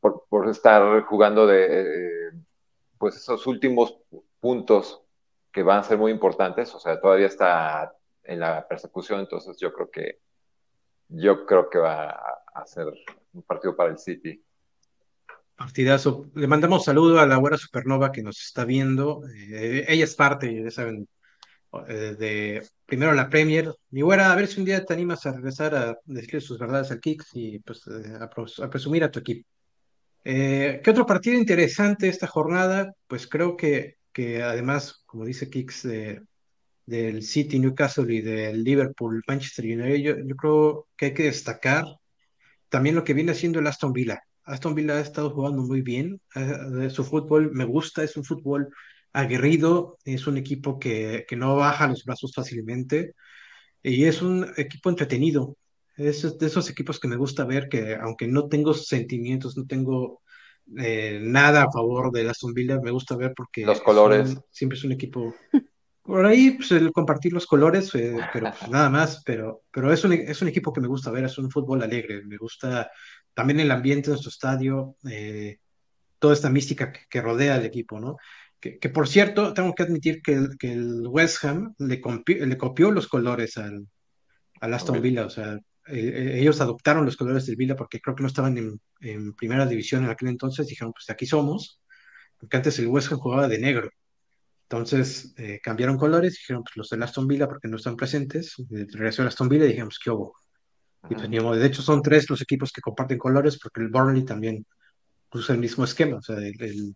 por, 0.00 0.48
estar 0.48 1.02
jugando 1.04 1.46
de, 1.46 2.32
pues 2.98 3.16
esos 3.16 3.46
últimos 3.46 3.98
puntos 4.40 5.02
que 5.52 5.62
van 5.62 5.78
a 5.78 5.82
ser 5.84 5.98
muy 5.98 6.10
importantes, 6.10 6.74
o 6.74 6.80
sea, 6.80 7.00
todavía 7.00 7.26
está 7.26 7.94
en 8.24 8.40
la 8.40 8.66
persecución, 8.66 9.20
entonces 9.20 9.56
yo 9.60 9.72
creo 9.72 9.90
que 9.90 10.20
yo 11.08 11.44
creo 11.44 11.68
que 11.68 11.78
va 11.78 12.10
a 12.54 12.66
ser 12.66 12.86
un 13.32 13.42
partido 13.42 13.76
para 13.76 13.90
el 13.90 13.98
City. 13.98 14.42
Partidazo. 15.54 16.26
Le 16.34 16.46
mandamos 16.46 16.84
saludo 16.84 17.20
a 17.20 17.26
la 17.26 17.36
güera 17.36 17.58
Supernova 17.58 18.10
que 18.10 18.22
nos 18.22 18.40
está 18.40 18.64
viendo. 18.64 19.22
Eh, 19.28 19.84
ella 19.86 20.04
es 20.04 20.16
parte, 20.16 20.62
ya 20.64 20.70
saben, 20.70 21.06
eh, 21.88 22.16
de 22.18 22.66
primero 22.86 23.12
la 23.12 23.28
Premier. 23.28 23.72
Mi 23.90 24.02
güera, 24.02 24.32
a 24.32 24.36
ver 24.36 24.46
si 24.46 24.60
un 24.60 24.66
día 24.66 24.84
te 24.84 24.92
animas 24.94 25.26
a 25.26 25.32
regresar 25.32 25.74
a 25.74 25.98
decir 26.04 26.40
sus 26.42 26.58
verdades 26.58 26.90
al 26.90 27.00
Kicks 27.00 27.30
y 27.34 27.58
pues 27.60 27.82
eh, 27.86 28.18
a, 28.20 28.70
presumir 28.70 29.04
a 29.04 29.10
tu 29.10 29.20
equipo. 29.20 29.48
¿Qué 30.24 30.82
otro 30.86 31.04
partido 31.04 31.36
interesante 31.36 32.08
esta 32.08 32.28
jornada? 32.28 32.92
Pues 33.08 33.26
creo 33.26 33.56
que, 33.56 33.96
que 34.12 34.42
además, 34.42 35.02
como 35.04 35.24
dice 35.24 35.50
Kicks, 35.50 35.84
del 36.86 37.22
City, 37.22 37.58
Newcastle 37.58 38.12
y 38.12 38.20
del 38.20 38.64
Liverpool, 38.64 39.22
Manchester 39.26 39.64
United, 39.64 40.24
yo, 40.26 40.36
creo 40.36 40.88
que 40.96 41.06
hay 41.06 41.14
que 41.14 41.24
destacar 41.24 41.84
también 42.68 42.94
lo 42.94 43.04
que 43.04 43.14
viene 43.14 43.32
haciendo 43.32 43.60
el 43.60 43.66
Aston 43.66 43.92
Villa. 43.92 44.22
Aston 44.44 44.74
Villa 44.74 44.94
ha 44.94 45.00
estado 45.00 45.30
jugando 45.30 45.62
muy 45.62 45.82
bien, 45.82 46.20
eh, 46.34 46.90
su 46.90 47.04
fútbol 47.04 47.52
me 47.52 47.64
gusta, 47.64 48.02
es 48.02 48.16
un 48.16 48.24
fútbol 48.24 48.68
aguerrido, 49.12 49.98
es 50.04 50.26
un 50.26 50.36
equipo 50.36 50.78
que, 50.78 51.24
que 51.28 51.36
no 51.36 51.56
baja 51.56 51.88
los 51.88 52.04
brazos 52.04 52.32
fácilmente 52.34 53.14
y 53.82 54.04
es 54.04 54.22
un 54.22 54.52
equipo 54.56 54.90
entretenido. 54.90 55.56
Es 55.96 56.38
de 56.38 56.46
esos 56.46 56.70
equipos 56.70 56.98
que 56.98 57.08
me 57.08 57.16
gusta 57.16 57.44
ver 57.44 57.68
que 57.68 57.96
aunque 57.96 58.26
no 58.26 58.48
tengo 58.48 58.72
sentimientos, 58.72 59.56
no 59.56 59.66
tengo 59.66 60.22
eh, 60.78 61.18
nada 61.20 61.64
a 61.64 61.70
favor 61.70 62.10
del 62.12 62.30
Aston 62.30 62.54
Villa, 62.54 62.80
me 62.80 62.90
gusta 62.90 63.16
ver 63.16 63.34
porque 63.36 63.66
los 63.66 63.80
colores 63.80 64.36
siempre 64.50 64.78
es 64.78 64.84
un 64.84 64.92
equipo 64.92 65.34
por 66.02 66.24
ahí, 66.24 66.52
pues 66.52 66.72
el 66.72 66.92
compartir 66.92 67.32
los 67.32 67.46
colores, 67.46 67.94
eh, 67.94 68.16
pero 68.32 68.50
pues, 68.58 68.70
nada 68.70 68.88
más, 68.88 69.22
pero, 69.24 69.62
pero 69.70 69.92
es, 69.92 70.04
un, 70.04 70.12
es 70.12 70.40
un 70.42 70.48
equipo 70.48 70.72
que 70.72 70.80
me 70.80 70.88
gusta 70.88 71.10
ver, 71.10 71.24
es 71.24 71.38
un 71.38 71.50
fútbol 71.50 71.82
alegre, 71.82 72.22
me 72.24 72.36
gusta 72.36 72.90
también 73.34 73.60
el 73.60 73.70
ambiente 73.70 74.06
de 74.06 74.12
nuestro 74.12 74.30
estadio, 74.30 74.96
eh, 75.08 75.58
toda 76.18 76.34
esta 76.34 76.50
mística 76.50 76.92
que, 76.92 77.20
rodea 77.20 77.54
al 77.54 77.64
equipo, 77.64 78.00
¿no? 78.00 78.16
Que, 78.62 78.78
que, 78.78 78.88
por 78.88 79.08
cierto, 79.08 79.52
tengo 79.52 79.74
que 79.74 79.82
admitir 79.82 80.22
que 80.22 80.34
el, 80.34 80.56
que 80.56 80.72
el 80.72 81.06
West 81.08 81.44
Ham 81.44 81.74
le, 81.78 82.00
le 82.26 82.56
copió 82.56 82.92
los 82.92 83.08
colores 83.08 83.58
al, 83.58 83.88
al 84.60 84.74
Aston 84.74 85.02
Villa, 85.02 85.26
o 85.26 85.30
sea, 85.30 85.58
eh, 85.88 86.36
ellos 86.38 86.60
adoptaron 86.60 87.04
los 87.04 87.16
colores 87.16 87.44
del 87.46 87.56
Villa 87.56 87.74
porque 87.74 88.00
creo 88.00 88.14
que 88.14 88.22
no 88.22 88.28
estaban 88.28 88.56
en, 88.56 88.80
en 89.00 89.34
primera 89.34 89.66
división 89.66 90.04
en 90.04 90.10
aquel 90.10 90.28
entonces, 90.28 90.68
dijeron, 90.68 90.92
pues 90.92 91.10
aquí 91.10 91.26
somos, 91.26 91.80
porque 92.38 92.56
antes 92.56 92.78
el 92.78 92.86
West 92.86 93.10
Ham 93.10 93.18
jugaba 93.18 93.48
de 93.48 93.58
negro. 93.58 93.90
Entonces 94.62 95.34
eh, 95.36 95.60
cambiaron 95.62 95.98
colores, 95.98 96.34
dijeron 96.34 96.62
pues, 96.62 96.76
los 96.76 96.88
de 96.88 97.04
Aston 97.04 97.26
Villa 97.26 97.48
porque 97.48 97.68
no 97.68 97.76
están 97.76 97.96
presentes, 97.96 98.54
regresó 98.70 99.22
el 99.22 99.28
Aston 99.28 99.48
Villa 99.48 99.64
y 99.64 99.68
dijimos 99.68 99.98
que 100.02 100.10
hubo. 100.10 100.34
Y 101.10 101.14
pues, 101.14 101.28
de 101.28 101.66
hecho 101.66 101.82
son 101.82 102.00
tres 102.00 102.30
los 102.30 102.40
equipos 102.40 102.70
que 102.70 102.80
comparten 102.80 103.18
colores 103.18 103.58
porque 103.60 103.80
el 103.80 103.88
Burnley 103.88 104.24
también 104.24 104.64
usa 105.32 105.54
el 105.54 105.60
mismo 105.60 105.84
esquema, 105.84 106.18
o 106.18 106.22
sea, 106.22 106.36
el, 106.36 106.94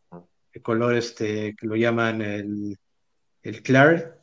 color 0.63 0.97
este 0.97 1.55
que 1.57 1.67
lo 1.67 1.77
llaman 1.77 2.23
el, 2.23 2.79
el 3.43 3.63
Claret, 3.63 4.15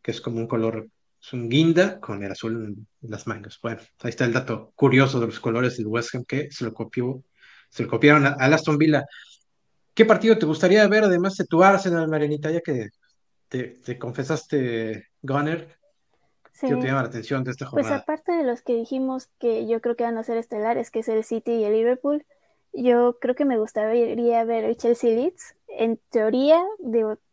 que 0.00 0.10
es 0.10 0.20
como 0.20 0.38
un 0.38 0.46
color, 0.46 0.88
es 1.20 1.32
un 1.32 1.48
guinda 1.48 2.00
con 2.00 2.22
el 2.22 2.32
azul 2.32 2.86
en 3.02 3.10
las 3.10 3.26
mangas. 3.26 3.58
Bueno, 3.62 3.80
ahí 4.00 4.10
está 4.10 4.24
el 4.24 4.32
dato 4.32 4.72
curioso 4.74 5.20
de 5.20 5.26
los 5.26 5.40
colores 5.40 5.76
del 5.76 5.86
West 5.86 6.14
Ham 6.14 6.24
que 6.24 6.50
se 6.50 6.64
lo 6.64 6.74
copió, 6.74 7.22
se 7.70 7.84
lo 7.84 7.88
copiaron 7.88 8.26
al 8.26 8.52
Aston 8.52 8.78
Villa. 8.78 9.06
¿Qué 9.94 10.04
partido 10.06 10.38
te 10.38 10.46
gustaría 10.46 10.86
ver 10.88 11.04
además 11.04 11.36
de 11.36 11.44
tu 11.44 11.62
Arsenal, 11.62 12.08
Marianita, 12.08 12.50
ya 12.50 12.60
que 12.60 12.88
te, 13.48 13.98
confesaste 13.98 15.08
Gunner? 15.20 15.76
¿Qué 16.58 16.68
te 16.68 16.86
llama 16.86 17.02
la 17.02 17.08
atención 17.08 17.44
de 17.44 17.50
esta 17.50 17.66
pues 17.66 17.86
jornada? 17.86 17.96
Pues 17.96 18.02
aparte 18.02 18.32
de 18.32 18.44
los 18.44 18.62
que 18.62 18.74
dijimos 18.74 19.28
que 19.38 19.66
yo 19.66 19.80
creo 19.80 19.96
que 19.96 20.04
van 20.04 20.16
a 20.16 20.22
ser 20.22 20.38
estelares, 20.38 20.90
que 20.90 21.00
es 21.00 21.08
el 21.08 21.24
City 21.24 21.52
y 21.52 21.64
el 21.64 21.72
Liverpool, 21.72 22.24
yo 22.72 23.18
creo 23.20 23.34
que 23.34 23.44
me 23.44 23.58
gustaría 23.58 24.44
ver 24.44 24.64
el 24.64 24.76
Chelsea 24.76 25.10
Leeds. 25.10 25.54
En 25.78 25.98
teoría, 26.10 26.62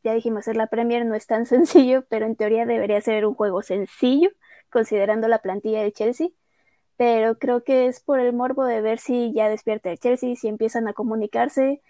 ya 0.04 0.14
dijimos, 0.14 0.46
ser 0.46 0.56
la 0.56 0.68
Premier 0.68 1.06
no 1.06 1.16
es 1.16 1.28
tan 1.28 1.46
sencillo, 1.46 2.06
pero 2.10 2.26
en 2.26 2.36
teoría 2.36 2.66
debería 2.66 3.02
ser 3.02 3.26
un 3.26 3.36
juego 3.36 3.62
sencillo 3.62 4.30
considerando 4.70 5.28
la 5.28 5.40
plantilla 5.40 5.82
del 5.82 5.94
Chelsea, 5.94 6.30
pero 6.98 7.38
creo 7.40 7.64
que 7.64 7.88
es 7.88 8.02
por 8.02 8.20
el 8.20 8.34
morbo 8.34 8.66
de 8.66 8.82
ver 8.82 9.00
si 9.00 9.34
ya 9.34 9.50
despierta 9.50 9.92
el 9.92 10.00
Chelsea, 10.00 10.36
si 10.36 10.48
empiezan 10.48 10.88
a 10.88 10.94
comunicarse, 10.94 11.82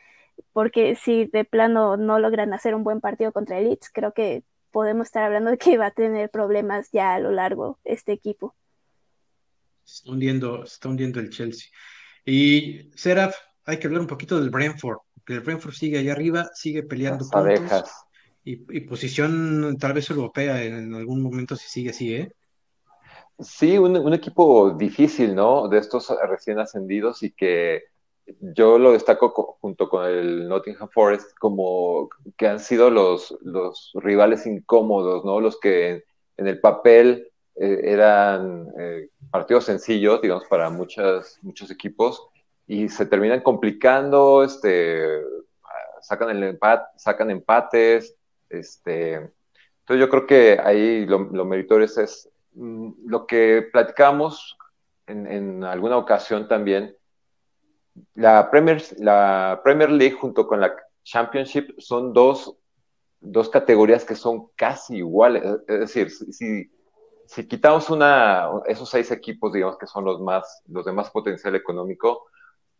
porque 0.53 0.95
si 0.95 1.25
de 1.25 1.45
plano 1.45 1.97
no 1.97 2.19
logran 2.19 2.53
hacer 2.53 2.75
un 2.75 2.83
buen 2.83 3.01
partido 3.01 3.31
contra 3.31 3.57
el 3.57 3.65
Leeds, 3.65 3.89
creo 3.91 4.13
que 4.13 4.43
podemos 4.71 5.07
estar 5.07 5.23
hablando 5.23 5.51
de 5.51 5.57
que 5.57 5.77
va 5.77 5.87
a 5.87 5.91
tener 5.91 6.29
problemas 6.29 6.89
ya 6.91 7.15
a 7.15 7.19
lo 7.19 7.31
largo 7.31 7.79
este 7.83 8.11
equipo. 8.11 8.55
Se 9.83 9.95
está 9.95 10.11
hundiendo, 10.11 10.63
está 10.63 10.89
hundiendo 10.89 11.19
el 11.19 11.29
Chelsea. 11.29 11.69
Y 12.23 12.91
Seraf, 12.95 13.35
hay 13.69 13.77
que 13.77 13.87
hablar 13.87 14.01
un 14.01 14.07
poquito 14.07 14.39
del 14.39 14.49
Brentford, 14.49 14.97
que 15.25 15.33
el 15.33 15.41
Brentford 15.41 15.73
sigue 15.73 15.99
allá 15.99 16.13
arriba, 16.13 16.49
sigue 16.53 16.83
peleando 16.83 17.25
Las 17.25 17.35
abejas. 17.35 18.05
Y, 18.43 18.53
y, 18.75 18.81
posición 18.81 19.77
tal 19.79 19.93
vez 19.93 20.09
europea 20.09 20.63
en, 20.63 20.93
algún 20.95 21.21
momento 21.21 21.55
si 21.55 21.67
sigue 21.67 21.91
así, 21.91 22.15
¿eh? 22.15 22.31
Sí, 23.37 23.77
un, 23.77 23.95
un, 23.95 24.13
equipo 24.13 24.71
difícil, 24.71 25.35
¿no? 25.35 25.67
De 25.67 25.77
estos 25.77 26.11
recién 26.27 26.59
ascendidos 26.59 27.21
y 27.21 27.31
que 27.31 27.83
yo 28.39 28.77
lo 28.79 28.93
destaco 28.93 29.57
junto 29.61 29.87
con 29.87 30.05
el 30.05 30.47
Nottingham 30.47 30.89
Forest 30.89 31.37
como 31.37 32.09
que 32.37 32.47
han 32.47 32.59
sido 32.59 32.89
los, 32.89 33.37
los 33.41 33.91
rivales 33.95 34.45
incómodos, 34.45 35.23
¿no? 35.25 35.39
Los 35.39 35.59
que 35.59 36.03
en, 36.37 36.47
el 36.47 36.59
papel 36.59 37.29
eh, 37.55 37.81
eran 37.83 38.67
eh, 38.79 39.09
partidos 39.29 39.65
sencillos, 39.65 40.21
digamos, 40.21 40.45
para 40.49 40.69
muchas, 40.69 41.39
muchos 41.41 41.69
equipos 41.71 42.29
y 42.69 42.87
se 42.87 43.07
terminan 43.07 43.41
complicando, 43.41 44.43
este, 44.43 45.23
sacan, 46.01 46.29
el 46.29 46.43
empate, 46.43 46.85
sacan 46.97 47.31
empates, 47.31 48.15
este, 48.47 49.13
entonces 49.13 49.99
yo 49.99 50.07
creo 50.07 50.27
que 50.27 50.59
ahí 50.63 51.07
lo, 51.07 51.17
lo 51.31 51.45
meritorio 51.45 51.85
es, 51.85 52.29
mm, 52.53 52.91
lo 53.07 53.25
que 53.25 53.67
platicamos 53.73 54.55
en, 55.07 55.25
en 55.25 55.63
alguna 55.63 55.97
ocasión 55.97 56.47
también, 56.47 56.95
la 58.13 58.51
Premier, 58.51 58.83
la 58.99 59.61
Premier 59.63 59.89
League 59.89 60.15
junto 60.15 60.47
con 60.47 60.61
la 60.61 60.75
Championship 61.03 61.71
son 61.79 62.13
dos, 62.13 62.55
dos 63.19 63.49
categorías 63.49 64.05
que 64.05 64.13
son 64.13 64.49
casi 64.55 64.97
iguales. 64.97 65.43
Es 65.67 65.79
decir, 65.79 66.11
si, 66.11 66.71
si 67.25 67.47
quitamos 67.47 67.89
una, 67.89 68.47
esos 68.67 68.87
seis 68.87 69.09
equipos, 69.09 69.51
digamos 69.51 69.79
que 69.79 69.87
son 69.87 70.05
los 70.05 70.21
más, 70.21 70.61
los 70.67 70.85
de 70.85 70.91
más 70.91 71.09
potencial 71.09 71.55
económico, 71.55 72.27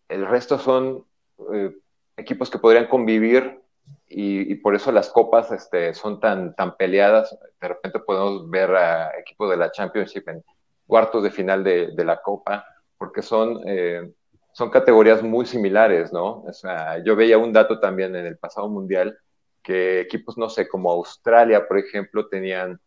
el 0.09 0.27
resto 0.27 0.59
son 0.59 1.05
eh, 1.53 1.75
equipos 2.17 2.49
que 2.49 2.59
podrían 2.59 2.87
convivir 2.87 3.61
y, 4.07 4.55
por 4.55 4.75
eso 4.75 4.91
las 4.91 5.09
copas 5.09 5.51
este, 5.51 5.93
son 5.93 6.19
tan, 6.19 6.55
tan 6.55 6.75
peleadas. 6.75 7.37
De 7.61 7.67
repente 7.67 7.99
podemos 7.99 8.49
ver 8.49 8.75
a 8.75 9.17
equipos 9.19 9.49
de 9.49 9.57
la 9.57 9.71
Championship 9.71 10.27
en 10.27 10.43
cuartos 10.85 11.23
de 11.23 11.31
final 11.31 11.63
de, 11.63 11.91
de 11.95 12.05
la 12.05 12.21
copa, 12.21 12.65
porque 12.97 13.21
son 13.21 13.61
eh, 13.65 14.11
son 14.59 14.69
categorías 14.69 15.23
muy 15.23 15.45
similares, 15.45 16.11
¿no? 16.11 16.41
O 16.41 16.53
sea, 16.53 17.01
yo 17.03 17.15
veía 17.15 17.37
un 17.37 17.53
dato 17.53 17.79
también 17.79 18.15
en 18.15 18.25
el 18.25 18.37
pasado 18.37 18.67
mundial 18.67 19.17
que 19.63 20.01
equipos, 20.01 20.37
no 20.37 20.49
sé, 20.49 20.67
como 20.67 20.91
Australia, 20.91 21.67
por 21.67 21.77
ejemplo, 21.77 22.27
tenían, 22.27 22.79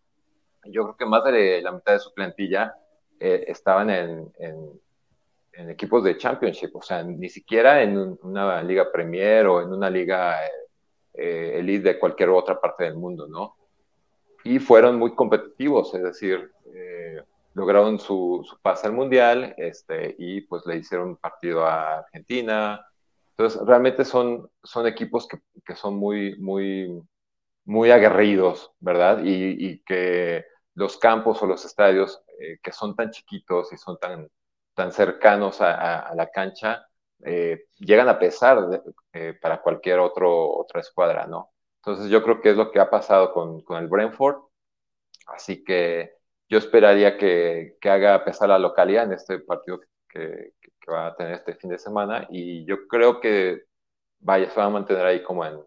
yo 0.64 0.82
creo 0.82 0.96
que 0.96 1.06
más 1.06 1.24
de 1.24 1.62
la 1.62 1.72
mitad 1.72 1.94
de 1.94 2.00
su 2.00 2.12
plantilla 2.12 2.74
eh, 3.20 3.44
estaban 3.48 3.88
en, 3.88 4.32
equipos 5.54 6.04
de 6.04 6.16
Championship, 6.16 6.74
o 6.74 6.82
sea, 6.82 7.02
ni 7.02 7.28
siquiera 7.28 7.82
en 7.82 8.18
una 8.22 8.62
liga 8.62 8.90
Premier 8.90 9.46
o 9.46 9.62
en 9.62 9.72
una 9.72 9.90
liga 9.90 10.40
eh, 11.14 11.58
elite 11.58 11.88
de 11.88 11.98
cualquier 11.98 12.30
otra 12.30 12.60
parte 12.60 12.84
del 12.84 12.94
mundo, 12.94 13.26
¿no? 13.28 13.56
Y 14.44 14.58
fueron 14.58 14.98
muy 14.98 15.14
competitivos, 15.14 15.94
es 15.94 16.02
decir, 16.02 16.50
eh, 16.74 17.22
lograron 17.54 17.98
su, 17.98 18.44
su, 18.48 18.58
pase 18.60 18.86
al 18.86 18.94
mundial 18.94 19.54
este, 19.58 20.14
y 20.18 20.40
pues 20.42 20.66
le 20.66 20.76
hicieron 20.76 21.10
un 21.10 21.16
partido 21.16 21.66
a 21.66 21.98
Argentina. 21.98 22.84
Entonces, 23.36 23.60
realmente 23.66 24.04
son, 24.04 24.50
son 24.62 24.86
equipos 24.86 25.28
que, 25.28 25.38
que 25.64 25.76
son 25.76 25.96
muy, 25.96 26.36
muy, 26.38 27.00
muy 27.64 27.90
aguerridos, 27.90 28.72
¿verdad? 28.80 29.22
Y, 29.22 29.66
y 29.66 29.78
que 29.84 30.44
los 30.74 30.96
campos 30.96 31.42
o 31.42 31.46
los 31.46 31.64
estadios 31.64 32.22
eh, 32.40 32.58
que 32.62 32.72
son 32.72 32.96
tan 32.96 33.10
chiquitos 33.10 33.72
y 33.72 33.76
son 33.76 33.98
tan, 33.98 34.28
tan 34.74 34.92
cercanos 34.92 35.60
a, 35.60 35.74
a, 35.74 35.98
a 36.10 36.14
la 36.14 36.30
cancha, 36.30 36.86
eh, 37.24 37.66
llegan 37.78 38.08
a 38.08 38.18
pesar 38.18 38.68
de, 38.68 38.82
eh, 39.12 39.34
para 39.40 39.62
cualquier 39.62 40.00
otro, 40.00 40.50
otra 40.56 40.80
escuadra, 40.80 41.26
¿no? 41.26 41.52
Entonces 41.76 42.10
yo 42.10 42.22
creo 42.22 42.40
que 42.40 42.50
es 42.50 42.56
lo 42.56 42.70
que 42.72 42.80
ha 42.80 42.90
pasado 42.90 43.32
con, 43.32 43.62
con 43.62 43.78
el 43.82 43.88
Brentford. 43.88 44.36
Así 45.26 45.64
que 45.64 46.12
yo 46.48 46.58
esperaría 46.58 47.16
que, 47.18 47.76
que, 47.80 47.90
haga 47.90 48.24
pesar 48.24 48.48
la 48.48 48.58
localidad 48.58 49.04
en 49.04 49.12
este 49.14 49.38
partido 49.40 49.80
que, 50.08 50.52
que, 50.60 50.90
va 50.90 51.08
a 51.08 51.16
tener 51.16 51.34
este 51.34 51.54
fin 51.54 51.70
de 51.70 51.78
semana 51.78 52.26
y 52.30 52.64
yo 52.66 52.88
creo 52.88 53.20
que 53.20 53.62
vaya, 54.20 54.50
se 54.50 54.56
va 54.60 54.66
a 54.66 54.70
mantener 54.70 55.06
ahí 55.06 55.22
como 55.22 55.44
en, 55.46 55.60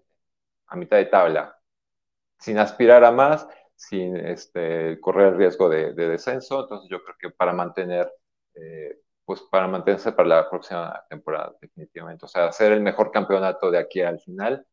a 0.67 0.75
mitad 0.75 0.97
de 0.97 1.05
tabla, 1.05 1.57
sin 2.39 2.57
aspirar 2.59 3.03
a 3.05 3.11
más, 3.11 3.47
sin 3.75 4.17
este, 4.17 4.99
correr 5.01 5.29
el 5.33 5.37
riesgo 5.37 5.69
de, 5.69 5.93
de 5.93 6.09
descenso, 6.09 6.61
entonces 6.61 6.89
yo 6.89 7.03
creo 7.03 7.15
que 7.19 7.29
para 7.31 7.53
mantener, 7.53 8.11
eh, 8.55 8.99
pues 9.25 9.41
para 9.41 9.67
mantenerse 9.67 10.11
para 10.11 10.29
la 10.29 10.49
próxima 10.49 11.03
temporada 11.09 11.55
definitivamente, 11.61 12.25
o 12.25 12.27
sea, 12.27 12.47
hacer 12.47 12.71
el 12.71 12.81
mejor 12.81 13.11
campeonato 13.11 13.71
de 13.71 13.79
aquí 13.79 14.01
al 14.01 14.19
final 14.19 14.65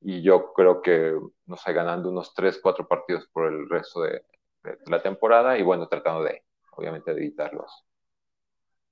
y 0.00 0.22
yo 0.22 0.52
creo 0.54 0.80
que, 0.80 1.14
no 1.46 1.56
sé, 1.56 1.72
ganando 1.72 2.10
unos 2.10 2.32
3, 2.34 2.58
4 2.62 2.88
partidos 2.88 3.28
por 3.32 3.52
el 3.52 3.68
resto 3.68 4.02
de, 4.02 4.24
de 4.62 4.78
la 4.86 5.02
temporada 5.02 5.58
y 5.58 5.62
bueno, 5.62 5.88
tratando 5.88 6.22
de, 6.22 6.44
obviamente, 6.72 7.12
de 7.12 7.20
evitar 7.20 7.52
los, 7.52 7.84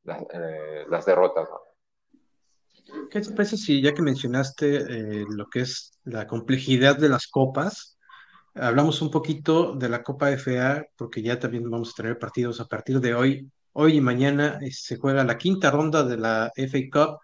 las, 0.05 0.23
eh, 0.33 0.85
las 0.89 1.07
derrotas. 1.07 1.49
¿no? 1.49 3.09
¿Qué 3.11 3.21
te 3.21 3.31
parece 3.33 3.57
si 3.57 3.83
ya 3.83 3.93
que 3.93 4.03
mencionaste 4.03 4.77
eh, 4.77 5.25
lo 5.29 5.47
que 5.47 5.61
es 5.61 5.99
la 6.05 6.27
complejidad 6.27 6.97
de 6.97 7.09
las 7.09 7.27
copas, 7.27 7.99
hablamos 8.55 9.03
un 9.03 9.11
poquito 9.11 9.75
de 9.75 9.89
la 9.89 10.03
Copa 10.03 10.31
FA, 10.31 10.87
porque 10.97 11.23
ya 11.23 11.39
también 11.39 11.71
vamos 11.71 11.91
a 11.91 12.03
tener 12.03 12.19
partidos 12.19 12.61
a 12.61 12.67
partir 12.67 13.01
de 13.01 13.15
hoy. 13.15 13.51
Hoy 13.81 13.97
y 13.97 14.01
mañana 14.01 14.59
eh, 14.61 14.71
se 14.73 14.97
juega 14.97 15.25
la 15.25 15.39
quinta 15.39 15.71
ronda 15.71 16.03
de 16.05 16.17
la 16.17 16.53
FA 16.55 16.79
Cup. 16.93 17.19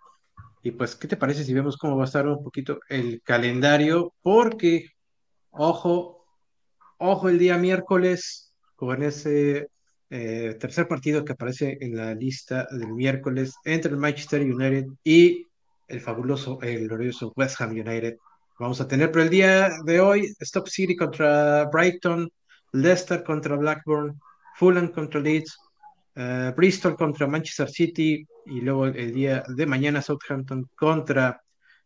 Y 0.63 0.71
pues, 0.71 0.97
¿qué 0.97 1.09
te 1.09 1.17
parece 1.17 1.45
si 1.45 1.53
vemos 1.53 1.77
cómo 1.77 1.97
va 1.97 2.05
a 2.05 2.07
estar 2.07 2.27
un 2.27 2.43
poquito 2.43 2.81
el 2.89 3.21
calendario? 3.23 4.15
Porque, 4.23 4.91
ojo, 5.51 6.25
Ojo 6.99 7.29
el 7.29 7.39
día 7.39 7.59
miércoles 7.59 8.55
con 8.77 9.03
ese 9.03 9.69
eh, 10.11 10.57
tercer 10.59 10.87
partido 10.87 11.25
que 11.25 11.33
aparece 11.33 11.77
en 11.81 11.97
la 11.97 12.15
lista 12.15 12.69
del 12.71 12.95
miércoles 12.95 13.55
entre 13.65 13.91
el 13.91 13.97
Manchester 13.97 14.43
United 14.43 14.87
y 15.03 15.47
el 15.89 16.01
fabuloso, 16.01 16.61
el 16.63 16.89
glorioso 16.89 17.33
West 17.37 17.61
Ham 17.61 17.73
United. 17.73 18.17
Vamos 18.59 18.81
a 18.81 18.87
tener 18.87 19.11
por 19.11 19.23
el 19.23 19.31
día 19.31 19.71
de 19.85 20.01
hoy 20.01 20.33
Stop 20.39 20.69
City 20.69 20.95
contra 20.95 21.65
Brighton, 21.67 22.31
Leicester 22.73 23.25
contra 23.25 23.57
Blackburn, 23.57 24.19
Fulham 24.57 24.89
contra 24.93 25.21
Leeds, 25.21 25.59
uh, 26.17 26.55
Bristol 26.57 26.97
contra 26.97 27.27
Manchester 27.27 27.69
City 27.69 28.27
y 28.47 28.61
luego 28.61 28.87
el 28.87 29.13
día 29.13 29.45
de 29.49 29.67
mañana 29.67 30.03
Southampton 30.03 30.69
contra 30.75 31.41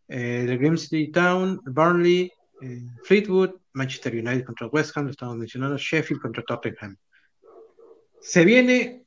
eh, 0.08 0.56
Grimsby 0.58 1.10
Town, 1.10 1.60
Burnley, 1.64 2.32
eh, 2.62 2.82
Fleetwood, 3.04 3.50
Manchester 3.74 4.14
United 4.14 4.44
contra 4.44 4.66
West 4.68 4.96
Ham, 4.96 5.04
lo 5.04 5.10
estamos 5.10 5.36
mencionando, 5.36 5.76
Sheffield 5.76 6.20
contra 6.20 6.42
Tottenham. 6.42 6.96
Se 8.20 8.44
viene 8.44 9.04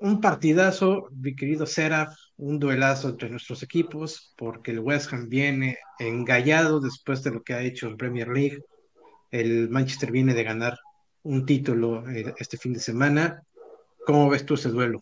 un 0.00 0.20
partidazo, 0.20 1.08
mi 1.12 1.36
querido 1.36 1.66
Seraf, 1.66 2.16
un 2.38 2.58
duelazo 2.58 3.10
entre 3.10 3.28
nuestros 3.28 3.62
equipos, 3.62 4.34
porque 4.36 4.70
el 4.70 4.80
West 4.80 5.12
Ham 5.12 5.28
viene 5.28 5.78
engallado 5.98 6.80
después 6.80 7.22
de 7.22 7.32
lo 7.32 7.42
que 7.42 7.52
ha 7.52 7.62
hecho 7.62 7.86
en 7.86 7.98
Premier 7.98 8.28
League. 8.28 8.58
El 9.30 9.68
Manchester 9.68 10.10
viene 10.10 10.34
de 10.34 10.42
ganar 10.42 10.78
un 11.22 11.44
título 11.44 12.08
eh, 12.08 12.34
este 12.38 12.56
fin 12.56 12.72
de 12.72 12.80
semana. 12.80 13.42
¿Cómo 14.06 14.28
ves 14.28 14.44
tú 14.44 14.54
ese 14.54 14.68
duelo? 14.68 15.00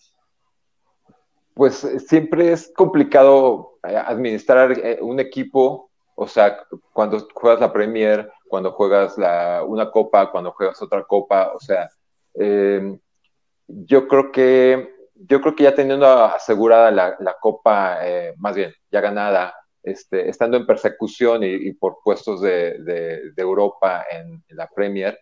Pues 1.54 1.84
eh, 1.84 2.00
siempre 2.00 2.52
es 2.52 2.72
complicado 2.74 3.78
eh, 3.88 3.96
administrar 3.96 4.76
un 5.00 5.20
equipo 5.20 5.88
o 6.20 6.26
sea, 6.26 6.66
cuando 6.92 7.28
juegas 7.32 7.60
la 7.60 7.72
Premier, 7.72 8.28
cuando 8.48 8.72
juegas 8.72 9.16
la, 9.16 9.62
una 9.64 9.88
copa, 9.88 10.32
cuando 10.32 10.50
juegas 10.50 10.82
otra 10.82 11.04
copa, 11.04 11.52
o 11.54 11.60
sea, 11.60 11.88
eh, 12.34 12.98
yo 13.68 14.08
creo 14.08 14.32
que 14.32 14.96
yo 15.14 15.40
creo 15.40 15.54
que 15.54 15.62
ya 15.62 15.76
teniendo 15.76 16.06
asegurada 16.06 16.90
la, 16.90 17.16
la 17.20 17.36
copa, 17.40 17.98
eh, 18.02 18.34
más 18.36 18.56
bien, 18.56 18.72
ya 18.90 19.00
ganada, 19.00 19.54
este, 19.80 20.28
estando 20.28 20.56
en 20.56 20.66
persecución 20.66 21.44
y, 21.44 21.72
por 21.74 21.98
puestos 22.02 22.40
de, 22.40 22.78
de, 22.82 23.30
de 23.32 23.42
Europa 23.42 24.04
en, 24.10 24.42
en, 24.48 24.56
la 24.56 24.68
Premier, 24.68 25.16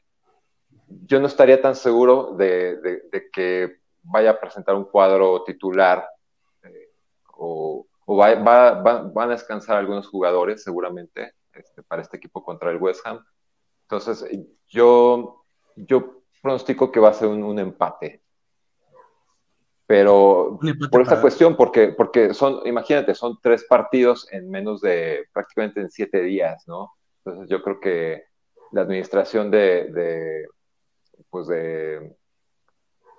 yo 0.88 1.20
no 1.20 1.26
estaría 1.26 1.60
tan 1.60 1.74
seguro 1.74 2.34
de, 2.36 2.76
de 2.76 3.30
que 3.32 3.78
vaya 4.02 4.30
a 4.30 4.40
presentar 4.40 4.74
un 4.74 4.84
cuadro 4.84 5.42
titular 5.44 6.06
eh, 6.62 6.90
o 7.32 7.86
o 8.06 8.16
va, 8.16 8.34
va, 8.36 8.80
va, 8.80 9.02
van 9.02 9.30
a 9.30 9.32
descansar 9.32 9.76
algunos 9.76 10.08
jugadores 10.08 10.62
seguramente 10.62 11.34
este, 11.52 11.82
para 11.82 12.02
este 12.02 12.16
equipo 12.16 12.42
contra 12.42 12.70
el 12.70 12.78
West 12.78 13.04
Ham. 13.04 13.22
Entonces, 13.82 14.24
yo, 14.68 15.44
yo 15.74 16.22
pronostico 16.40 16.90
que 16.90 17.00
va 17.00 17.10
a 17.10 17.14
ser 17.14 17.28
un, 17.28 17.58
empate. 17.58 18.22
Pero 19.88 20.58
por 20.90 21.02
esta 21.02 21.20
cuestión, 21.20 21.56
porque, 21.56 21.88
porque 21.88 22.32
son, 22.34 22.60
imagínate, 22.64 23.14
son 23.14 23.38
tres 23.40 23.64
partidos 23.68 24.32
en 24.32 24.50
menos 24.50 24.80
de 24.80 25.26
prácticamente 25.32 25.80
en 25.80 25.90
siete 25.90 26.22
días, 26.22 26.64
¿no? 26.66 26.92
Entonces 27.24 27.48
yo 27.48 27.62
creo 27.62 27.80
que 27.80 28.24
la 28.72 28.82
administración 28.82 29.50
de, 29.50 29.84
de 29.92 30.48
pues 31.30 31.46
de, 31.46 32.16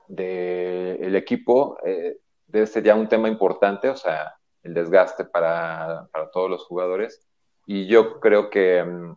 de 0.08 0.96
el 0.96 1.16
equipo 1.16 1.78
eh, 1.86 2.18
debe 2.48 2.68
ser 2.68 2.84
ya 2.84 2.96
un 2.96 3.10
tema 3.10 3.28
importante, 3.28 3.90
o 3.90 3.96
sea, 3.96 4.36
el 4.64 4.74
desgaste 4.74 5.26
para, 5.26 6.08
para 6.12 6.30
todos 6.32 6.50
los 6.50 6.66
jugadores. 6.66 7.28
Y 7.66 7.88
yo 7.88 8.20
creo 8.20 8.50
que 8.50 8.84
mm, 8.84 9.16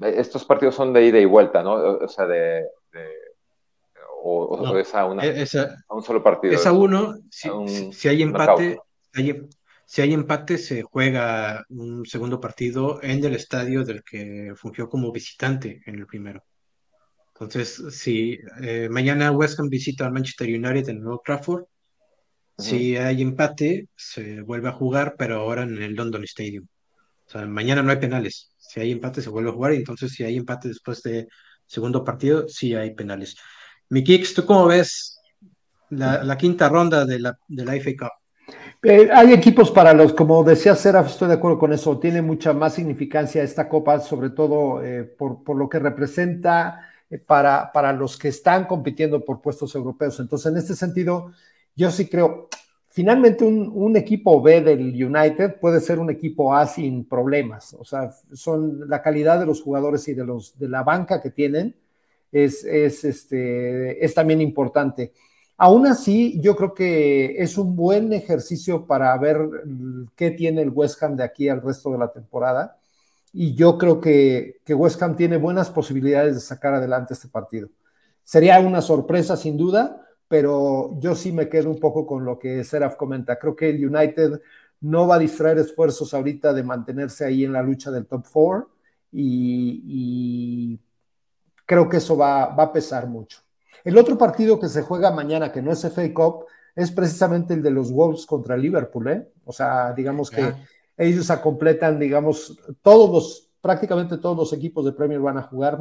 estos 0.00 0.44
partidos 0.44 0.74
son 0.74 0.92
de 0.92 1.04
ida 1.04 1.18
y 1.18 1.24
vuelta, 1.24 1.62
¿no? 1.62 1.74
O, 1.74 2.08
sea, 2.08 2.26
de, 2.26 2.66
o, 4.22 4.76
es 4.76 4.94
a, 4.94 5.06
una, 5.06 5.24
e, 5.24 5.42
a, 5.42 5.94
un 5.94 6.02
solo 6.02 6.22
partido. 6.22 6.54
Es 6.54 6.66
a 6.66 6.72
uno, 6.72 7.14
si, 7.30 7.92
si 7.92 8.08
hay 8.08 8.22
empate, 8.22 8.78
si 9.86 10.02
hay 10.02 10.12
empate, 10.12 10.58
se 10.58 10.82
juega 10.82 11.64
un 11.68 12.04
segundo 12.06 12.40
partido 12.40 13.02
en 13.02 13.24
el 13.24 13.34
estadio 13.34 13.84
del 13.84 14.02
que 14.04 14.52
fungió 14.56 14.88
como 14.88 15.12
visitante 15.12 15.82
en 15.86 15.96
el 15.96 16.06
primero. 16.06 16.42
Entonces, 17.40 17.82
si 17.96 18.38
eh, 18.60 18.88
mañana 18.90 19.32
West 19.32 19.58
Ham 19.58 19.70
visita 19.70 20.06
a 20.06 20.10
Manchester 20.10 20.46
United 20.46 20.90
en 20.90 21.06
Old 21.06 21.20
Trafford, 21.24 21.64
si 22.58 22.98
hay 22.98 23.22
empate, 23.22 23.88
se 23.96 24.42
vuelve 24.42 24.68
a 24.68 24.72
jugar, 24.72 25.14
pero 25.16 25.36
ahora 25.36 25.62
en 25.62 25.82
el 25.82 25.94
London 25.94 26.22
Stadium. 26.24 26.66
O 27.26 27.30
sea, 27.30 27.46
mañana 27.46 27.82
no 27.82 27.90
hay 27.90 27.96
penales. 27.96 28.52
Si 28.58 28.80
hay 28.80 28.92
empate, 28.92 29.22
se 29.22 29.30
vuelve 29.30 29.48
a 29.48 29.54
jugar. 29.54 29.72
Y 29.72 29.76
entonces, 29.76 30.12
si 30.12 30.22
hay 30.22 30.36
empate 30.36 30.68
después 30.68 31.02
de 31.02 31.28
segundo 31.64 32.04
partido, 32.04 32.46
sí 32.46 32.74
hay 32.74 32.94
penales. 32.94 33.36
Mi 33.88 34.04
Kicks, 34.04 34.34
¿tú 34.34 34.44
cómo 34.44 34.66
ves 34.66 35.18
la, 35.88 36.36
quinta 36.36 36.68
ronda 36.68 37.06
de 37.06 37.20
la, 37.20 37.38
de 37.48 37.64
la 37.64 37.74
FA 37.76 37.90
Cup? 37.98 38.56
Eh, 38.82 39.08
hay 39.12 39.32
equipos 39.32 39.70
para 39.70 39.94
los, 39.94 40.12
como 40.12 40.44
decía 40.44 40.74
Seraf, 40.74 41.08
estoy 41.08 41.28
de 41.28 41.34
acuerdo 41.34 41.58
con 41.58 41.72
eso, 41.72 41.98
tiene 41.98 42.20
mucha 42.20 42.52
más 42.52 42.74
significancia 42.74 43.42
esta 43.42 43.68
copa, 43.68 44.00
sobre 44.00 44.30
todo 44.30 44.82
eh, 44.84 45.04
por, 45.04 45.42
por, 45.44 45.56
lo 45.56 45.68
que 45.68 45.78
representa 45.78 46.80
eh, 46.80 46.89
para, 47.18 47.72
para 47.72 47.92
los 47.92 48.16
que 48.16 48.28
están 48.28 48.66
compitiendo 48.66 49.24
por 49.24 49.40
puestos 49.40 49.74
europeos. 49.74 50.20
Entonces, 50.20 50.52
en 50.52 50.58
este 50.58 50.74
sentido, 50.74 51.32
yo 51.74 51.90
sí 51.90 52.08
creo, 52.08 52.48
finalmente 52.88 53.44
un, 53.44 53.96
equipo 53.96 54.40
B 54.42 54.60
del 54.60 55.04
United 55.04 55.58
puede 55.60 55.80
ser 55.80 55.98
un 55.98 56.10
equipo 56.10 56.54
A 56.54 56.66
sin 56.66 57.04
problemas. 57.04 57.74
O 57.74 57.84
sea, 57.84 58.12
son 58.32 58.88
la 58.88 59.02
calidad 59.02 59.40
de 59.40 59.46
los 59.46 59.62
jugadores 59.62 60.06
y 60.08 60.14
de, 60.14 60.24
los, 60.24 60.58
de 60.58 60.68
la 60.68 60.82
banca 60.82 61.20
que 61.20 61.30
tienen 61.30 61.74
es, 62.30 62.64
es, 62.64 63.04
este, 63.04 64.04
es 64.04 64.14
también 64.14 64.40
importante. 64.40 65.12
Aún 65.56 65.86
así, 65.86 66.40
yo 66.40 66.56
creo 66.56 66.72
que 66.72 67.42
es 67.42 67.58
un 67.58 67.76
buen 67.76 68.12
ejercicio 68.12 68.86
para 68.86 69.16
ver 69.18 69.38
qué 70.16 70.30
tiene 70.30 70.62
el 70.62 70.70
West 70.70 71.02
Ham 71.02 71.16
de 71.16 71.24
aquí 71.24 71.48
al 71.48 71.60
resto 71.60 71.90
de 71.92 71.98
la 71.98 72.10
temporada. 72.12 72.79
Y 73.32 73.54
yo 73.54 73.78
creo 73.78 74.00
que, 74.00 74.60
que 74.64 74.74
West 74.74 75.02
Ham 75.02 75.16
tiene 75.16 75.36
buenas 75.36 75.70
posibilidades 75.70 76.34
de 76.34 76.40
sacar 76.40 76.74
adelante 76.74 77.14
este 77.14 77.28
partido. 77.28 77.68
Sería 78.24 78.60
una 78.60 78.82
sorpresa, 78.82 79.36
sin 79.36 79.56
duda, 79.56 80.06
pero 80.28 80.96
yo 81.00 81.16
sí 81.16 81.32
me 81.32 81.48
quedo 81.48 81.70
un 81.70 81.80
poco 81.80 82.06
con 82.06 82.24
lo 82.24 82.38
que 82.38 82.62
Seraf 82.62 82.94
comenta. 82.94 83.38
Creo 83.38 83.56
que 83.56 83.70
el 83.70 83.84
United 83.84 84.40
no 84.80 85.06
va 85.06 85.16
a 85.16 85.18
distraer 85.18 85.58
esfuerzos 85.58 86.14
ahorita 86.14 86.52
de 86.52 86.62
mantenerse 86.62 87.24
ahí 87.24 87.44
en 87.44 87.52
la 87.52 87.62
lucha 87.62 87.90
del 87.90 88.06
top 88.06 88.26
four 88.26 88.68
y, 89.12 90.78
creo 91.66 91.88
que 91.88 91.98
eso 91.98 92.16
va, 92.16 92.44
a 92.44 92.72
pesar 92.72 93.06
mucho. 93.06 93.40
El 93.84 93.98
otro 93.98 94.16
partido 94.16 94.58
que 94.60 94.68
se 94.68 94.82
juega 94.82 95.10
mañana, 95.10 95.52
que 95.52 95.62
no 95.62 95.72
es 95.72 95.80
FA 95.80 96.14
Cup, 96.14 96.46
es 96.74 96.90
precisamente 96.90 97.54
el 97.54 97.62
de 97.62 97.70
los 97.70 97.92
Wolves 97.92 98.26
contra 98.26 98.56
Liverpool, 98.56 99.08
¿eh? 99.08 99.28
O 99.44 99.52
sea, 99.52 99.92
digamos 99.92 100.30
que 100.30 100.54
ellos 101.00 101.30
completan, 101.42 101.98
digamos, 101.98 102.58
todos 102.82 103.10
los, 103.10 103.50
prácticamente 103.60 104.18
todos 104.18 104.36
los 104.36 104.52
equipos 104.52 104.84
de 104.84 104.92
Premier 104.92 105.20
van 105.20 105.38
a 105.38 105.42
jugar 105.42 105.78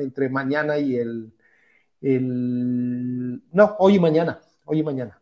entre 0.00 0.30
mañana 0.30 0.78
y 0.78 0.96
el, 0.96 1.32
el... 2.00 3.42
No, 3.52 3.76
hoy 3.78 3.96
y 3.96 4.00
mañana, 4.00 4.40
hoy 4.64 4.78
y 4.78 4.82
mañana. 4.82 5.20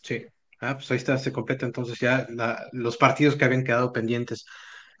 Sí, 0.00 0.24
ah, 0.60 0.74
pues 0.76 0.90
ahí 0.92 0.96
está, 0.96 1.18
se 1.18 1.32
completa 1.32 1.66
entonces 1.66 1.98
ya 1.98 2.28
los 2.70 2.96
partidos 2.96 3.34
que 3.34 3.44
habían 3.44 3.64
quedado 3.64 3.92
pendientes. 3.92 4.46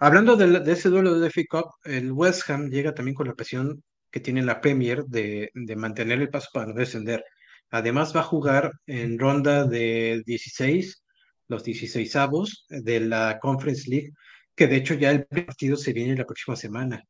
Hablando 0.00 0.36
de, 0.36 0.72
ese 0.72 0.88
duelo 0.88 1.18
de 1.18 1.30
FA 1.30 1.42
Cup, 1.48 1.70
el 1.84 2.10
West 2.10 2.50
Ham 2.50 2.70
llega 2.70 2.94
también 2.94 3.14
con 3.14 3.28
la 3.28 3.34
presión 3.34 3.82
que 4.10 4.18
tiene 4.18 4.42
la 4.42 4.60
Premier 4.60 5.04
de, 5.04 5.52
de 5.54 5.76
mantener 5.76 6.20
el 6.20 6.30
paso 6.30 6.48
para 6.52 6.66
no 6.66 6.74
descender. 6.74 7.24
Además 7.70 8.14
va 8.14 8.20
a 8.20 8.24
jugar 8.24 8.72
en 8.86 9.18
ronda 9.20 9.64
de 9.64 10.22
16, 10.26 11.04
los 11.48 11.64
16 11.64 12.14
avos 12.16 12.66
de 12.68 13.00
la 13.00 13.38
Conference 13.40 13.88
League, 13.90 14.12
que 14.54 14.66
de 14.66 14.76
hecho 14.76 14.94
ya 14.94 15.10
el 15.10 15.26
partido 15.26 15.76
se 15.76 15.92
viene 15.92 16.16
la 16.16 16.24
próxima 16.24 16.56
semana. 16.56 17.04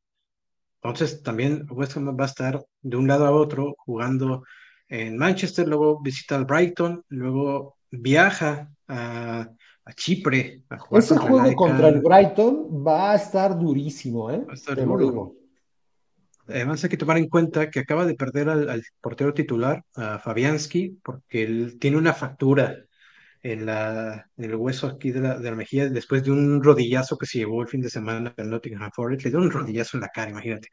Entonces 0.81 1.21
también 1.21 1.65
West 1.69 1.97
Ham 1.97 2.17
va 2.17 2.23
a 2.23 2.27
estar 2.27 2.65
de 2.81 2.97
un 2.97 3.07
lado 3.07 3.25
a 3.25 3.31
otro 3.31 3.75
jugando 3.79 4.43
en 4.87 5.17
Manchester, 5.17 5.67
luego 5.67 6.01
visita 6.01 6.35
al 6.35 6.45
Brighton, 6.45 7.03
luego 7.09 7.77
viaja 7.91 8.71
a, 8.87 9.49
Chipre 9.95 10.61
a 10.69 10.77
jugar 10.77 11.01
Ese 11.01 11.17
juego 11.17 11.55
contra 11.55 11.89
el 11.89 11.99
Brighton 11.99 12.85
va 12.85 13.13
a 13.13 13.15
estar 13.15 13.57
durísimo, 13.57 14.29
¿eh? 14.29 14.43
Va 14.47 14.51
a 14.51 14.55
estar 14.55 14.77
Además 16.47 16.83
hay 16.83 16.89
que 16.89 16.97
tomar 16.97 17.17
en 17.17 17.27
cuenta 17.27 17.69
que 17.69 17.79
acaba 17.79 18.05
de 18.05 18.15
perder 18.15 18.49
al, 18.49 18.83
portero 19.01 19.33
titular, 19.33 19.83
a 19.95 20.19
Fabianski, 20.19 20.99
porque 21.03 21.43
él 21.43 21.77
tiene 21.79 21.97
una 21.97 22.13
factura 22.13 22.85
en, 23.43 23.65
la, 23.65 24.29
en 24.37 24.43
el 24.43 24.55
hueso 24.55 24.87
aquí 24.87 25.11
de 25.11 25.21
la, 25.21 25.39
de 25.39 25.49
la 25.49 25.55
mejilla 25.55 25.89
después 25.89 26.23
de 26.23 26.31
un 26.31 26.63
rodillazo 26.63 27.17
que 27.17 27.25
se 27.25 27.39
llevó 27.39 27.61
el 27.61 27.67
fin 27.67 27.81
de 27.81 27.89
semana 27.89 28.33
en 28.37 28.49
Nottingham 28.49 28.91
Forest. 28.93 29.23
Le 29.23 29.31
dio 29.31 29.39
un 29.39 29.51
rodillazo 29.51 29.97
en 29.97 30.01
la 30.01 30.09
cara, 30.09 30.31
imagínate. 30.31 30.69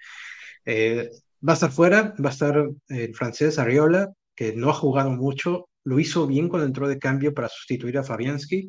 Eh, 0.65 1.11
va 1.47 1.53
a 1.53 1.55
estar 1.55 1.71
fuera, 1.71 2.15
va 2.23 2.31
a 2.31 2.33
estar 2.33 2.65
el 2.89 3.15
francés 3.15 3.59
Ariola, 3.59 4.13
que 4.35 4.55
no 4.55 4.71
ha 4.71 4.75
jugado 4.75 5.11
mucho, 5.11 5.69
lo 5.85 5.99
hizo 6.01 6.27
bien 6.27 6.49
cuando 6.49 6.67
entró 6.67 6.89
de 6.89 6.99
cambio 6.99 7.33
para 7.33 7.49
sustituir 7.49 7.97
a 7.99 8.03
Fabianski, 8.03 8.69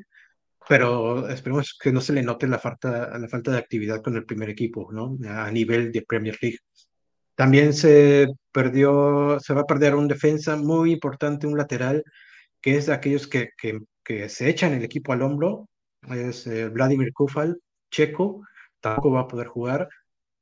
pero 0.69 1.27
esperemos 1.29 1.77
que 1.81 1.91
no 1.91 2.01
se 2.01 2.13
le 2.13 2.23
note 2.23 2.47
la 2.47 2.60
falta, 2.60 3.17
la 3.17 3.27
falta 3.27 3.51
de 3.51 3.57
actividad 3.57 4.01
con 4.01 4.15
el 4.15 4.25
primer 4.25 4.49
equipo, 4.49 4.89
¿no? 4.91 5.17
A 5.27 5.49
nivel 5.51 5.91
de 5.91 6.03
Premier 6.03 6.38
League. 6.41 6.60
También 7.36 7.73
se 7.73 8.27
perdió, 8.51 9.39
se 9.39 9.53
va 9.53 9.62
a 9.62 9.65
perder 9.65 9.95
un 9.95 10.07
defensa 10.07 10.55
muy 10.55 10.91
importante, 10.91 11.47
un 11.47 11.57
lateral, 11.57 12.03
que 12.61 12.77
es 12.77 12.87
de 12.87 12.93
aquellos 12.93 13.27
que, 13.27 13.49
que, 13.57 14.29
se 14.29 14.49
echan 14.49 14.73
el 14.73 14.83
equipo 14.83 15.13
al 15.13 15.21
hombro, 15.21 15.69
es 16.09 16.47
eh, 16.47 16.69
Vladimir 16.69 17.13
Kufal, 17.13 17.59
checo, 17.91 18.41
tampoco 18.79 19.11
va 19.11 19.21
a 19.21 19.27
poder 19.27 19.47
jugar. 19.47 19.89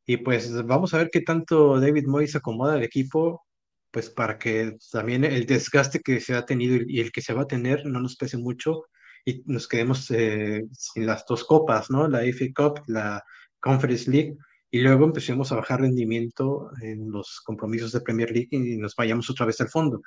Y 0.05 0.17
pues 0.17 0.53
vamos 0.65 0.93
a 0.93 0.99
ver 0.99 1.09
qué 1.11 1.21
tanto 1.21 1.79
David 1.79 2.05
Moyes 2.07 2.35
acomoda 2.35 2.77
el 2.77 2.83
equipo, 2.83 3.43
pues 3.91 4.09
para 4.09 4.37
que 4.37 4.77
también 4.91 5.23
el 5.23 5.45
desgaste 5.45 6.01
que 6.01 6.19
se 6.19 6.35
ha 6.35 6.45
tenido 6.45 6.77
y 6.87 6.99
el 6.99 7.11
que 7.11 7.21
se 7.21 7.33
va 7.33 7.43
a 7.43 7.47
tener 7.47 7.85
no 7.85 7.99
nos 8.01 8.15
pese 8.17 8.37
mucho 8.37 8.83
y 9.25 9.43
nos 9.47 9.67
quedemos 9.67 10.11
eh, 10.11 10.65
sin 10.71 11.07
las 11.07 11.25
dos 11.25 11.43
copas, 11.45 11.89
¿no? 11.89 12.07
La 12.07 12.19
FA 12.21 12.45
Cup, 12.55 12.81
la 12.87 13.23
Conference 13.59 14.09
League, 14.11 14.37
y 14.69 14.81
luego 14.81 15.05
empecemos 15.05 15.51
a 15.51 15.55
bajar 15.55 15.81
rendimiento 15.81 16.69
en 16.81 17.09
los 17.09 17.41
compromisos 17.43 17.91
de 17.93 18.01
Premier 18.01 18.31
League 18.31 18.49
y 18.51 18.77
nos 18.77 18.95
vayamos 18.95 19.29
otra 19.29 19.45
vez 19.45 19.59
al 19.61 19.69
fondo. 19.69 20.01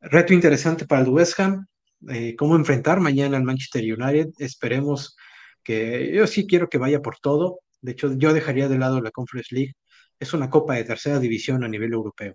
Reto 0.00 0.34
interesante 0.34 0.86
para 0.86 1.02
el 1.02 1.08
West 1.08 1.38
Ham, 1.40 1.66
eh, 2.08 2.36
cómo 2.36 2.56
enfrentar 2.56 3.00
mañana 3.00 3.36
al 3.36 3.44
Manchester 3.44 3.82
United. 3.82 4.30
Esperemos 4.38 5.16
que 5.62 6.12
yo 6.12 6.26
sí 6.26 6.46
quiero 6.46 6.68
que 6.68 6.78
vaya 6.78 7.02
por 7.02 7.18
todo. 7.18 7.60
De 7.80 7.92
hecho, 7.92 8.12
yo 8.14 8.32
dejaría 8.32 8.68
de 8.68 8.78
lado 8.78 9.00
la 9.00 9.10
Conference 9.10 9.54
League. 9.54 9.74
Es 10.18 10.32
una 10.32 10.48
copa 10.50 10.74
de 10.74 10.84
tercera 10.84 11.18
división 11.18 11.64
a 11.64 11.68
nivel 11.68 11.92
europeo. 11.92 12.34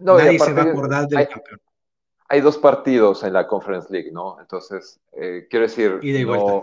Nadie 0.00 0.38
se 0.38 0.52
va 0.52 0.62
a 0.62 0.64
acordar 0.66 1.06
del 1.06 1.28
campeón. 1.28 1.60
Hay 2.28 2.40
dos 2.40 2.58
partidos 2.58 3.24
en 3.24 3.32
la 3.32 3.48
Conference 3.48 3.88
League, 3.90 4.12
¿no? 4.12 4.40
Entonces, 4.40 5.00
eh, 5.12 5.48
quiero 5.50 5.66
decir. 5.66 5.98
Y 6.00 6.12
de 6.12 6.24
vuelta, 6.24 6.62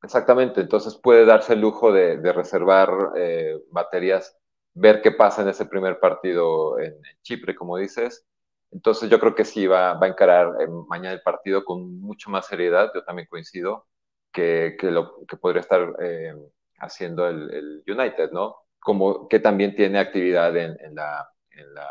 Exactamente. 0.00 0.60
Entonces, 0.60 0.94
puede 0.94 1.24
darse 1.24 1.54
el 1.54 1.60
lujo 1.60 1.92
de, 1.92 2.32
reservar 2.32 2.90
eh, 3.16 3.58
baterías, 3.72 4.36
ver 4.74 5.02
qué 5.02 5.10
pasa 5.10 5.42
en 5.42 5.48
ese 5.48 5.66
primer 5.66 5.98
partido 5.98 6.78
en 6.78 6.94
Chipre, 7.22 7.56
como 7.56 7.76
dices, 7.76 8.24
entonces 8.70 9.08
yo 9.08 9.18
creo 9.18 9.34
que 9.34 9.44
sí 9.44 9.66
va, 9.66 9.94
va 9.94 10.06
a 10.06 10.10
encarar 10.10 10.60
eh, 10.60 10.68
mañana 10.88 11.14
el 11.14 11.22
partido 11.22 11.64
con 11.64 12.00
mucho 12.00 12.30
más 12.30 12.46
seriedad, 12.46 12.90
yo 12.94 13.02
también 13.04 13.28
coincido, 13.28 13.86
que, 14.32 14.76
que 14.78 14.90
lo 14.90 15.24
que 15.26 15.36
podría 15.36 15.62
estar 15.62 15.94
eh, 16.00 16.34
haciendo 16.78 17.26
el, 17.26 17.82
United, 17.86 18.30
¿no? 18.32 18.56
Como 18.78 19.28
que 19.28 19.40
también 19.40 19.74
tiene 19.74 19.98
actividad 19.98 20.54
en, 20.56 20.76
en 20.80 20.94
la, 20.94 21.30
en 21.50 21.74
la, 21.74 21.88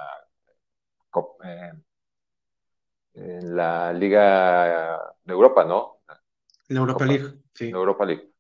eh, 1.43 1.71
en 3.15 3.55
la 3.55 3.91
Liga 3.93 4.99
de 5.23 5.34
Europa, 5.34 5.65
¿no? 5.65 6.01
La 6.69 6.80
Europa 6.80 7.05
League, 7.05 7.34
sí. 7.53 7.69
Europa 7.69 8.05
League. 8.05 8.32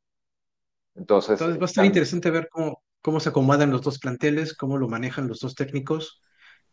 Entonces, 0.95 1.31
Entonces 1.31 1.59
va 1.59 1.63
a 1.63 1.65
estar 1.65 1.85
interesante 1.85 2.29
ver 2.29 2.49
cómo, 2.49 2.83
cómo 3.01 3.19
se 3.19 3.29
acomodan 3.29 3.71
los 3.71 3.81
dos 3.81 3.99
planteles, 3.99 4.55
cómo 4.55 4.77
lo 4.77 4.87
manejan 4.87 5.27
los 5.27 5.39
dos 5.39 5.55
técnicos 5.55 6.21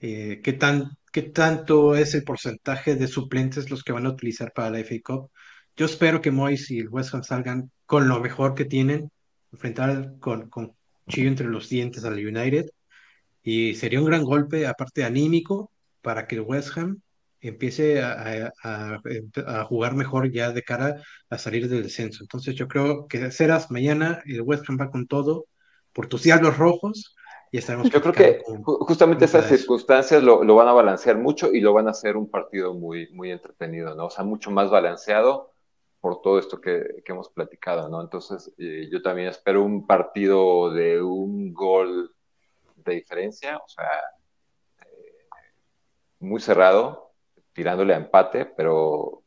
eh, 0.07 0.43
qué, 0.43 0.53
tan, 0.53 0.99
qué 1.13 1.23
tanto 1.23 1.97
es 1.97 2.15
el 2.15 2.25
porcentaje 2.25 2.95
de 2.95 3.07
suplentes 3.07 3.71
los 3.71 3.83
que 3.83 3.93
van 3.93 4.05
a 4.05 4.11
utilizar 4.11 4.53
para 4.53 4.69
la 4.71 4.81
FA 4.81 4.97
Cup. 5.03 5.31
Yo 5.77 5.87
espero 5.87 6.21
que 6.21 6.31
Moyes 6.31 6.71
y 6.71 6.79
el 6.81 6.91
West 6.91 7.15
Ham 7.15 7.23
salgan 7.25 7.71
con 7.87 8.07
lo 8.07 8.21
mejor 8.21 8.55
que 8.55 8.67
tienen, 8.67 9.11
enfrentar 9.51 10.19
con, 10.21 10.51
con 10.51 10.75
chillo 11.09 11.29
entre 11.29 11.47
los 11.47 11.71
dientes 11.71 12.05
al 12.05 12.19
United, 12.19 12.67
y 13.43 13.75
sería 13.77 13.99
un 14.01 14.05
gran 14.05 14.25
golpe, 14.25 14.67
aparte 14.67 15.05
anímico, 15.05 15.73
para 16.03 16.27
que 16.27 16.37
el 16.37 16.43
West 16.43 16.77
Ham 16.77 17.01
empiece 17.41 18.03
a, 18.03 18.53
a, 18.63 19.65
jugar 19.65 19.95
mejor 19.95 20.31
ya 20.31 20.53
de 20.53 20.63
cara 20.63 21.03
a 21.31 21.39
salir 21.39 21.69
del 21.71 21.83
descenso. 21.83 22.25
Entonces 22.25 22.55
yo 22.57 22.69
creo 22.69 23.07
que 23.09 23.31
serás 23.31 23.71
mañana 23.71 24.21
el 24.27 24.43
West 24.43 24.69
Ham 24.69 24.79
va 24.79 24.91
con 24.91 25.07
todo 25.07 25.47
por 25.95 26.09
tus 26.09 26.23
diablos 26.25 26.59
rojos 26.59 27.15
y 27.55 27.59
estaremos. 27.59 27.89
Yo 27.89 28.03
creo 28.03 28.13
que 28.13 28.43
justamente 28.65 29.27
esas 29.27 29.47
circunstancias 29.47 30.21
lo, 30.25 30.43
lo, 30.43 30.57
van 30.57 30.67
a 30.67 30.73
balancear 30.73 31.17
mucho 31.19 31.53
y 31.53 31.61
lo 31.61 31.73
van 31.73 31.87
a 31.87 31.93
hacer 31.93 32.17
un 32.17 32.29
partido 32.29 32.75
muy, 32.75 33.09
muy 33.13 33.31
entretenido, 33.31 33.95
¿no? 33.95 34.07
O 34.07 34.11
sea, 34.11 34.25
mucho 34.25 34.51
más 34.51 34.71
balanceado 34.71 35.53
por 36.01 36.21
todo 36.21 36.41
esto 36.41 36.61
que, 36.61 36.85
que 37.05 37.13
hemos 37.13 37.29
platicado, 37.29 37.89
¿no? 37.89 38.01
Entonces 38.01 38.53
eh, 38.59 38.89
yo 38.91 39.01
también 39.03 39.29
espero 39.29 39.63
un 39.63 39.87
partido 39.87 40.73
de 40.73 41.01
un 41.01 41.55
gol 41.55 42.13
de 42.75 42.95
diferencia, 42.95 43.59
o 43.59 43.69
sea, 43.69 44.01
eh, 44.81 45.29
muy 46.19 46.41
cerrado, 46.41 47.13
tirándole 47.53 47.95
a 47.95 47.99
empate, 47.99 48.47
pero 48.47 49.23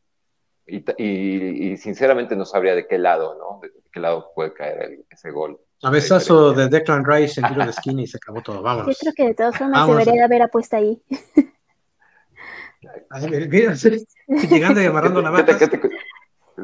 y, 0.66 1.78
sinceramente 1.78 2.36
no 2.36 2.44
sabría 2.44 2.74
de 2.74 2.86
qué 2.86 2.98
lado, 2.98 3.38
¿no? 3.38 3.60
De, 3.62 3.72
qué 3.90 4.00
lado 4.00 4.32
puede 4.34 4.52
caer 4.52 5.06
ese 5.08 5.30
gol. 5.30 5.58
Cabezazo 5.80 6.52
de 6.52 6.68
Declan 6.68 7.04
Rice 7.04 7.40
en 7.40 7.48
tiro 7.48 7.64
de 7.64 7.70
esquina 7.70 8.02
y 8.02 8.06
se 8.06 8.16
acabó 8.16 8.42
todo. 8.42 8.62
Vamos. 8.62 8.86
Yo 8.86 8.94
creo 9.00 9.12
que 9.14 9.26
de 9.26 9.34
todas 9.34 9.56
formas 9.56 9.86
se 9.86 9.92
debería 9.92 10.24
haber 10.24 10.42
apuesto 10.42 10.76
ahí. 10.76 11.02
mira, 13.50 13.74
llegando 14.50 14.82
y 14.82 14.86
amarrando 14.86 15.22
la 15.22 15.30
mata. 15.30 15.58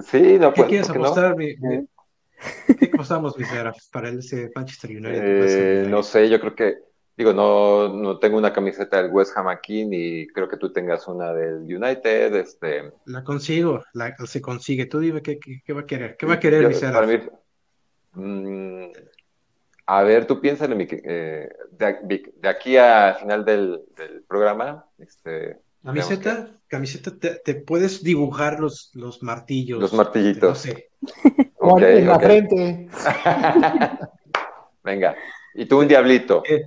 Sí, 0.02 0.38
no, 0.38 0.52
¿Qué 0.52 0.62
pues, 0.62 0.68
quieres 0.68 0.90
apostar? 0.90 1.36
Mi, 1.36 1.54
¿Qué 1.56 2.90
apostamos, 2.92 3.36
Vicera, 3.36 3.72
para 3.92 4.08
ese 4.08 4.50
Manchester 4.54 4.90
United? 4.90 5.84
Eh, 5.84 5.86
no 5.88 6.02
sé, 6.02 6.28
yo 6.28 6.40
creo 6.40 6.54
que 6.54 6.78
Digo, 7.16 7.32
no, 7.32 7.94
no 7.94 8.18
tengo 8.18 8.36
una 8.36 8.52
camiseta 8.52 9.00
del 9.00 9.12
West 9.12 9.36
Ham 9.36 9.46
aquí, 9.46 9.84
ni 9.84 10.26
creo 10.26 10.48
que 10.48 10.56
tú 10.56 10.72
tengas 10.72 11.06
una 11.06 11.32
del 11.32 11.62
United. 11.62 12.34
Este... 12.34 12.92
La 13.04 13.22
consigo, 13.22 13.84
la, 13.92 14.16
se 14.26 14.40
consigue. 14.40 14.86
Tú 14.86 14.98
dime 14.98 15.22
qué, 15.22 15.38
qué, 15.38 15.72
va 15.72 15.82
a 15.82 15.86
querer. 15.86 16.16
¿Qué 16.16 16.26
va 16.26 16.34
a 16.34 16.40
querer, 16.40 16.66
Vicera? 16.66 17.06
Mm, 18.14 18.86
a 19.86 20.02
ver, 20.02 20.26
tú 20.26 20.40
piénsale, 20.40 20.88
eh, 20.90 21.48
de, 21.72 22.32
aquí 22.48 22.76
a 22.76 23.16
final 23.20 23.44
del, 23.44 23.82
programa. 24.26 24.86
Este, 24.98 25.58
¿Camiseta? 25.82 26.50
Camiseta, 26.68 27.12
te, 27.18 27.54
puedes 27.54 28.02
dibujar 28.02 28.60
los, 28.60 28.90
los 28.94 29.22
martillos. 29.22 29.80
Los 29.80 29.92
martillitos. 29.92 30.50
No 30.50 30.54
sé. 30.54 30.90
en 32.00 32.06
la 32.06 32.18
frente. 32.18 32.88
Venga. 34.82 35.14
Y 35.54 35.66
tú 35.66 35.80
un 35.80 35.88
diablito. 35.88 36.42
Eh, 36.48 36.64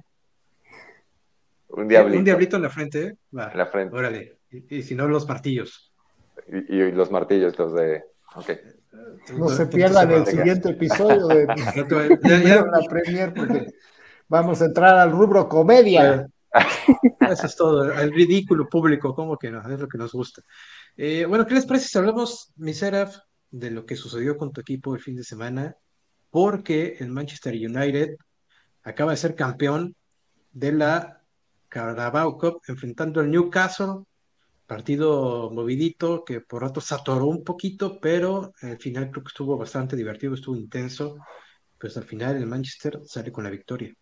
un 1.69 1.87
diablito. 1.87 2.19
Un 2.19 2.25
diablito 2.25 2.55
en 2.55 2.61
la 2.61 2.69
frente, 2.69 3.17
Va, 3.35 3.51
en 3.51 3.57
la 3.57 3.65
frente. 3.65 3.95
Órale. 3.95 4.37
Y, 4.51 4.83
si 4.83 4.95
no, 4.95 5.07
los 5.07 5.27
martillos. 5.27 5.91
Y, 6.47 6.91
los 6.91 7.11
martillos, 7.11 7.57
los 7.57 7.73
de. 7.73 8.03
Okay. 8.35 8.57
No 9.35 9.49
se 9.49 9.65
pierdan 9.67 10.11
el 10.11 10.25
siguiente 10.25 10.69
episodio 10.69 11.27
de, 11.27 11.45
la 12.71 12.81
Premier 12.89 13.33
porque 13.33 13.71
vamos 14.27 14.61
a 14.61 14.65
entrar 14.65 14.95
al 14.95 15.11
rubro 15.11 15.47
comedia. 15.49 16.27
Eso 17.19 17.45
es 17.45 17.55
todo, 17.55 17.91
el 17.91 18.11
ridículo 18.13 18.67
público, 18.69 19.13
como 19.13 19.37
que 19.37 19.51
no, 19.51 19.61
es 19.69 19.79
lo 19.79 19.87
que 19.87 19.97
nos 19.97 20.13
gusta. 20.13 20.41
Eh, 20.95 21.25
bueno, 21.25 21.45
¿qué 21.45 21.55
les 21.55 21.65
parece 21.65 21.87
si 21.87 21.97
hablamos, 21.97 22.51
Miseraf, 22.55 23.17
de 23.51 23.71
lo 23.71 23.85
que 23.85 23.95
sucedió 23.95 24.37
con 24.37 24.51
tu 24.51 24.61
equipo 24.61 24.95
el 24.95 25.01
fin 25.01 25.15
de 25.15 25.23
semana? 25.23 25.75
Porque 26.29 26.97
el 26.99 27.09
Manchester 27.09 27.53
United 27.53 28.15
acaba 28.83 29.11
de 29.11 29.17
ser 29.17 29.35
campeón 29.35 29.95
de 30.51 30.71
la 30.71 31.21
Carabao 31.69 32.37
Cup 32.37 32.61
enfrentando 32.67 33.19
al 33.19 33.29
Newcastle, 33.29 34.03
partido 34.67 35.49
movidito 35.49 36.23
que 36.23 36.41
por 36.41 36.61
rato 36.61 36.81
se 36.81 36.93
atoró 36.93 37.25
un 37.25 37.43
poquito, 37.43 37.99
pero 37.99 38.51
al 38.61 38.77
final 38.77 39.09
creo 39.09 39.23
que 39.23 39.29
estuvo 39.29 39.57
bastante 39.57 39.95
divertido, 39.95 40.33
estuvo 40.33 40.55
intenso, 40.55 41.17
pues 41.79 41.97
al 41.97 42.03
final 42.03 42.35
el 42.35 42.45
Manchester 42.45 42.99
sale 43.05 43.31
con 43.31 43.43
la 43.43 43.49
victoria. 43.49 43.93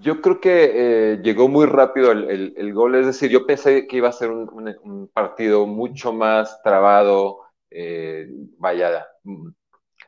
Yo 0.00 0.20
creo 0.20 0.40
que 0.40 0.72
eh, 0.74 1.20
llegó 1.22 1.48
muy 1.48 1.66
rápido 1.66 2.10
el, 2.12 2.74
gol, 2.74 2.96
es 2.96 3.06
decir, 3.06 3.30
yo 3.30 3.46
pensé 3.46 3.86
que 3.86 3.96
iba 3.96 4.08
a 4.08 4.12
ser 4.12 4.30
un, 4.30 5.10
partido 5.12 5.66
mucho 5.66 6.12
más 6.12 6.60
trabado, 6.62 7.40
eh, 7.70 8.28
vaya, 8.58 9.06
mm, 9.22 9.50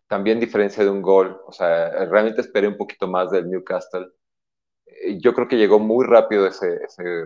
también 0.08 0.40
diferencia 0.40 0.84
de 0.84 0.90
un 0.90 1.02
gol, 1.02 1.40
o 1.46 1.52
sea, 1.52 2.04
realmente 2.06 2.40
esperé 2.40 2.66
un 2.66 2.76
poquito 2.76 3.06
más 3.06 3.30
del 3.30 3.48
Newcastle 3.48 4.08
yo 5.18 5.34
creo 5.34 5.48
que 5.48 5.56
llegó 5.56 5.78
muy 5.78 6.04
rápido 6.06 6.46
ese, 6.46 6.80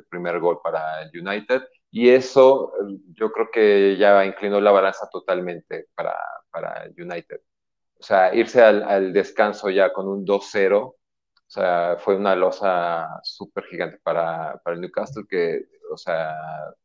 primer 0.09 0.39
gol 0.41 0.61
para 0.63 1.03
el 1.03 1.11
United 1.19 1.63
y 1.95 2.11
eso 2.11 2.73
yo 3.15 3.33
creo 3.33 3.49
que 3.53 3.97
ya 3.99 4.25
inclinó 4.27 4.61
la 4.61 4.73
balanza 4.73 5.09
totalmente 5.13 5.89
para, 5.97 6.17
para 6.53 6.87
United. 6.99 7.41
O 8.01 8.03
sea, 8.05 8.35
irse 8.35 8.63
al, 8.63 8.83
al 8.85 9.13
descanso 9.13 9.71
ya 9.71 9.93
con 9.93 10.09
un 10.09 10.25
2-0, 10.25 10.79
o 10.81 10.97
sea, 11.49 11.97
fue 12.01 12.17
una 12.17 12.37
losa 12.37 13.09
súper 13.25 13.65
gigante 13.67 13.99
para, 14.03 14.59
para 14.65 14.77
Newcastle 14.77 15.25
que, 15.29 15.63
o 15.93 15.97
sea, 15.99 16.35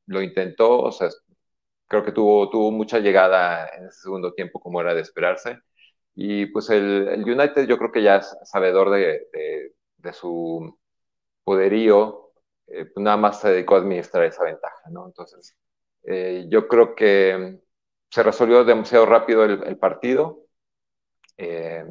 lo 0.08 0.22
intentó, 0.22 0.82
o 0.82 0.92
sea, 0.92 1.10
creo 1.88 2.04
que 2.06 2.12
tuvo, 2.12 2.50
tuvo 2.50 2.72
mucha 2.72 3.00
llegada 3.00 3.68
en 3.78 3.86
ese 3.88 4.02
segundo 4.02 4.34
tiempo 4.34 4.60
como 4.60 4.82
era 4.82 4.94
de 4.94 5.02
esperarse. 5.02 5.60
Y 6.16 6.48
pues 6.48 6.70
el, 6.70 7.08
el 7.10 7.24
United 7.24 7.68
yo 7.68 7.78
creo 7.78 7.92
que 7.92 8.04
ya 8.04 8.18
es 8.18 8.36
sabedor 8.46 8.90
de, 8.92 9.28
de, 9.34 9.74
de 9.98 10.14
su 10.14 10.78
poderío, 11.44 12.29
eh, 12.72 12.86
pues 12.86 13.04
nada 13.04 13.18
más 13.18 13.40
se 13.42 13.50
dedicó 13.50 13.76
a 13.76 13.80
administrar 13.80 14.24
esa 14.26 14.44
ventaja, 14.44 14.90
¿no? 14.92 15.08
Entonces, 15.08 15.56
eh, 16.04 16.46
yo 16.50 16.68
creo 16.68 16.96
que 16.96 17.60
se 18.10 18.24
resolvió 18.24 18.64
demasiado 18.64 19.06
rápido 19.06 19.44
el, 19.44 19.78
partido. 19.78 20.46
Eh, 21.38 21.86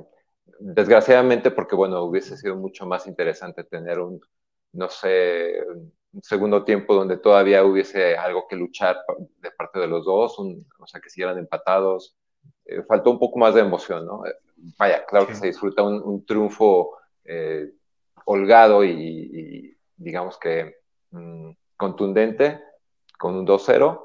desgraciadamente, 0.60 1.50
porque 1.50 1.74
bueno, 1.74 2.02
hubiese 2.04 2.36
sido 2.36 2.56
mucho 2.56 2.86
más 2.86 3.06
interesante 3.06 3.64
tener 3.64 3.98
un, 3.98 4.20
no 4.72 4.88
sé, 4.88 5.64
un 6.12 6.22
segundo 6.22 6.64
tiempo 6.64 6.94
donde 6.94 7.18
todavía 7.18 7.64
hubiese 7.64 8.16
algo 8.16 8.46
que 8.48 8.56
luchar 8.56 8.98
de 9.38 9.50
parte 9.52 9.78
de 9.80 9.88
los 9.88 10.04
dos, 10.04 10.38
o 10.38 10.86
sea, 10.86 11.00
que 11.00 11.10
siguieran 11.10 11.38
empatados. 11.38 12.16
faltó 12.88 13.10
un 13.10 13.18
poco 13.18 13.38
más 13.38 13.54
de 13.54 13.60
emoción, 13.62 14.06
¿no? 14.06 14.22
vaya, 14.78 15.04
claro 15.06 15.26
que 15.26 15.34
se 15.34 15.46
disfruta 15.46 15.82
un, 15.82 16.02
un 16.02 16.24
triunfo 16.26 16.98
holgado 18.24 18.84
y, 18.84 19.77
digamos 19.98 20.38
que 20.38 20.76
mm, 21.10 21.50
contundente 21.76 22.60
con 23.18 23.34
un 23.36 23.46
2-0, 23.46 24.00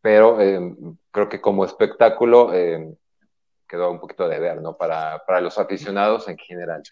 pero 0.00 0.40
eh, 0.40 0.74
creo 1.10 1.28
que 1.28 1.40
como 1.40 1.64
espectáculo 1.64 2.52
eh, 2.52 2.96
quedó 3.68 3.90
un 3.90 4.00
poquito 4.00 4.28
de 4.28 4.40
ver, 4.40 4.60
¿no? 4.60 4.76
Para, 4.76 5.22
para, 5.24 5.40
los 5.40 5.58
aficionados 5.58 6.26
en 6.28 6.36
general. 6.38 6.82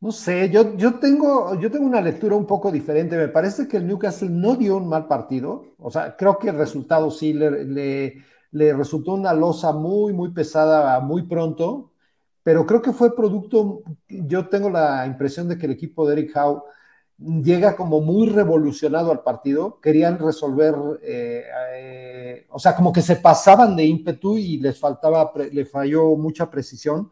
No 0.00 0.12
sé, 0.12 0.50
yo, 0.50 0.76
yo, 0.76 0.98
tengo, 0.98 1.58
yo 1.58 1.70
tengo 1.70 1.86
una 1.86 2.00
lectura 2.00 2.36
un 2.36 2.46
poco 2.46 2.70
diferente. 2.70 3.16
Me 3.16 3.28
parece 3.28 3.66
que 3.66 3.78
el 3.78 3.86
Newcastle 3.86 4.28
no 4.28 4.54
dio 4.54 4.76
un 4.76 4.88
mal 4.88 5.08
partido. 5.08 5.74
O 5.78 5.90
sea, 5.90 6.16
creo 6.16 6.38
que 6.38 6.50
el 6.50 6.56
resultado 6.56 7.10
sí 7.10 7.32
le, 7.32 7.64
le, 7.64 8.24
le 8.52 8.72
resultó 8.74 9.14
una 9.14 9.32
losa 9.32 9.72
muy, 9.72 10.12
muy 10.12 10.30
pesada 10.32 11.00
muy 11.00 11.22
pronto 11.22 11.92
pero 12.46 12.64
creo 12.64 12.80
que 12.80 12.92
fue 12.92 13.16
producto, 13.16 13.82
yo 14.06 14.48
tengo 14.48 14.70
la 14.70 15.04
impresión 15.04 15.48
de 15.48 15.58
que 15.58 15.66
el 15.66 15.72
equipo 15.72 16.06
de 16.06 16.12
Eric 16.12 16.36
Howe 16.36 16.62
llega 17.18 17.76
como 17.76 18.00
muy 18.00 18.28
revolucionado 18.28 19.10
al 19.10 19.22
partido, 19.22 19.80
querían 19.80 20.18
resolver, 20.18 20.74
eh, 21.02 21.44
eh, 21.74 22.46
o 22.50 22.58
sea, 22.58 22.76
como 22.76 22.92
que 22.92 23.02
se 23.02 23.16
pasaban 23.16 23.74
de 23.74 23.84
ímpetu 23.84 24.36
y 24.36 24.58
les 24.58 24.78
faltaba, 24.78 25.32
le 25.50 25.64
falló 25.64 26.16
mucha 26.16 26.50
precisión. 26.50 27.10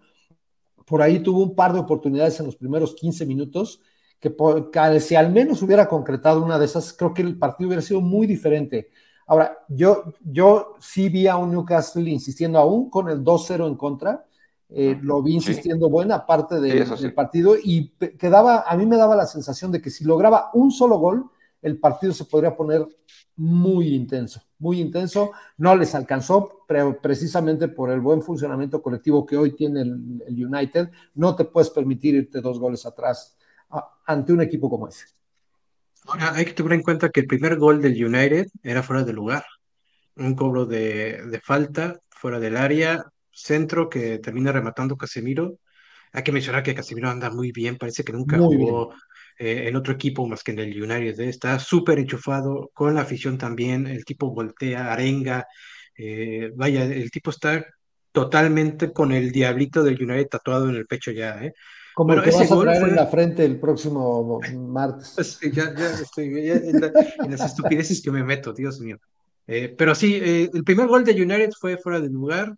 Por 0.85 1.01
ahí 1.01 1.21
tuvo 1.21 1.43
un 1.43 1.55
par 1.55 1.73
de 1.73 1.81
oportunidades 1.81 2.39
en 2.41 2.47
los 2.47 2.57
primeros 2.57 2.95
15 2.95 3.25
minutos, 3.25 3.81
que, 4.21 5.01
si 5.01 5.15
al 5.17 5.33
menos 5.33 5.63
hubiera 5.63 5.89
concretado 5.89 6.43
una 6.43 6.59
de 6.59 6.67
esas, 6.67 6.93
creo 6.93 7.13
que 7.15 7.23
el 7.23 7.39
partido 7.39 7.69
hubiera 7.69 7.83
sido 7.83 8.01
muy 8.01 8.27
diferente. 8.27 8.91
Ahora, 9.27 9.59
yo, 9.69 10.05
yo 10.23 10.75
sí 10.81 11.09
vi 11.09 11.27
a 11.27 11.37
un 11.37 11.51
Newcastle 11.51 12.09
insistiendo 12.11 12.59
aún 12.59 12.91
con 12.91 13.09
el 13.09 13.25
2-0 13.25 13.67
en 13.67 13.77
contra, 13.77 14.27
eh, 14.71 14.99
lo 15.03 15.23
vi 15.23 15.35
insistiendo 15.35 15.89
buena 15.89 16.27
parte 16.27 16.61
del 16.61 17.15
partido 17.15 17.55
y 17.63 17.91
quedaba, 18.19 18.65
a 18.67 18.77
mí 18.77 18.87
me 18.87 18.97
daba 18.97 19.15
la 19.15 19.27
sensación 19.27 19.71
de 19.71 19.81
que 19.81 19.91
si 19.91 20.05
lograba 20.05 20.51
un 20.55 20.71
solo 20.71 20.99
gol, 20.99 21.31
el 21.63 21.79
partido 21.79 22.13
se 22.13 22.25
podría 22.25 22.57
poner 22.57 22.87
muy 23.37 23.95
intenso, 23.95 24.43
muy 24.59 24.81
intenso. 24.81 25.33
No 25.57 25.75
les 25.77 25.95
alcanzó, 25.95 26.65
pero 26.69 27.01
precisamente 27.01 27.69
por 27.69 27.91
el 27.91 28.01
buen 28.01 28.23
funcionamiento 28.23 28.83
colectivo 28.83 29.25
que 29.25 29.37
hoy 29.37 29.57
tiene 29.57 29.83
el, 29.83 30.47
United, 30.47 30.91
no 31.15 31.35
te 31.35 31.45
puedes 31.45 31.71
permitir 31.71 32.15
irte 32.15 32.41
dos 32.41 32.59
goles 32.59 32.85
atrás 32.87 33.37
ante 34.07 34.33
un 34.33 34.41
equipo 34.41 34.71
como 34.71 34.89
ese. 34.89 35.07
hay 36.19 36.45
que 36.45 36.53
tener 36.53 36.75
en 36.75 36.83
cuenta 36.83 37.09
que 37.09 37.21
el 37.21 37.27
primer 37.27 37.57
gol 37.57 37.81
del 37.81 38.05
United 38.05 38.49
era 38.63 38.83
fuera 38.83 39.03
de 39.03 39.13
lugar. 39.13 39.45
Un 40.17 40.35
cobro 40.35 40.67
de, 40.67 41.27
de 41.27 41.41
falta 41.41 41.99
fuera 42.11 42.39
del 42.39 42.57
área, 42.57 43.05
centro 43.35 43.89
que 43.89 44.19
termina 44.19 44.53
rematando 44.53 44.97
Casemiro. 44.97 45.59
Hay 46.13 46.23
que 46.23 46.33
mencionar 46.33 46.63
que 46.63 46.75
Casemiro 46.75 47.11
anda 47.11 47.29
muy 47.31 47.51
bien, 47.51 47.77
parece 47.77 48.05
que 48.05 48.13
nunca 48.13 48.39
jugó 48.39 48.95
eh, 49.37 49.65
en 49.67 49.75
otro 49.75 49.93
equipo 49.93 50.27
más 50.29 50.45
que 50.45 50.53
en 50.53 50.61
el 50.61 50.83
United. 50.83 51.19
¿eh? 51.21 51.29
Está 51.29 51.59
súper 51.59 51.99
enchufado, 51.99 52.71
con 52.73 52.95
la 52.95 53.01
afición 53.01 53.37
también. 53.37 53.87
El 53.87 54.05
tipo 54.05 54.33
voltea, 54.33 54.93
arenga. 54.93 55.47
Eh, 55.97 56.53
vaya, 56.55 56.85
el 56.85 57.11
tipo 57.11 57.31
está 57.31 57.65
totalmente 58.13 58.93
con 58.93 59.11
el 59.11 59.33
diablito 59.33 59.83
del 59.83 60.01
United 60.01 60.29
tatuado 60.29 60.69
en 60.69 60.77
el 60.77 60.87
pecho 60.87 61.11
ya. 61.11 61.45
¿eh? 61.45 61.53
Como 61.95 62.09
bueno, 62.09 62.23
el 62.23 62.31
que 62.31 62.37
vas 62.37 62.51
a 62.51 62.61
traer 62.61 62.89
en 62.89 62.97
la 62.97 63.07
frente 63.07 63.45
el 63.45 63.59
próximo 63.59 64.41
martes. 64.57 65.41
Ya, 65.53 65.75
ya 65.77 65.91
estoy 65.91 66.51
en, 66.51 66.81
las 67.31 67.41
estupideces 67.45 68.01
que 68.01 68.13
me 68.13 68.23
meto, 68.23 68.53
Dios 68.53 68.81
mío. 68.81 68.99
pero 69.47 69.97
sí, 69.97 70.15
el 70.15 70.65
primer 70.65 70.87
gol 70.87 71.05
de 71.05 71.13
United 71.13 71.51
fue 71.59 71.77
fuera 71.77 72.01
de 72.01 72.09
lugar 72.09 72.57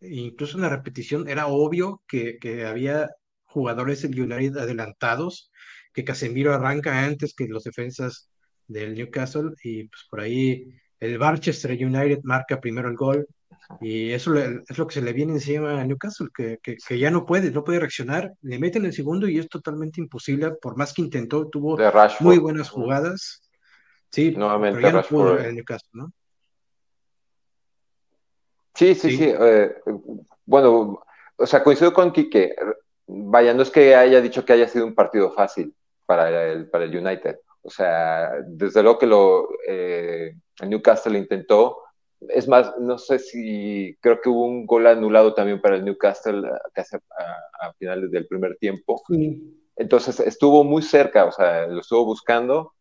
incluso 0.00 0.56
en 0.56 0.62
la 0.62 0.68
repetición 0.68 1.28
era 1.28 1.46
obvio 1.46 2.02
que, 2.06 2.38
que 2.38 2.66
había 2.66 3.10
jugadores 3.44 4.02
del 4.02 4.20
United 4.20 4.56
adelantados, 4.58 5.50
que 5.92 6.04
Casemiro 6.04 6.52
arranca 6.52 7.04
antes 7.04 7.34
que 7.34 7.46
los 7.46 7.64
defensas 7.64 8.28
del 8.66 8.94
Newcastle 8.94 9.50
y 9.62 9.84
pues 9.88 10.06
por 10.10 10.20
ahí 10.20 10.66
el 11.00 11.18
Barchester 11.18 11.70
United 11.70 12.20
marca 12.24 12.60
primero 12.60 12.88
el 12.88 12.96
gol 12.96 13.26
y 13.80 14.10
eso 14.10 14.34
es 14.34 14.78
lo 14.78 14.86
que 14.86 14.94
se 14.94 15.02
le 15.02 15.12
viene 15.12 15.34
encima 15.34 15.80
a 15.80 15.84
Newcastle, 15.84 16.28
que, 16.34 16.58
que, 16.62 16.76
que, 16.76 16.98
ya 16.98 17.10
no 17.10 17.24
puede, 17.24 17.50
no 17.50 17.64
puede 17.64 17.80
reaccionar, 17.80 18.32
le 18.42 18.58
meten 18.58 18.84
el 18.84 18.92
segundo 18.92 19.28
y 19.28 19.38
es 19.38 19.48
totalmente 19.48 20.00
imposible, 20.00 20.52
por 20.60 20.76
más 20.76 20.92
que 20.92 21.02
intentó, 21.02 21.48
tuvo 21.48 21.78
muy 22.20 22.38
buenas 22.38 22.68
jugadas. 22.68 23.42
Sí, 24.10 24.32
Nuevamente 24.32 24.80
pero 24.80 24.88
ya 24.88 25.00
no 25.00 25.02
pudo 25.02 25.38
el 25.38 25.54
Newcastle, 25.54 25.90
¿no? 25.92 26.12
Sí, 28.74 28.94
sí, 28.94 29.16
sí. 29.16 29.32
Eh, 29.38 29.74
bueno, 30.46 31.00
o 31.36 31.46
sea, 31.46 31.62
coincido 31.62 31.92
con 31.92 32.12
Quique. 32.12 32.54
Vaya, 33.06 33.54
no 33.54 33.62
es 33.62 33.70
que 33.70 33.94
haya 33.94 34.20
dicho 34.20 34.44
que 34.44 34.52
haya 34.52 34.68
sido 34.68 34.86
un 34.86 34.94
partido 34.94 35.30
fácil 35.32 35.74
para 36.06 36.50
el, 36.50 36.68
para 36.68 36.84
el 36.84 36.96
United. 36.96 37.38
O 37.62 37.70
sea, 37.70 38.32
desde 38.46 38.82
luego 38.82 38.98
que 38.98 39.06
lo, 39.06 39.48
eh, 39.68 40.34
el 40.60 40.70
Newcastle 40.70 41.18
intentó. 41.18 41.78
Es 42.28 42.48
más, 42.48 42.74
no 42.78 42.98
sé 42.98 43.18
si 43.18 43.96
creo 44.00 44.20
que 44.20 44.28
hubo 44.28 44.46
un 44.46 44.66
gol 44.66 44.86
anulado 44.86 45.34
también 45.34 45.60
para 45.60 45.76
el 45.76 45.84
Newcastle 45.84 46.42
casi 46.72 46.96
a, 46.96 47.66
a, 47.66 47.72
finales 47.74 48.10
del 48.10 48.26
primer 48.26 48.56
tiempo. 48.56 49.02
Sí. 49.08 49.60
Entonces 49.76 50.20
estuvo 50.20 50.64
muy 50.64 50.82
cerca, 50.82 51.24
o 51.26 51.32
sea, 51.32 51.66
lo 51.66 51.80
estuvo 51.80 52.04
buscando 52.04 52.72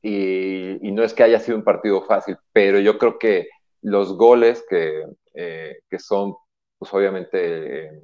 y, 0.00 0.86
y 0.86 0.92
no 0.92 1.02
es 1.02 1.12
que 1.12 1.24
haya 1.24 1.40
sido 1.40 1.58
un 1.58 1.64
partido 1.64 2.02
fácil, 2.02 2.36
pero 2.52 2.78
yo 2.78 2.98
creo 2.98 3.18
que 3.18 3.48
los 3.82 4.16
goles 4.16 4.64
que, 4.68 5.06
eh, 5.34 5.80
que 5.88 5.98
son, 5.98 6.34
pues 6.78 6.92
obviamente, 6.92 7.86
eh, 7.86 8.02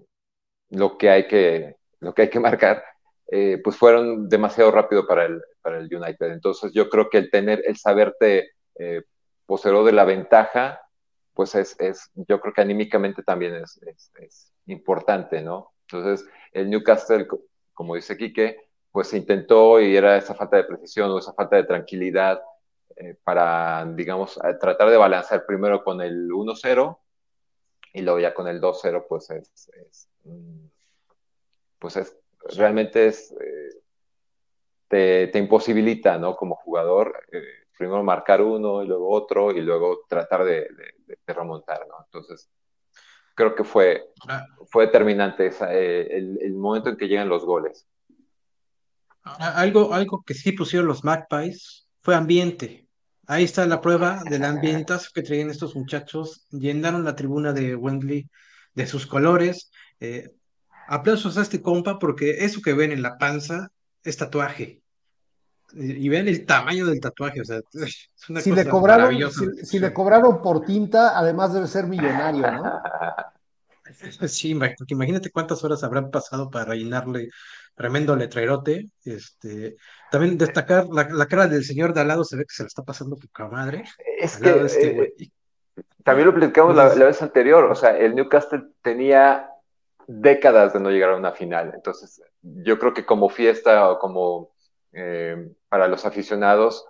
lo, 0.71 0.97
que 0.99 1.11
hay 1.11 1.27
que, 1.27 1.77
lo 2.01 2.15
que 2.15 2.23
hay 2.23 2.31
que 2.31 2.41
marcar, 2.41 2.85
eh, 3.29 3.61
pues 3.63 3.77
fueron 3.77 4.29
demasiado 4.29 4.71
rápido 4.71 5.07
para 5.07 5.27
el, 5.27 5.43
para 5.63 5.79
el 5.79 5.95
United. 5.95 6.33
Entonces 6.33 6.73
yo 6.73 6.89
creo 6.89 7.09
que 7.11 7.19
el 7.19 7.31
tener, 7.31 7.63
el 7.67 7.77
saberte 7.77 8.51
poseedor 9.47 9.85
de 9.85 9.93
la 9.93 10.05
ventaja, 10.05 10.81
pues 11.33 11.55
es, 11.55 11.79
es, 11.79 12.11
yo 12.15 12.41
creo 12.41 12.53
que 12.53 12.63
anímicamente 12.63 13.23
también 13.23 13.55
es, 13.55 13.81
es, 13.83 14.13
es 14.21 14.53
importante, 14.67 15.43
¿no? 15.43 15.73
Entonces 15.89 16.27
el 16.53 16.71
Newcastle, 16.71 17.27
como 17.73 17.95
dice 17.95 18.17
Quique, 18.17 18.65
pues 18.91 19.13
intentó 19.13 19.81
y 19.81 19.97
era 19.97 20.17
esa 20.17 20.35
falta 20.35 20.57
de 20.57 20.65
precisión 20.65 21.11
o 21.11 21.19
esa 21.19 21.33
falta 21.33 21.57
de 21.57 21.65
tranquilidad 21.65 22.41
eh, 22.97 23.17
para, 23.23 23.85
digamos, 23.95 24.39
tratar 24.61 24.91
de 24.91 24.97
balancear 24.97 25.45
primero 25.47 25.83
con 25.83 26.01
el 26.01 26.31
1-0 26.31 26.99
y 27.93 28.03
luego 28.03 28.21
ya 28.21 28.35
con 28.35 28.49
el 28.49 28.61
2-0, 28.61 29.07
pues 29.09 29.31
es, 29.31 29.69
es, 29.69 30.09
mm, 30.25 30.67
pues 31.79 31.97
es, 31.97 32.17
realmente 32.57 33.07
es, 33.07 33.33
eh, 33.33 33.83
te, 34.89 35.29
te, 35.29 35.39
imposibilita, 35.39 36.19
¿no? 36.19 36.37
Como 36.37 36.57
jugador, 36.57 37.25
eh, 37.33 37.43
primero 37.77 38.03
marcar 38.03 38.43
uno 38.43 38.83
y 38.83 38.87
luego 38.87 39.11
otro 39.11 39.53
y 39.53 39.61
luego 39.61 40.01
tratar 40.09 40.45
de, 40.45 40.63
de, 40.63 41.19
de 41.27 41.33
remontar, 41.33 41.87
¿no? 41.89 41.97
Entonces, 42.05 42.51
creo 43.35 43.55
que 43.55 43.65
fue, 43.65 44.13
ah. 44.29 44.47
fue 44.67 44.87
determinante 44.87 45.47
esa, 45.47 45.73
el, 45.73 46.39
el, 46.41 46.55
momento 46.55 46.91
en 46.91 46.97
que 46.97 47.09
llegan 47.09 47.29
los 47.29 47.45
goles. 47.45 47.87
Algo, 49.23 49.93
algo 49.95 50.23
que 50.25 50.35
sí 50.35 50.53
pusieron 50.53 50.87
los 50.87 51.03
Magpies 51.03 51.89
fue 52.01 52.15
ambiente. 52.15 52.84
Ahí 53.27 53.45
está 53.45 53.67
la 53.67 53.81
prueba 53.81 54.23
del 54.31 54.45
ambientazo 54.45 55.11
que 55.15 55.23
traían 55.23 55.51
estos 55.51 55.75
muchachos. 55.75 56.47
Llenaron 56.51 57.05
la 57.05 57.17
tribuna 57.17 57.53
de 57.53 57.77
Wembley 57.77 58.29
de 58.75 58.87
sus 58.87 59.07
colores. 59.07 59.71
Eh, 60.01 60.35
aplausos 60.89 61.39
a 61.39 61.43
este 61.43 61.63
compa 61.63 61.99
porque 61.99 62.45
eso 62.45 62.61
que 62.61 62.75
ven 62.75 62.93
en 62.93 63.03
la 63.03 63.19
panza 63.19 63.71
es 64.03 64.17
tatuaje. 64.17 64.81
Y 65.73 66.09
ven 66.09 66.29
el 66.29 66.47
tamaño 66.47 66.87
del 66.87 67.01
tatuaje, 67.01 67.41
o 67.41 67.45
sea, 67.45 67.59
es 67.73 68.09
una 68.29 68.41
si 68.41 68.51
cosa 68.51 68.63
le 68.63 68.71
cobraron, 68.71 69.33
si, 69.33 69.67
si, 69.67 69.79
le 69.81 69.93
cobraron 69.93 70.41
por 70.41 70.65
tinta, 70.65 71.19
además 71.19 71.53
debe 71.53 71.67
ser 71.67 71.89
millonario, 71.89 72.49
¿no? 72.53 72.63
Sí, 74.29 74.51
imagínate 74.51 75.31
cuántas 75.31 75.63
horas 75.65 75.83
habrán 75.85 76.11
pasado 76.11 76.51
para 76.51 76.67
rellenarle 76.67 77.29
tremendo 77.75 78.17
letrerote. 78.17 78.91
Este, 79.05 79.77
también 80.11 80.39
destacar 80.39 80.87
la, 80.87 81.09
la, 81.11 81.27
cara 81.27 81.47
del 81.47 81.65
señor 81.65 81.93
de 81.93 82.01
al 82.01 82.09
lado, 82.09 82.25
se 82.25 82.37
ve 82.37 82.45
que 82.45 82.55
se 82.55 82.63
le 82.63 82.69
está 82.69 82.83
pasando 82.83 83.17
poca 83.17 83.49
madre. 83.49 83.85
Es 84.19 84.37
que 84.37 84.65
este, 84.65 85.03
eh, 85.03 85.31
también 86.03 86.29
lo 86.29 86.35
platicamos 86.35 86.75
la, 86.77 86.95
la, 86.95 87.07
vez 87.07 87.21
anterior, 87.23 87.65
o 87.65 87.75
sea, 87.75 87.97
el 87.97 88.15
Newcastle 88.15 88.63
tenía 88.83 89.49
décadas 90.07 90.73
de 90.73 90.81
no 90.81 90.91
llegar 90.91 91.11
a 91.11 91.17
una 91.17 91.33
final, 91.33 91.73
entonces 91.75 92.23
yo 92.43 92.79
creo 92.79 92.93
que 92.93 93.07
como 93.07 93.31
fiesta 93.31 93.91
o 93.91 93.99
como 93.99 94.51
eh, 94.93 95.51
para 95.69 95.89
los 95.89 96.05
aficionados, 96.05 96.87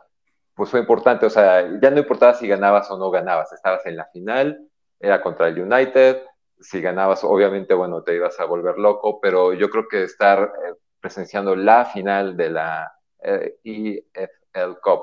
pues 0.54 0.70
fue 0.70 0.80
importante, 0.80 1.26
o 1.26 1.30
sea, 1.30 1.78
ya 1.80 1.90
no 1.90 2.00
importaba 2.00 2.34
si 2.34 2.48
ganabas 2.48 2.90
o 2.90 2.98
no 2.98 3.10
ganabas, 3.10 3.52
estabas 3.52 3.86
en 3.86 3.96
la 3.96 4.06
final, 4.06 4.68
era 4.98 5.20
contra 5.20 5.48
el 5.48 5.60
United, 5.60 6.22
si 6.64 6.80
ganabas, 6.80 7.22
obviamente, 7.24 7.74
bueno, 7.74 8.02
te 8.02 8.14
ibas 8.14 8.40
a 8.40 8.46
volver 8.46 8.78
loco, 8.78 9.20
pero 9.20 9.52
yo 9.52 9.68
creo 9.68 9.86
que 9.86 10.04
estar 10.04 10.40
eh, 10.42 10.74
presenciando 10.98 11.54
la 11.54 11.84
final 11.84 12.36
de 12.36 12.50
la 12.50 12.92
eh, 13.22 13.58
EFL 13.62 14.80
Cup 14.82 15.02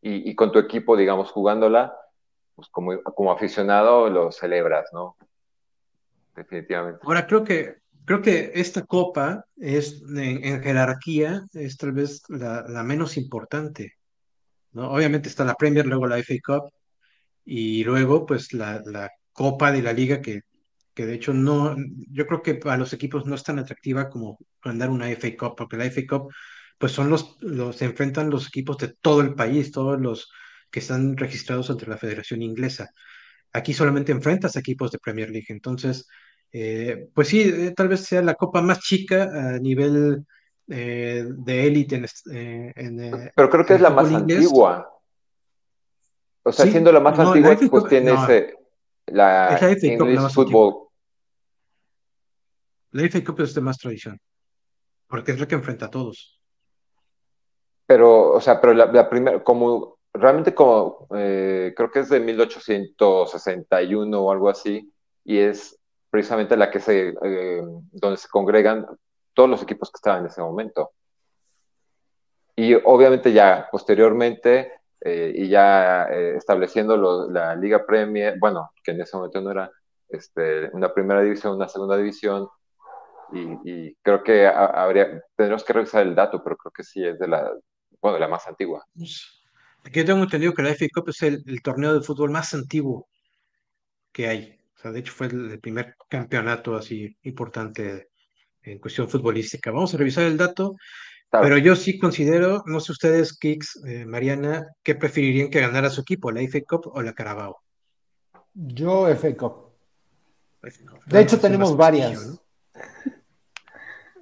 y, 0.00 0.34
con 0.34 0.52
tu 0.52 0.58
equipo, 0.58 0.96
digamos, 0.96 1.30
jugándola, 1.30 1.94
pues 2.54 2.68
como, 2.68 3.02
como 3.02 3.32
aficionado 3.32 4.10
lo 4.10 4.30
celebras, 4.32 4.90
¿no? 4.92 5.16
Definitivamente. 6.36 7.00
Ahora, 7.02 7.26
creo 7.26 7.42
que, 7.42 7.76
creo 8.04 8.20
que 8.20 8.52
esta 8.54 8.84
copa 8.84 9.46
es, 9.56 10.02
en, 10.14 10.62
jerarquía, 10.62 11.46
es 11.54 11.78
tal 11.78 11.92
vez 11.92 12.22
la, 12.28 12.82
menos 12.82 13.16
importante. 13.16 13.94
¿no? 14.72 14.90
Obviamente 14.90 15.30
está 15.30 15.44
la 15.44 15.54
Premier, 15.54 15.86
luego 15.86 16.06
la 16.06 16.18
FA 16.18 16.34
Cup, 16.44 16.70
y 17.46 17.82
luego 17.84 18.26
pues 18.26 18.52
la 18.52 18.82
Copa 19.34 19.70
de 19.72 19.82
la 19.82 19.92
Liga 19.92 20.22
que, 20.22 20.42
que 20.94 21.04
de 21.04 21.14
hecho 21.14 21.34
no, 21.34 21.76
yo 22.10 22.26
creo 22.26 22.42
que 22.42 22.58
a 22.64 22.76
los 22.78 22.94
equipos 22.94 23.26
no 23.26 23.34
es 23.34 23.42
tan 23.42 23.58
atractiva 23.58 24.08
como 24.08 24.38
ganar 24.62 24.88
una 24.88 25.10
FA 25.10 25.36
Cup, 25.36 25.56
porque 25.56 25.76
la 25.76 25.84
FA 25.90 26.02
Cup 26.08 26.32
pues 26.78 26.92
son 26.92 27.10
los, 27.10 27.36
los, 27.40 27.82
enfrentan 27.82 28.30
los 28.30 28.46
equipos 28.48 28.78
de 28.78 28.88
todo 28.88 29.20
el 29.20 29.34
país, 29.34 29.70
todos 29.70 30.00
los 30.00 30.30
que 30.70 30.80
están 30.80 31.16
registrados 31.16 31.70
ante 31.70 31.86
la 31.86 31.98
Federación 31.98 32.42
Inglesa. 32.42 32.90
Aquí 33.52 33.72
solamente 33.72 34.12
enfrentas 34.12 34.56
equipos 34.56 34.90
de 34.90 34.98
Premier 34.98 35.30
League, 35.30 35.46
entonces, 35.48 36.08
eh, 36.52 37.08
pues 37.14 37.28
sí, 37.28 37.42
eh, 37.42 37.72
tal 37.76 37.88
vez 37.88 38.00
sea 38.00 38.22
la 38.22 38.34
copa 38.34 38.60
más 38.62 38.80
chica 38.80 39.24
a 39.54 39.58
nivel 39.58 40.24
eh, 40.68 41.24
de 41.28 41.66
élite 41.66 41.96
en, 41.96 42.04
eh, 42.32 42.72
en, 42.74 43.32
Pero 43.34 43.50
creo 43.50 43.66
que 43.66 43.74
es 43.74 43.80
la 43.80 43.90
más 43.90 44.10
inglés. 44.10 44.38
antigua. 44.38 44.90
O 46.42 46.52
sea, 46.52 46.64
sí, 46.64 46.72
siendo 46.72 46.90
la 46.92 47.00
más 47.00 47.16
no, 47.16 47.28
antigua, 47.28 47.56
la 47.60 47.68
pues 47.68 47.84
tiene 47.88 48.12
no. 48.12 48.24
ese 48.24 48.63
la, 49.06 49.50
la 49.50 49.58
FA 49.58 49.70
English 49.70 50.18
Cup, 50.18 50.30
Football. 50.30 50.88
La 52.92 53.08
FA 53.08 53.24
Cup 53.24 53.40
es 53.40 53.54
de 53.54 53.60
más 53.60 53.78
tradición, 53.78 54.20
porque 55.08 55.32
es 55.32 55.40
la 55.40 55.48
que 55.48 55.54
enfrenta 55.54 55.86
a 55.86 55.90
todos. 55.90 56.40
Pero, 57.86 58.32
o 58.32 58.40
sea, 58.40 58.60
pero 58.60 58.72
la, 58.72 58.86
la 58.86 59.10
primera, 59.10 59.42
como 59.42 59.98
realmente 60.12 60.54
como, 60.54 61.08
eh, 61.16 61.72
creo 61.76 61.90
que 61.90 62.00
es 62.00 62.08
de 62.08 62.20
1861 62.20 64.20
o 64.20 64.32
algo 64.32 64.48
así, 64.48 64.90
y 65.24 65.38
es 65.38 65.78
precisamente 66.10 66.56
la 66.56 66.70
que 66.70 66.80
se, 66.80 67.14
eh, 67.22 67.62
donde 67.90 68.16
se 68.16 68.28
congregan 68.28 68.86
todos 69.34 69.50
los 69.50 69.62
equipos 69.62 69.90
que 69.90 69.96
estaban 69.96 70.20
en 70.20 70.26
ese 70.26 70.40
momento. 70.40 70.92
Y 72.56 72.74
obviamente 72.74 73.32
ya 73.32 73.68
posteriormente 73.70 74.72
eh, 75.06 75.32
y 75.34 75.48
ya 75.48 76.04
eh, 76.04 76.34
estableciendo 76.36 76.96
lo, 76.96 77.30
la 77.30 77.54
Liga 77.54 77.84
Premier, 77.84 78.38
bueno, 78.38 78.70
que 78.82 78.92
en 78.92 79.02
ese 79.02 79.16
momento 79.16 79.42
no 79.42 79.50
era 79.50 79.70
este, 80.08 80.70
una 80.72 80.94
primera 80.94 81.20
división, 81.20 81.56
una 81.56 81.68
segunda 81.68 81.96
división, 81.98 82.48
Y, 83.32 83.94
creo 84.02 84.22
que 84.22 84.46
habría, 84.46 85.20
tendremos 85.36 85.64
que 85.64 85.72
revisar 85.72 86.02
el 86.06 86.14
dato, 86.14 86.42
pero 86.42 86.56
creo 86.56 86.72
que 86.72 86.84
sí 86.84 87.04
es 87.04 87.18
de 87.18 87.28
la, 87.28 87.50
bueno, 88.00 88.14
de 88.14 88.20
la 88.20 88.28
más 88.28 88.46
antigua. 88.46 88.84
Pues, 88.94 89.42
yo 89.92 90.04
tengo 90.04 90.22
entendido 90.22 90.54
que 90.54 90.62
la 90.62 90.70
FA 90.70 90.86
Cup 90.94 91.08
es 91.10 91.22
el, 91.22 91.62
torneo 91.62 91.92
de 91.92 92.00
fútbol 92.00 92.30
más 92.30 92.54
antiguo 92.54 93.08
que 94.12 94.28
hay. 94.28 94.58
O 94.76 94.78
sea, 94.78 94.92
de 94.92 95.00
hecho 95.00 95.12
fue 95.12 95.26
el, 95.26 95.60
primer 95.60 95.96
campeonato 96.08 96.76
así 96.76 97.16
importante 97.22 98.08
en 98.62 98.78
cuestión 98.78 99.08
futbolística. 99.08 99.70
Vamos 99.70 99.92
a 99.92 99.98
revisar 99.98 100.24
el 100.24 100.38
dato, 100.38 100.76
pero 101.40 101.58
yo 101.58 101.76
sí 101.76 101.98
considero, 101.98 102.62
no 102.66 102.80
sé 102.80 102.92
ustedes, 102.92 103.36
Kicks, 103.38 103.80
eh, 103.86 104.04
Mariana, 104.06 104.68
¿qué 104.82 104.94
preferirían 104.94 105.50
que 105.50 105.60
ganara 105.60 105.90
su 105.90 106.02
equipo, 106.02 106.30
la 106.30 106.40
FA 106.42 106.60
Cup 106.68 106.90
o 106.92 107.02
la 107.02 107.12
Carabao? 107.12 107.60
Yo 108.54 109.08
FA 109.14 109.36
Cup. 109.36 109.64
De 111.06 111.20
hecho, 111.20 111.38
tenemos 111.38 111.76
varias. 111.76 112.40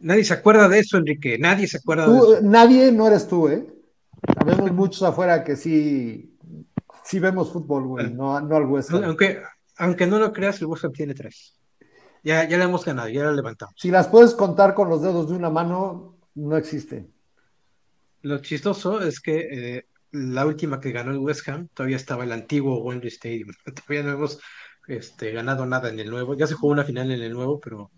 Nadie 0.01 0.25
se 0.25 0.35
acuerda 0.35 0.69
de 0.69 0.81
eso, 0.81 0.97
Enrique. 0.97 1.39
Nadie 1.39 1.69
se 1.69 1.77
acuerda 1.79 2.09
de 2.09 2.19
eso. 2.19 2.39
Nadie, 2.43 2.91
no 2.91 3.07
eres 3.07 3.29
tú, 3.29 3.49
¿eh? 3.49 3.73
Habemos 4.37 4.73
muchos 4.73 5.03
afuera 5.03 5.45
que 5.45 5.57
sí, 5.57 6.37
sí 7.05 7.19
vemos 7.19 7.53
fútbol, 7.53 7.87
güey, 7.87 8.13
no, 8.13 8.41
no 8.41 8.57
al 8.57 8.67
West 8.67 8.91
Aunque, 8.93 9.43
aunque 9.77 10.07
no 10.07 10.19
lo 10.19 10.33
creas, 10.33 10.61
el 10.61 10.67
West 10.67 10.85
Ham 10.85 10.93
tiene 10.93 11.15
tres. 11.15 11.59
Ya, 12.25 12.45
ya 12.49 12.57
le 12.57 12.65
hemos 12.65 12.85
ganado, 12.85 13.09
ya 13.09 13.25
la 13.25 13.33
levantamos. 13.33 13.75
Si 13.77 13.91
las 13.91 14.09
puedes 14.09 14.35
contar 14.35 14.75
con 14.75 14.89
los 14.89 15.03
dedos 15.03 15.29
de 15.29 15.35
una 15.35 15.51
mano, 15.51 16.12
no 16.35 16.57
existen. 16.57 17.13
Lo 18.23 18.39
chistoso 18.39 19.03
es 19.03 19.21
que 19.21 19.77
eh, 19.77 19.87
la 20.13 20.47
última 20.47 20.81
que 20.81 20.93
ganó 20.93 21.11
el 21.11 21.19
West 21.19 21.49
Ham 21.49 21.69
todavía 21.75 21.97
estaba 21.97 22.25
el 22.25 22.33
antiguo 22.33 22.83
Wembley 22.83 23.09
Stadium. 23.09 23.51
Todavía 23.75 24.03
no 24.03 24.13
hemos 24.13 24.39
este, 24.87 25.33
ganado 25.33 25.67
nada 25.67 25.89
en 25.91 25.99
el 25.99 26.11
nuevo. 26.11 26.35
Ya 26.35 26.47
se 26.47 26.55
jugó 26.55 26.73
una 26.73 26.85
final 26.85 27.11
en 27.11 27.23
el 27.23 27.33
nuevo, 27.33 27.61
pero 27.61 27.91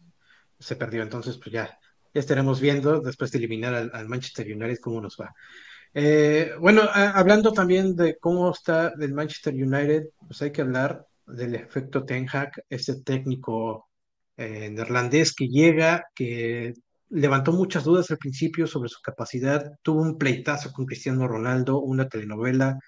se 0.58 0.76
perdió. 0.76 1.02
Entonces, 1.02 1.36
pues 1.36 1.52
ya, 1.52 1.78
ya 2.14 2.20
estaremos 2.20 2.60
viendo 2.60 3.00
después 3.00 3.30
de 3.32 3.38
eliminar 3.38 3.74
al, 3.74 4.08
Manchester 4.08 4.46
United 4.46 4.78
cómo 4.80 5.00
nos 5.00 5.16
va. 5.20 5.34
Eh, 5.92 6.52
bueno, 6.58 6.82
hablando 6.92 7.52
también 7.52 7.94
de 7.94 8.16
cómo 8.18 8.50
está 8.50 8.92
el 8.98 9.12
Manchester 9.12 9.54
United, 9.54 10.08
pues 10.26 10.42
hay 10.42 10.50
que 10.50 10.62
hablar 10.62 11.06
del 11.26 11.54
efecto 11.54 12.04
Ten 12.04 12.26
Hag, 12.32 12.64
este 12.68 12.96
técnico 13.02 13.88
eh, 14.36 14.70
neerlandés 14.70 15.32
que 15.34 15.48
llega, 15.48 16.06
que 16.14 16.74
levantó 17.10 17.52
muchas 17.52 17.84
dudas 17.84 18.10
al 18.10 18.18
principio 18.18 18.66
sobre 18.66 18.88
su 18.88 19.00
capacidad, 19.02 19.72
tuvo 19.82 20.02
un 20.02 20.18
pleitazo 20.18 20.72
con 20.72 20.86
Cristiano 20.86 21.28
Ronaldo, 21.28 21.80
una 21.80 22.08
telenovela, 22.08 22.78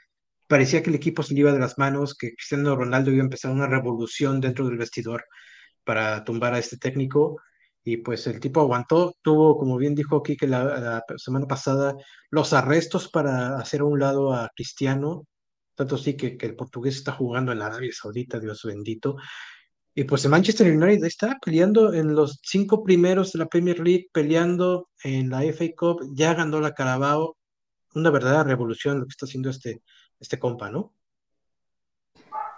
parecía 0.46 0.82
que 0.82 0.90
el 0.90 0.96
equipo 0.96 1.22
se 1.22 1.34
le 1.34 1.40
iba 1.40 1.52
de 1.52 1.58
las 1.58 1.78
manos, 1.78 2.14
que 2.14 2.34
Cristiano 2.34 2.76
Ronaldo 2.76 3.10
iba 3.10 3.22
a 3.22 3.24
empezar 3.24 3.50
una 3.52 3.66
revolución 3.66 4.40
dentro 4.40 4.66
del 4.66 4.78
vestidor 4.78 5.24
para 5.84 6.24
tumbar 6.24 6.54
a 6.54 6.58
este 6.58 6.76
técnico. 6.78 7.40
Y 7.84 7.98
pues 7.98 8.26
el 8.26 8.40
tipo 8.40 8.60
aguantó, 8.60 9.14
tuvo, 9.22 9.58
como 9.58 9.76
bien 9.76 9.94
dijo 9.94 10.16
aquí, 10.16 10.36
que 10.36 10.48
la, 10.48 11.02
semana 11.16 11.46
pasada, 11.46 11.94
los 12.30 12.52
arrestos 12.52 13.08
para 13.08 13.58
hacer 13.58 13.80
a 13.80 13.84
un 13.84 14.00
lado 14.00 14.32
a 14.34 14.50
Cristiano, 14.54 15.24
tanto 15.76 15.96
sí 15.98 16.16
que, 16.16 16.36
que 16.36 16.46
el 16.46 16.56
portugués 16.56 16.96
está 16.96 17.12
jugando 17.12 17.52
en 17.52 17.62
Arabia 17.62 17.92
Saudita, 17.92 18.40
Dios 18.40 18.62
bendito, 18.64 19.16
y 19.98 20.04
pues 20.04 20.22
el 20.26 20.30
Manchester 20.30 20.76
United 20.76 21.06
está 21.06 21.38
peleando 21.42 21.94
en 21.94 22.14
los 22.14 22.38
cinco 22.42 22.84
primeros 22.84 23.32
de 23.32 23.38
la 23.38 23.46
Premier 23.46 23.80
League, 23.80 24.08
peleando 24.12 24.90
en 25.02 25.30
la 25.30 25.42
FA 25.44 25.64
Cup, 25.74 26.10
ya 26.12 26.34
ganó 26.34 26.60
la 26.60 26.74
Carabao. 26.74 27.38
Una 27.94 28.10
verdadera 28.10 28.44
revolución 28.44 29.00
lo 29.00 29.06
que 29.06 29.12
está 29.12 29.24
haciendo 29.24 29.48
este, 29.48 29.80
este 30.20 30.38
compa, 30.38 30.70
¿no? 30.70 30.92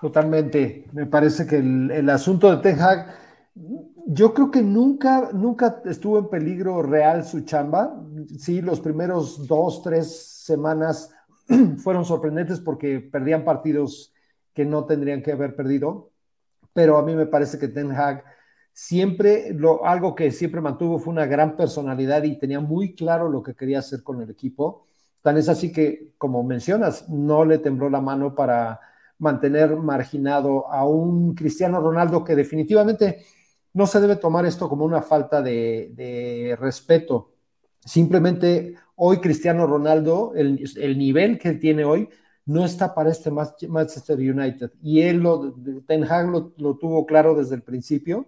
Totalmente. 0.00 0.86
Me 0.92 1.06
parece 1.06 1.46
que 1.46 1.58
el, 1.58 2.10
asunto 2.10 2.50
de 2.50 2.56
Ten 2.60 2.80
Hag, 2.80 3.14
yo 3.54 4.34
creo 4.34 4.50
que 4.50 4.62
nunca, 4.62 5.30
nunca 5.32 5.80
estuvo 5.84 6.18
en 6.18 6.28
peligro 6.28 6.82
real 6.82 7.24
su 7.24 7.42
chamba. 7.42 8.04
Sí, 8.36 8.62
los 8.62 8.80
primeros 8.80 9.46
dos, 9.46 9.80
tres 9.84 10.42
semanas 10.44 11.14
fueron 11.84 12.04
sorprendentes 12.04 12.58
porque 12.58 12.98
perdían 12.98 13.44
partidos 13.44 14.12
que 14.52 14.64
no 14.64 14.86
tendrían 14.86 15.22
que 15.22 15.30
haber 15.30 15.54
perdido 15.54 16.07
pero 16.78 16.96
a 16.96 17.02
mí 17.02 17.12
me 17.12 17.26
parece 17.26 17.58
que 17.58 17.66
Ten 17.66 17.90
Hag 17.90 18.22
siempre, 18.72 19.52
lo, 19.52 19.84
algo 19.84 20.14
que 20.14 20.30
siempre 20.30 20.60
mantuvo 20.60 21.00
fue 21.00 21.12
una 21.12 21.26
gran 21.26 21.56
personalidad 21.56 22.22
y 22.22 22.38
tenía 22.38 22.60
muy 22.60 22.94
claro 22.94 23.28
lo 23.28 23.42
que 23.42 23.56
quería 23.56 23.80
hacer 23.80 24.04
con 24.04 24.22
el 24.22 24.30
equipo. 24.30 24.86
Tan 25.20 25.36
es 25.38 25.48
así 25.48 25.72
que, 25.72 26.12
como 26.18 26.44
mencionas, 26.44 27.08
no 27.08 27.44
le 27.44 27.58
tembló 27.58 27.90
la 27.90 28.00
mano 28.00 28.32
para 28.32 28.78
mantener 29.18 29.74
marginado 29.74 30.70
a 30.70 30.86
un 30.86 31.34
Cristiano 31.34 31.80
Ronaldo 31.80 32.22
que 32.22 32.36
definitivamente 32.36 33.24
no 33.72 33.84
se 33.88 34.00
debe 34.00 34.14
tomar 34.14 34.46
esto 34.46 34.68
como 34.68 34.84
una 34.84 35.02
falta 35.02 35.42
de, 35.42 36.56
respeto. 36.60 37.32
Simplemente 37.84 38.76
hoy 38.94 39.18
Cristiano 39.18 39.66
Ronaldo, 39.66 40.32
el, 40.36 40.64
el 40.76 40.96
nivel 40.96 41.40
que 41.40 41.54
tiene 41.54 41.84
hoy, 41.84 42.08
no 42.48 42.64
está 42.64 42.94
para 42.94 43.10
este 43.10 43.30
Manchester 43.30 44.18
United. 44.18 44.72
Y 44.82 45.02
él, 45.02 45.18
lo, 45.18 45.54
Ten 45.86 46.02
Hag 46.04 46.30
lo, 46.30 46.76
tuvo 46.78 47.04
claro 47.04 47.34
desde 47.34 47.54
el 47.54 47.62
principio 47.62 48.26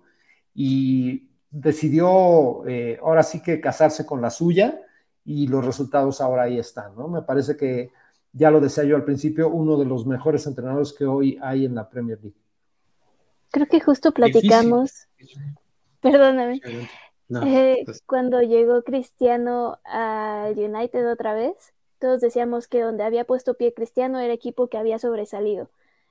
y 0.55 1.31
decidió 1.51 2.66
eh, 2.68 2.99
ahora 3.03 3.23
sí 3.23 3.43
que 3.43 3.62
casarse 3.62 4.05
con 4.05 4.21
la 4.21 4.29
suya 4.29 4.79
y 5.25 5.47
los 5.47 5.64
resultados 5.64 6.21
ahora 6.21 6.43
ahí 6.43 6.59
están, 6.59 6.95
¿no? 6.97 7.09
Me 7.09 7.23
parece 7.23 7.57
que 7.57 7.93
ya 8.31 8.51
lo 8.51 8.61
decía 8.61 8.85
yo 8.85 8.95
al 8.95 9.05
principio, 9.05 9.49
uno 9.49 9.79
de 9.79 9.87
los 9.87 10.07
mejores 10.07 10.47
entrenadores 10.47 10.93
que 10.93 11.07
hoy 11.07 11.39
hay 11.41 11.64
en 11.64 11.75
la 11.75 11.89
Premier 11.89 12.18
League. 12.21 12.37
Creo 13.51 13.66
que 13.68 13.81
justo 13.81 14.12
platicamos, 14.12 15.09
perdóname, 16.01 16.61
eh, 17.47 17.83
pues 17.87 18.03
cuando 18.05 18.43
llegó 18.43 18.83
Cristiano 18.83 19.79
al 19.85 20.59
United 20.59 21.11
otra 21.11 21.33
vez, 21.33 21.73
todos 22.01 22.20
decíamos 22.20 22.66
que 22.66 22.80
donde 22.80 23.05
había 23.05 23.24
puesto 23.24 23.55
pie 23.55 23.74
Cristiano 23.74 24.18
era 24.18 24.32
equipo 24.34 24.68
que 24.68 24.78
había 24.78 24.98
sobresalido. 24.98 25.70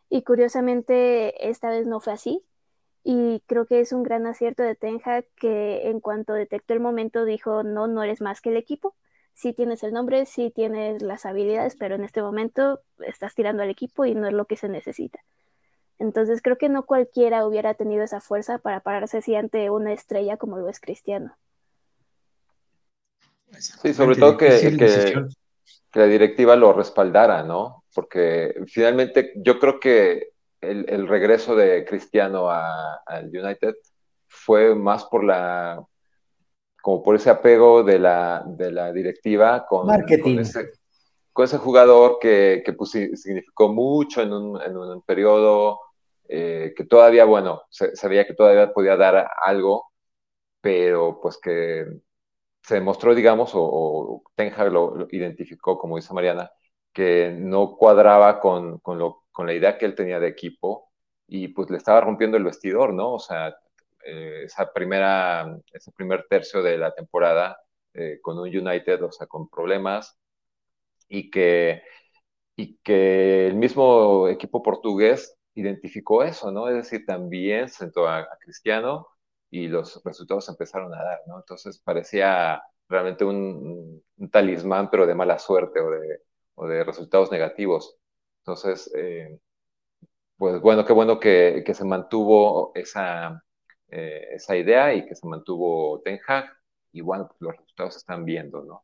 Y 0.09 0.21
curiosamente 0.21 1.49
esta 1.49 1.69
vez 1.69 1.87
no 1.87 1.99
fue 1.99 2.13
así. 2.13 2.41
Y 3.03 3.41
creo 3.47 3.65
que 3.65 3.79
es 3.79 3.91
un 3.91 4.03
gran 4.03 4.27
acierto 4.27 4.63
de 4.63 4.75
Tenja 4.75 5.23
que 5.39 5.89
en 5.89 5.99
cuanto 5.99 6.33
detectó 6.33 6.73
el 6.73 6.79
momento 6.79 7.25
dijo, 7.25 7.63
no, 7.63 7.87
no 7.87 8.03
eres 8.03 8.21
más 8.21 8.41
que 8.41 8.49
el 8.49 8.57
equipo. 8.57 8.95
Sí 9.33 9.53
tienes 9.53 9.83
el 9.83 9.93
nombre, 9.93 10.25
sí 10.25 10.51
tienes 10.51 11.01
las 11.01 11.25
habilidades, 11.25 11.75
pero 11.75 11.95
en 11.95 12.03
este 12.03 12.21
momento 12.21 12.81
estás 12.99 13.35
tirando 13.35 13.63
al 13.63 13.69
equipo 13.69 14.05
y 14.05 14.13
no 14.15 14.27
es 14.27 14.33
lo 14.33 14.45
que 14.45 14.57
se 14.57 14.69
necesita. 14.69 15.19
Entonces 15.97 16.41
creo 16.41 16.57
que 16.57 16.69
no 16.69 16.85
cualquiera 16.85 17.45
hubiera 17.45 17.73
tenido 17.73 18.03
esa 18.03 18.21
fuerza 18.21 18.57
para 18.59 18.81
pararse 18.81 19.17
así 19.17 19.35
ante 19.35 19.69
una 19.69 19.93
estrella 19.93 20.37
como 20.37 20.57
lo 20.57 20.69
es 20.69 20.79
Cristiano. 20.79 21.35
Sí, 23.57 23.93
sobre 23.93 24.15
todo 24.15 24.37
que, 24.37 24.47
que, 24.77 25.25
que 25.91 25.99
la 25.99 26.05
directiva 26.05 26.55
lo 26.55 26.73
respaldara, 26.73 27.43
¿no? 27.43 27.83
Porque 27.93 28.55
finalmente 28.67 29.33
yo 29.35 29.59
creo 29.59 29.79
que 29.79 30.29
el, 30.61 31.07
regreso 31.07 31.55
de 31.55 31.85
Cristiano 31.85 32.49
al 32.49 33.25
United 33.25 33.75
fue 34.27 34.75
más 34.75 35.05
por 35.05 35.23
la 35.23 35.83
como 36.81 37.03
por 37.03 37.15
ese 37.15 37.29
apego 37.29 37.83
de 37.83 37.99
la, 37.99 38.43
de 38.45 38.71
la 38.71 38.93
directiva 38.93 39.65
con, 39.65 39.87
con, 39.87 40.39
ese, 41.45 41.57
jugador 41.57 42.17
que, 42.21 42.61
que 42.65 42.73
pues, 42.73 42.91
significó 42.91 43.73
mucho 43.73 44.21
en 44.21 44.31
un, 44.31 44.61
en 44.61 44.77
un 44.77 45.01
periodo 45.01 45.79
eh, 46.27 46.73
que 46.75 46.85
todavía, 46.85 47.25
bueno, 47.25 47.63
se, 47.69 47.95
sabía 47.95 48.25
que 48.25 48.33
todavía 48.33 48.71
podía 48.71 48.95
dar 48.95 49.29
algo, 49.43 49.91
pero 50.61 51.19
pues 51.21 51.37
que 51.41 51.85
se 52.69 52.75
demostró, 52.75 53.15
digamos, 53.15 53.51
o, 53.55 54.21
Hag 54.37 54.71
lo, 54.71 55.07
identificó, 55.11 55.79
como 55.79 55.95
dice 55.95 56.13
Mariana, 56.13 56.51
que 56.93 57.31
no 57.35 57.75
cuadraba 57.75 58.39
con, 58.39 58.77
con, 58.79 58.99
lo, 58.99 59.23
con, 59.31 59.47
la 59.47 59.53
idea 59.53 59.75
que 59.77 59.85
él 59.85 59.95
tenía 59.95 60.19
de 60.19 60.27
equipo 60.27 60.91
y 61.27 61.47
pues 61.49 61.71
le 61.71 61.77
estaba 61.77 62.01
rompiendo 62.01 62.37
el 62.37 62.43
vestidor, 62.43 62.93
¿no? 62.93 63.13
O 63.13 63.19
sea, 63.19 63.55
eh, 64.05 64.43
esa 64.45 64.71
primera, 64.71 65.57
ese 65.73 65.91
primer 65.93 66.27
tercio 66.29 66.61
de 66.61 66.77
la 66.77 66.93
temporada 66.93 67.57
eh, 67.95 68.19
con 68.21 68.37
un 68.37 68.47
United, 68.47 69.03
o 69.03 69.11
sea, 69.11 69.25
con 69.25 69.49
problemas 69.49 70.19
y 71.07 71.31
que, 71.31 71.81
y 72.55 72.77
que 72.83 73.47
el 73.47 73.55
mismo 73.55 74.27
equipo 74.27 74.61
portugués 74.61 75.35
identificó 75.55 76.23
eso, 76.23 76.51
¿no? 76.51 76.69
Es 76.69 76.75
decir, 76.75 77.05
también 77.07 77.69
sentó 77.69 78.07
a 78.07 78.27
Cristiano 78.39 79.07
y 79.51 79.67
los 79.67 80.01
resultados 80.03 80.47
empezaron 80.49 80.93
a 80.93 81.03
dar, 81.03 81.19
¿no? 81.27 81.37
Entonces 81.37 81.79
parecía 81.79 82.61
realmente 82.87 83.25
un, 83.25 84.03
talismán, 84.31 84.89
pero 84.89 85.07
de 85.07 85.15
mala 85.15 85.39
suerte 85.39 85.79
o 85.79 85.89
de, 85.91 86.21
o 86.55 86.67
de 86.67 86.83
resultados 86.83 87.31
negativos. 87.31 87.97
Entonces, 88.41 88.91
eh, 88.95 89.39
pues 90.37 90.61
bueno, 90.61 90.85
qué 90.85 90.93
bueno 90.93 91.19
que, 91.19 91.63
que 91.65 91.73
se 91.73 91.85
mantuvo 91.85 92.71
esa, 92.75 93.43
eh, 93.89 94.27
esa 94.33 94.55
idea 94.55 94.93
y 94.93 95.05
que 95.05 95.15
se 95.15 95.27
mantuvo 95.27 96.01
Ten 96.01 96.19
Hag, 96.27 96.45
y 96.91 97.01
bueno, 97.01 97.27
pues 97.27 97.41
los 97.41 97.57
resultados 97.57 97.93
se 97.93 97.99
están 97.99 98.25
viendo, 98.25 98.63
¿no? 98.63 98.83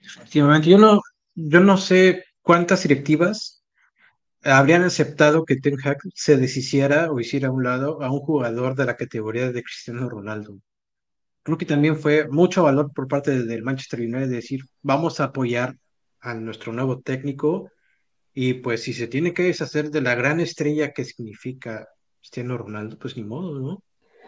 Efectivamente, 0.00 0.68
yo 0.68 0.78
no, 0.78 1.00
yo 1.34 1.60
no 1.60 1.76
sé 1.76 2.24
cuántas 2.42 2.82
directivas 2.82 3.61
habrían 4.44 4.82
aceptado 4.82 5.44
que 5.44 5.56
Ten 5.56 5.76
Hag 5.84 5.98
se 6.14 6.36
deshiciera 6.36 7.10
o 7.10 7.20
hiciera 7.20 7.48
a 7.48 7.52
un 7.52 7.62
lado 7.62 8.02
a 8.02 8.10
un 8.10 8.20
jugador 8.20 8.74
de 8.74 8.86
la 8.86 8.96
categoría 8.96 9.52
de 9.52 9.62
Cristiano 9.62 10.08
Ronaldo. 10.08 10.58
Creo 11.42 11.58
que 11.58 11.66
también 11.66 11.96
fue 11.96 12.28
mucho 12.28 12.62
valor 12.62 12.92
por 12.92 13.08
parte 13.08 13.44
del 13.44 13.62
Manchester 13.62 14.00
United 14.00 14.28
de 14.28 14.36
decir, 14.36 14.60
vamos 14.82 15.20
a 15.20 15.24
apoyar 15.24 15.76
a 16.20 16.34
nuestro 16.34 16.72
nuevo 16.72 17.00
técnico 17.00 17.70
y 18.32 18.54
pues 18.54 18.82
si 18.82 18.92
se 18.92 19.08
tiene 19.08 19.34
que 19.34 19.42
deshacer 19.42 19.90
de 19.90 20.00
la 20.00 20.14
gran 20.14 20.40
estrella 20.40 20.92
que 20.92 21.04
significa 21.04 21.88
Cristiano 22.20 22.56
Ronaldo, 22.56 22.98
pues 22.98 23.16
ni 23.16 23.24
modo, 23.24 23.58
¿no? 23.58 23.82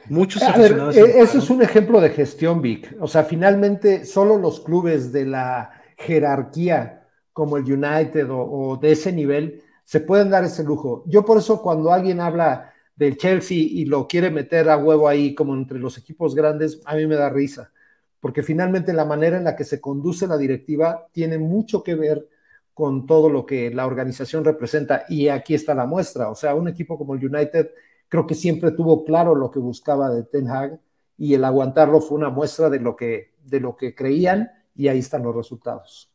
Muchos 0.08 0.42
a 0.42 0.56
ver, 0.58 0.76
eso 0.92 1.38
es 1.38 1.48
un 1.48 1.62
ejemplo 1.62 2.00
de 2.00 2.10
gestión, 2.10 2.60
Vic. 2.60 2.94
O 3.00 3.08
sea, 3.08 3.24
finalmente 3.24 4.04
solo 4.04 4.36
los 4.36 4.60
clubes 4.60 5.12
de 5.12 5.24
la 5.24 5.82
jerarquía 5.96 7.08
como 7.32 7.56
el 7.56 7.64
United 7.64 8.26
o, 8.30 8.78
de 8.80 8.92
ese 8.92 9.12
nivel 9.12 9.62
se 9.84 10.00
pueden 10.00 10.30
dar 10.30 10.44
ese 10.44 10.64
lujo. 10.64 11.04
Yo 11.06 11.24
por 11.24 11.38
eso 11.38 11.62
cuando 11.62 11.92
alguien 11.92 12.20
habla 12.20 12.72
del 12.96 13.16
Chelsea 13.16 13.58
y 13.58 13.84
lo 13.84 14.06
quiere 14.06 14.30
meter 14.30 14.68
a 14.68 14.76
huevo 14.76 15.08
ahí 15.08 15.34
como 15.34 15.54
entre 15.54 15.78
los 15.78 15.98
equipos 15.98 16.34
grandes, 16.34 16.80
a 16.84 16.94
mí 16.96 17.06
me 17.06 17.16
da 17.16 17.28
risa, 17.28 17.72
porque 18.20 18.42
finalmente 18.42 18.92
la 18.92 19.04
manera 19.04 19.36
en 19.36 19.44
la 19.44 19.56
que 19.56 19.64
se 19.64 19.80
conduce 19.80 20.26
la 20.26 20.38
directiva 20.38 21.06
tiene 21.12 21.38
mucho 21.38 21.82
que 21.82 21.94
ver 21.94 22.28
con 22.72 23.06
todo 23.06 23.30
lo 23.30 23.46
que 23.46 23.70
la 23.70 23.86
organización 23.86 24.44
representa 24.44 25.04
y 25.08 25.28
aquí 25.28 25.54
está 25.54 25.74
la 25.74 25.86
muestra. 25.86 26.30
O 26.30 26.34
sea, 26.34 26.54
un 26.54 26.68
equipo 26.68 26.98
como 26.98 27.14
el 27.14 27.24
United 27.24 27.70
creo 28.08 28.26
que 28.26 28.34
siempre 28.34 28.72
tuvo 28.72 29.04
claro 29.04 29.34
lo 29.34 29.50
que 29.50 29.60
buscaba 29.60 30.10
de 30.10 30.24
Ten 30.24 30.48
Hag 30.48 30.80
y 31.16 31.34
el 31.34 31.44
aguantarlo 31.44 32.00
fue 32.00 32.18
una 32.18 32.30
muestra 32.30 32.70
de 32.70 32.80
lo 32.80 32.96
que, 32.96 33.34
de 33.42 33.60
lo 33.60 33.76
que 33.76 33.94
creían 33.94 34.50
y 34.74 34.88
ahí 34.88 34.98
están 34.98 35.22
los 35.22 35.34
resultados. 35.34 36.13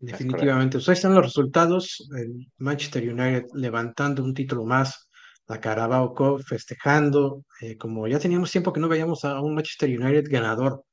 Definitivamente, 0.00 0.78
pues 0.78 0.88
ahí 0.88 0.94
están 0.94 1.14
los 1.14 1.24
resultados. 1.24 2.08
El 2.16 2.46
Manchester 2.58 3.02
United 3.02 3.46
levantando 3.54 4.22
un 4.22 4.34
título 4.34 4.64
más, 4.64 5.08
la 5.46 5.60
Carabao 5.60 6.14
Cup 6.14 6.42
festejando, 6.44 7.44
eh, 7.60 7.76
como 7.76 8.06
ya 8.06 8.18
teníamos 8.18 8.52
tiempo 8.52 8.72
que 8.72 8.80
no 8.80 8.88
veíamos 8.88 9.24
a 9.24 9.40
un 9.40 9.54
Manchester 9.54 9.88
United 9.88 10.30
ganador, 10.30 10.84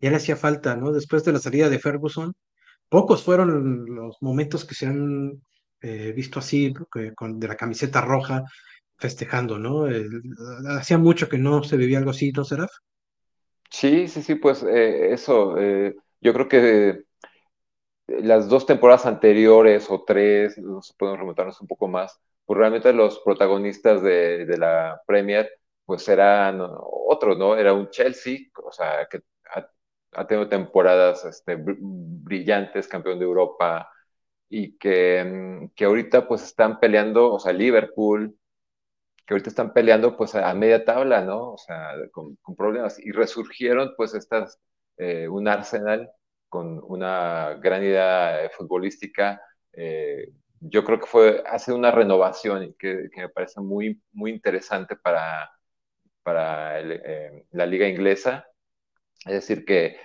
ya 0.00 0.10
le 0.10 0.16
hacía 0.16 0.36
falta, 0.36 0.76
¿no? 0.76 0.92
Después 0.92 1.24
de 1.24 1.32
la 1.32 1.38
salida 1.38 1.68
de 1.68 1.78
Ferguson, 1.78 2.32
pocos 2.88 3.22
fueron 3.22 3.84
los 3.94 4.16
momentos 4.20 4.64
que 4.64 4.74
se 4.74 4.86
han 4.86 5.40
eh, 5.80 6.12
visto 6.12 6.38
así, 6.40 6.72
con, 7.14 7.38
de 7.38 7.48
la 7.48 7.56
camiseta 7.56 8.00
roja, 8.00 8.42
festejando, 8.96 9.58
¿no? 9.58 9.86
hacía 10.76 10.98
mucho 10.98 11.28
que 11.28 11.38
no 11.38 11.62
se 11.62 11.76
vivía 11.76 11.98
algo 11.98 12.10
así, 12.10 12.32
¿no, 12.32 12.44
Seraf? 12.44 12.70
Sí, 13.70 14.08
sí, 14.08 14.22
sí, 14.22 14.34
pues 14.34 14.62
eh, 14.62 15.12
eso, 15.12 15.56
eh, 15.58 15.94
yo 16.20 16.32
creo 16.32 16.48
que 16.48 17.04
las 18.08 18.48
dos 18.48 18.66
temporadas 18.66 19.06
anteriores 19.06 19.90
o 19.90 20.04
tres, 20.04 20.58
no 20.58 20.82
sé, 20.82 20.94
podemos 20.98 21.20
remontarnos 21.20 21.60
un 21.60 21.68
poco 21.68 21.88
más, 21.88 22.20
pues 22.46 22.58
realmente 22.58 22.92
los 22.92 23.20
protagonistas 23.20 24.02
de, 24.02 24.46
la 24.58 25.00
Premier, 25.06 25.50
pues 25.84 26.08
eran 26.08 26.60
otros, 26.60 27.38
¿no? 27.38 27.56
Era 27.56 27.72
un 27.74 27.90
Chelsea, 27.90 28.38
o 28.64 28.72
sea, 28.72 29.06
que 29.10 29.20
ha, 30.12 30.26
tenido 30.26 30.48
temporadas 30.48 31.24
este, 31.24 31.56
brillantes, 31.60 32.88
campeón 32.88 33.18
de 33.18 33.24
Europa, 33.26 33.90
y 34.48 34.78
que, 34.78 35.24
mm, 35.24 35.68
que 35.74 35.84
ahorita 35.84 36.26
pues 36.28 36.42
están 36.44 36.80
peleando, 36.80 37.32
o 37.34 37.38
sea, 37.40 37.52
Liverpool, 37.52 38.38
que 39.26 39.34
ahorita 39.34 39.50
están 39.50 39.72
peleando 39.74 40.16
pues 40.16 40.34
a, 40.34 40.54
media 40.54 40.84
tabla, 40.84 41.22
¿no? 41.22 41.52
O 41.52 41.58
sea, 41.58 41.92
con, 42.12 42.38
problemas. 42.56 42.98
Y 42.98 43.12
resurgieron 43.12 43.94
pues 43.96 44.14
estas, 44.14 44.58
eh, 44.96 45.28
un 45.28 45.48
Arsenal 45.48 46.10
con 46.48 46.80
una 46.84 47.54
gran 47.60 47.82
idea 47.82 48.44
eh, 48.44 48.50
futbolística. 48.50 49.40
Eh, 49.72 50.32
yo 50.60 50.84
creo 50.84 51.00
que 51.00 51.06
fue, 51.06 51.42
hace 51.46 51.72
una 51.72 51.90
renovación 51.90 52.74
que, 52.78 53.08
me 53.16 53.28
parece 53.28 53.60
muy, 53.60 54.02
muy 54.12 54.32
interesante 54.32 54.96
para, 54.96 55.50
para 56.22 56.82
la 57.52 57.66
liga 57.66 57.88
inglesa. 57.88 58.46
Es 59.26 59.34
decir, 59.34 59.64
que 59.64 59.96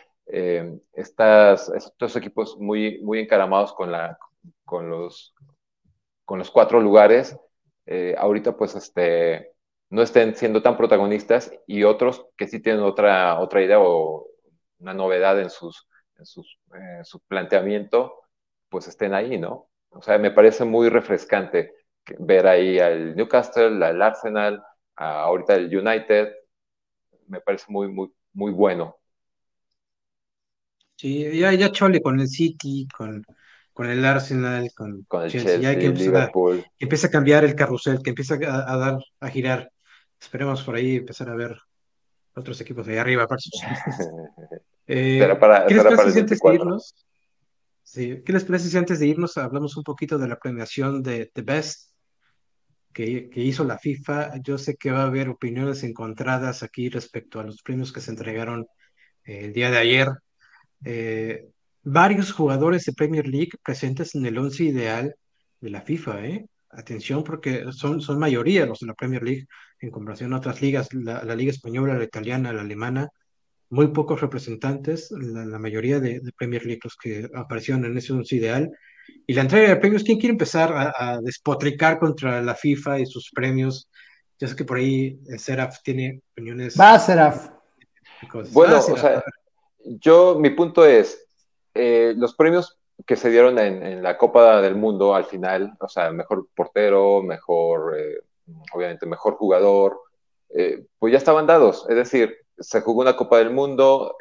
estas, 0.94 1.70
estos 1.70 2.16
equipos 2.16 2.58
muy, 2.60 3.00
muy 3.02 3.20
encaramados 3.20 3.74
con 3.74 3.92
la, 3.92 4.18
con 4.66 4.90
los, 4.90 5.34
con 6.26 6.40
los 6.40 6.52
cuatro 6.52 6.82
lugares, 6.82 7.38
eh, 7.86 8.16
ahorita 8.18 8.56
pues 8.56 8.76
este, 8.76 9.52
no 9.90 10.02
estén 10.02 10.36
siendo 10.36 10.62
tan 10.62 10.78
protagonistas 10.78 11.52
y 11.68 11.84
otros 11.84 12.26
que 12.38 12.48
sí 12.48 12.62
tienen 12.62 12.82
otra, 12.84 13.40
otra 13.40 13.62
idea 13.62 13.80
o 13.80 14.28
una 14.80 14.94
novedad 14.94 15.40
en, 15.40 15.50
sus, 15.50 15.88
sus, 16.26 16.60
eh, 16.76 17.02
su 17.04 17.20
planteamiento, 17.22 18.22
pues 18.70 18.88
estén 18.88 19.14
ahí, 19.14 19.38
¿no? 19.38 19.70
O 19.90 20.02
sea, 20.02 20.18
me 20.18 20.32
parece 20.32 20.66
muy 20.66 20.90
refrescante 20.90 21.74
ver 22.20 22.48
ahí 22.48 22.80
al 22.80 23.16
Newcastle, 23.16 23.86
al 23.86 24.02
Arsenal, 24.02 24.64
ahorita 24.96 25.56
el 25.56 25.76
United, 25.76 26.34
me 27.28 27.42
parece 27.42 27.66
muy, 27.70 27.88
muy, 27.90 28.12
muy 28.34 28.52
bueno. 28.52 28.98
Sí, 30.96 31.40
ya, 31.40 31.54
ya 31.54 31.72
chole 31.72 32.02
con 32.02 32.20
el 32.20 32.28
City, 32.28 32.88
con, 32.96 33.26
con 33.74 33.90
el 33.90 34.06
Arsenal, 34.06 34.72
con, 34.76 35.06
el 35.24 35.32
Chelsea, 35.32 35.58
ya 35.58 35.78
que, 35.78 35.88
empieza 35.88 37.08
a 37.08 37.12
cambiar 37.12 37.44
el 37.44 37.56
carrusel, 37.56 38.02
que 38.02 38.12
empieza 38.12 38.36
a, 38.36 38.78
dar, 38.78 38.98
a 39.20 39.30
girar. 39.30 39.72
Esperemos 40.20 40.64
por 40.64 40.76
ahí 40.76 40.98
empezar 40.98 41.30
a 41.30 41.36
ver 41.36 41.58
otros 42.36 42.60
equipos 42.62 42.86
de 42.86 42.94
ahí 42.94 43.00
arriba. 43.00 43.28
eh, 44.88 45.36
para, 45.40 45.66
¿Qué 45.66 45.76
les 45.76 45.84
parece 45.84 46.12
si 46.12 46.20
antes 46.20 46.40
de 46.40 46.54
irnos? 46.56 46.96
Sí, 47.84 48.22
¿Qué 48.26 48.34
les 48.34 48.44
parece 48.44 48.70
si 48.70 48.78
antes 48.78 49.00
de 49.00 49.08
irnos 49.08 49.38
hablamos 49.38 49.78
un 49.78 49.84
poquito 49.84 50.18
de 50.18 50.28
la 50.28 50.40
premiación 50.40 51.04
de 51.04 51.32
The 51.34 51.42
Best 51.42 51.92
que, 52.92 53.30
que, 53.30 53.42
hizo 53.42 53.64
la 53.64 53.78
FIFA? 53.78 54.42
Yo 54.42 54.58
sé 54.58 54.76
que 54.76 54.92
va 54.92 55.04
a 55.04 55.08
haber 55.08 55.30
opiniones 55.30 55.84
encontradas 55.84 56.64
aquí 56.64 56.90
respecto 56.90 57.40
a 57.40 57.44
los 57.44 57.62
premios 57.62 57.92
que 57.92 58.02
se 58.02 58.12
entregaron 58.12 58.68
el 59.24 59.54
día 59.54 59.72
de 59.72 59.78
ayer. 59.78 60.10
Eh, 60.84 61.50
varios 61.84 62.32
jugadores 62.32 62.86
de 62.86 62.94
Premier 62.94 63.28
League 63.28 63.52
presentes 63.64 64.16
en 64.16 64.26
el 64.26 64.38
once 64.38 64.64
ideal 64.64 65.16
de 65.60 65.70
la 65.70 65.82
FIFA, 65.82 66.26
¿eh? 66.26 66.46
Atención 66.70 67.24
porque 67.24 67.66
son, 67.72 68.02
son 68.02 68.18
mayoría 68.18 68.66
los 68.66 68.80
de 68.80 68.88
la 68.88 68.96
Premier 68.96 69.22
League 69.22 69.46
en 69.80 69.92
comparación 69.92 70.34
a 70.34 70.38
otras 70.38 70.62
ligas, 70.62 70.92
la, 70.94 71.24
Liga 71.36 71.52
Española, 71.52 71.94
la 71.94 72.04
Italiana, 72.04 72.52
la 72.52 72.62
Alemana, 72.62 73.10
muy 73.74 73.88
pocos 73.88 74.22
representantes, 74.22 75.10
la, 75.10 75.58
mayoría 75.58 76.00
de, 76.00 76.22
Premier 76.38 76.64
League 76.64 76.82
los 76.84 76.96
que 76.96 77.28
aparecieron 77.34 77.84
en 77.86 77.98
ese 77.98 78.14
once 78.14 78.36
ideal. 78.36 78.72
Y 79.26 79.34
la 79.34 79.42
entrega 79.42 79.70
de 79.70 79.78
premios, 79.78 80.04
¿quién 80.04 80.20
quiere 80.20 80.34
empezar 80.34 80.72
a, 80.96 81.20
despotricar 81.22 81.98
contra 81.98 82.40
la 82.44 82.54
FIFA 82.54 83.00
y 83.00 83.08
sus 83.08 83.32
premios? 83.34 83.90
Ya 84.40 84.48
sé 84.48 84.56
que 84.56 84.64
por 84.64 84.78
ahí 84.78 85.20
Seraf 85.38 85.82
tiene 85.82 86.22
opiniones. 86.34 86.80
Va, 86.80 87.00
Seraf. 87.00 87.50
Bueno, 88.52 88.78
o 88.78 88.98
sea, 88.98 89.24
yo, 89.80 90.38
mi 90.40 90.52
punto 90.52 90.86
es, 90.86 91.28
eh, 91.74 92.14
los 92.16 92.36
premios 92.36 92.78
que 93.08 93.16
se 93.16 93.32
dieron 93.32 93.58
en, 93.58 94.04
la 94.04 94.20
Copa 94.20 94.62
del 94.62 94.76
Mundo 94.76 95.16
al 95.16 95.26
final, 95.26 95.74
o 95.80 95.88
sea, 95.88 96.12
mejor 96.12 96.48
portero, 96.56 97.24
mejor, 97.24 97.98
eh, 97.98 98.20
obviamente, 98.72 99.08
mejor 99.08 99.34
jugador, 99.34 100.00
eh, 100.56 100.86
pues 101.00 101.12
ya 101.12 101.18
estaban 101.18 101.48
dados. 101.48 101.88
Es 101.90 101.96
decir, 101.96 102.43
se 102.64 102.82
jugó 102.82 103.02
una 103.02 103.16
Copa 103.16 103.38
del 103.38 103.52
Mundo, 103.52 104.16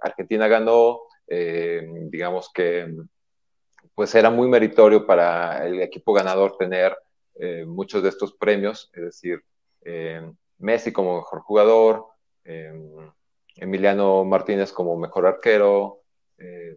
Argentina 0.00 0.46
ganó, 0.48 1.00
digamos 1.26 2.50
que 2.52 2.94
pues 3.94 4.14
era 4.14 4.30
muy 4.30 4.48
meritorio 4.48 5.06
para 5.06 5.66
el 5.66 5.80
equipo 5.82 6.12
ganador 6.12 6.56
tener 6.56 6.96
muchos 7.66 8.02
de 8.02 8.10
estos 8.10 8.34
premios, 8.34 8.90
es 8.94 9.02
decir, 9.02 9.42
Messi 10.58 10.92
como 10.92 11.16
mejor 11.16 11.40
jugador, 11.40 12.06
Emiliano 13.56 14.24
Martínez 14.24 14.72
como 14.72 14.96
mejor 14.96 15.26
arquero, 15.26 16.02
eh, 16.38 16.76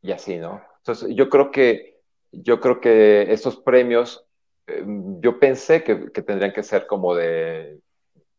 y 0.00 0.12
así, 0.12 0.38
¿no? 0.38 0.62
Entonces, 0.78 1.14
yo 1.14 1.28
creo 1.28 1.50
que, 1.50 2.00
yo 2.32 2.60
creo 2.60 2.80
que 2.80 3.32
estos 3.32 3.56
premios, 3.56 4.26
eh, 4.66 4.84
yo 5.20 5.38
pensé 5.38 5.84
que, 5.84 5.94
tendrían 6.22 6.52
que 6.52 6.62
ser 6.62 6.86
como 6.86 7.14
de, 7.14 7.78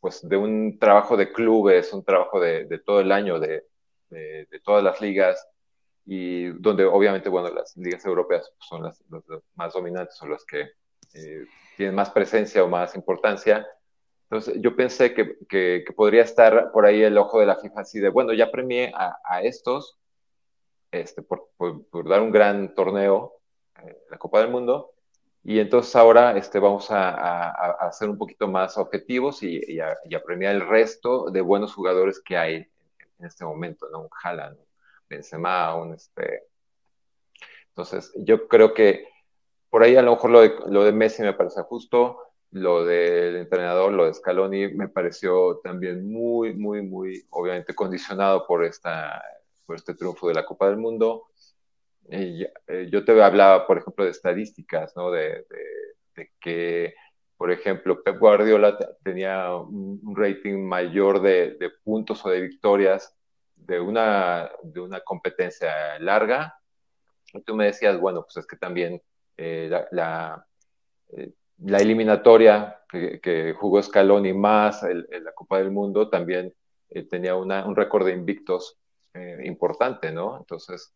pues, 0.03 0.19
de 0.27 0.35
un 0.35 0.79
trabajo 0.79 1.15
de 1.15 1.31
clubes, 1.31 1.93
un 1.93 2.03
trabajo 2.03 2.37
de, 2.37 2.67
todo 2.85 2.99
el 2.99 3.09
año, 3.09 3.39
de, 3.39 3.63
de, 4.09 4.59
todas 4.61 4.83
las 4.83 4.99
ligas, 4.99 5.47
y 6.05 6.49
donde 6.59 6.83
obviamente, 6.83 7.29
bueno, 7.29 7.47
las 7.47 7.77
ligas 7.77 8.05
europeas 8.05 8.51
son 8.59 8.83
las, 8.83 9.01
más 9.55 9.71
dominantes, 9.71 10.17
son 10.17 10.31
las 10.31 10.43
que 10.43 10.71
eh, 11.13 11.45
tienen 11.77 11.95
más 11.95 12.09
presencia 12.09 12.65
o 12.65 12.67
más 12.67 12.97
importancia. 12.97 13.65
Entonces, 14.23 14.55
yo 14.61 14.75
pensé 14.75 15.13
que, 15.13 15.37
que, 15.47 15.85
podría 15.95 16.23
estar 16.23 16.73
por 16.73 16.85
ahí 16.85 17.01
el 17.01 17.17
ojo 17.17 17.39
de 17.39 17.45
la 17.45 17.55
FIFA 17.55 17.79
así 17.79 18.01
de, 18.01 18.09
bueno, 18.09 18.33
ya 18.33 18.51
premié 18.51 18.91
a, 18.93 19.15
a 19.23 19.41
estos, 19.41 19.97
este, 20.91 21.21
por, 21.21 21.47
dar 22.09 22.19
un 22.19 22.31
gran 22.31 22.75
torneo, 22.75 23.35
eh, 23.81 23.99
la 24.11 24.17
Copa 24.17 24.41
del 24.41 24.51
Mundo. 24.51 24.92
Y 25.43 25.59
entonces 25.59 25.93
ahora 25.95 26.37
este, 26.37 26.59
vamos 26.59 26.89
a, 26.89 27.49
a, 27.49 27.91
ser 27.91 28.09
un 28.09 28.17
poquito 28.17 28.47
más 28.47 28.77
objetivos 28.77 29.43
y, 29.43 29.79
a, 29.81 29.97
premiar 30.25 30.55
el 30.55 30.65
resto 30.67 31.29
de 31.29 31.41
buenos 31.41 31.73
jugadores 31.73 32.21
que 32.21 32.37
hay 32.37 32.55
en 33.19 33.25
este 33.25 33.43
momento, 33.43 33.89
¿no? 33.91 34.03
Un 34.03 34.09
Haaland, 34.23 34.57
un 34.57 34.65
Benzema, 35.09 35.75
un, 35.75 35.93
este, 35.93 36.43
Entonces, 37.69 38.13
yo 38.15 38.47
creo 38.47 38.73
que 38.73 39.07
por 39.69 39.83
ahí 39.83 39.97
a 39.97 40.01
lo 40.01 40.11
mejor 40.11 40.29
lo 40.31 40.41
de, 40.41 40.55
lo 40.67 40.83
de 40.85 40.93
Messi 40.93 41.23
me 41.23 41.33
parece 41.33 41.61
justo, 41.63 42.19
lo 42.51 42.85
del 42.85 43.35
entrenador, 43.37 43.91
lo 43.91 44.05
de 44.05 44.13
Scaloni, 44.13 44.69
me 44.69 44.87
pareció 44.87 45.57
también 45.63 46.09
muy, 46.09 46.53
muy, 46.53 46.83
muy, 46.83 47.25
obviamente 47.31 47.73
condicionado 47.73 48.45
por, 48.45 48.63
esta, 48.63 49.21
por 49.65 49.75
este 49.75 49.95
triunfo 49.95 50.27
de 50.27 50.35
la 50.35 50.45
Copa 50.45 50.67
del 50.67 50.77
Mundo. 50.77 51.25
Eh, 52.09 52.89
yo 52.91 53.05
te 53.05 53.21
hablaba, 53.21 53.65
por 53.65 53.77
ejemplo, 53.77 54.05
de 54.05 54.11
estadísticas, 54.11 54.95
¿no? 54.95 55.11
De, 55.11 55.45
que, 56.39 56.93
por 57.37 57.51
ejemplo, 57.51 58.03
Pep 58.03 58.19
Guardiola 58.19 58.77
tenía 59.03 59.55
un, 59.55 60.01
rating 60.15 60.59
mayor 60.59 61.21
de, 61.21 61.57
puntos 61.83 62.25
o 62.25 62.29
de 62.29 62.41
victorias 62.41 63.15
de 63.55 63.79
una, 63.79 64.51
de 64.63 64.79
una 64.79 64.99
competencia 65.01 65.99
larga. 65.99 66.59
Y 67.33 67.41
tú 67.41 67.55
me 67.55 67.65
decías, 67.65 67.99
bueno, 67.99 68.23
pues 68.23 68.37
es 68.37 68.45
que 68.45 68.57
también 68.57 69.01
eh, 69.37 69.69
la, 69.91 70.45
eh, 71.17 71.31
la 71.59 71.77
eliminatoria 71.77 72.81
que, 72.89 73.55
jugó 73.57 73.81
Scaloni 73.81 74.33
más 74.33 74.83
el, 74.83 75.07
la 75.09 75.31
Copa 75.31 75.57
del 75.57 75.71
Mundo 75.71 76.09
también 76.09 76.53
tenía 77.09 77.35
un 77.35 77.75
récord 77.75 78.05
de 78.05 78.13
invictos 78.13 78.77
importante, 79.43 80.11
¿no? 80.11 80.37
Entonces, 80.37 80.93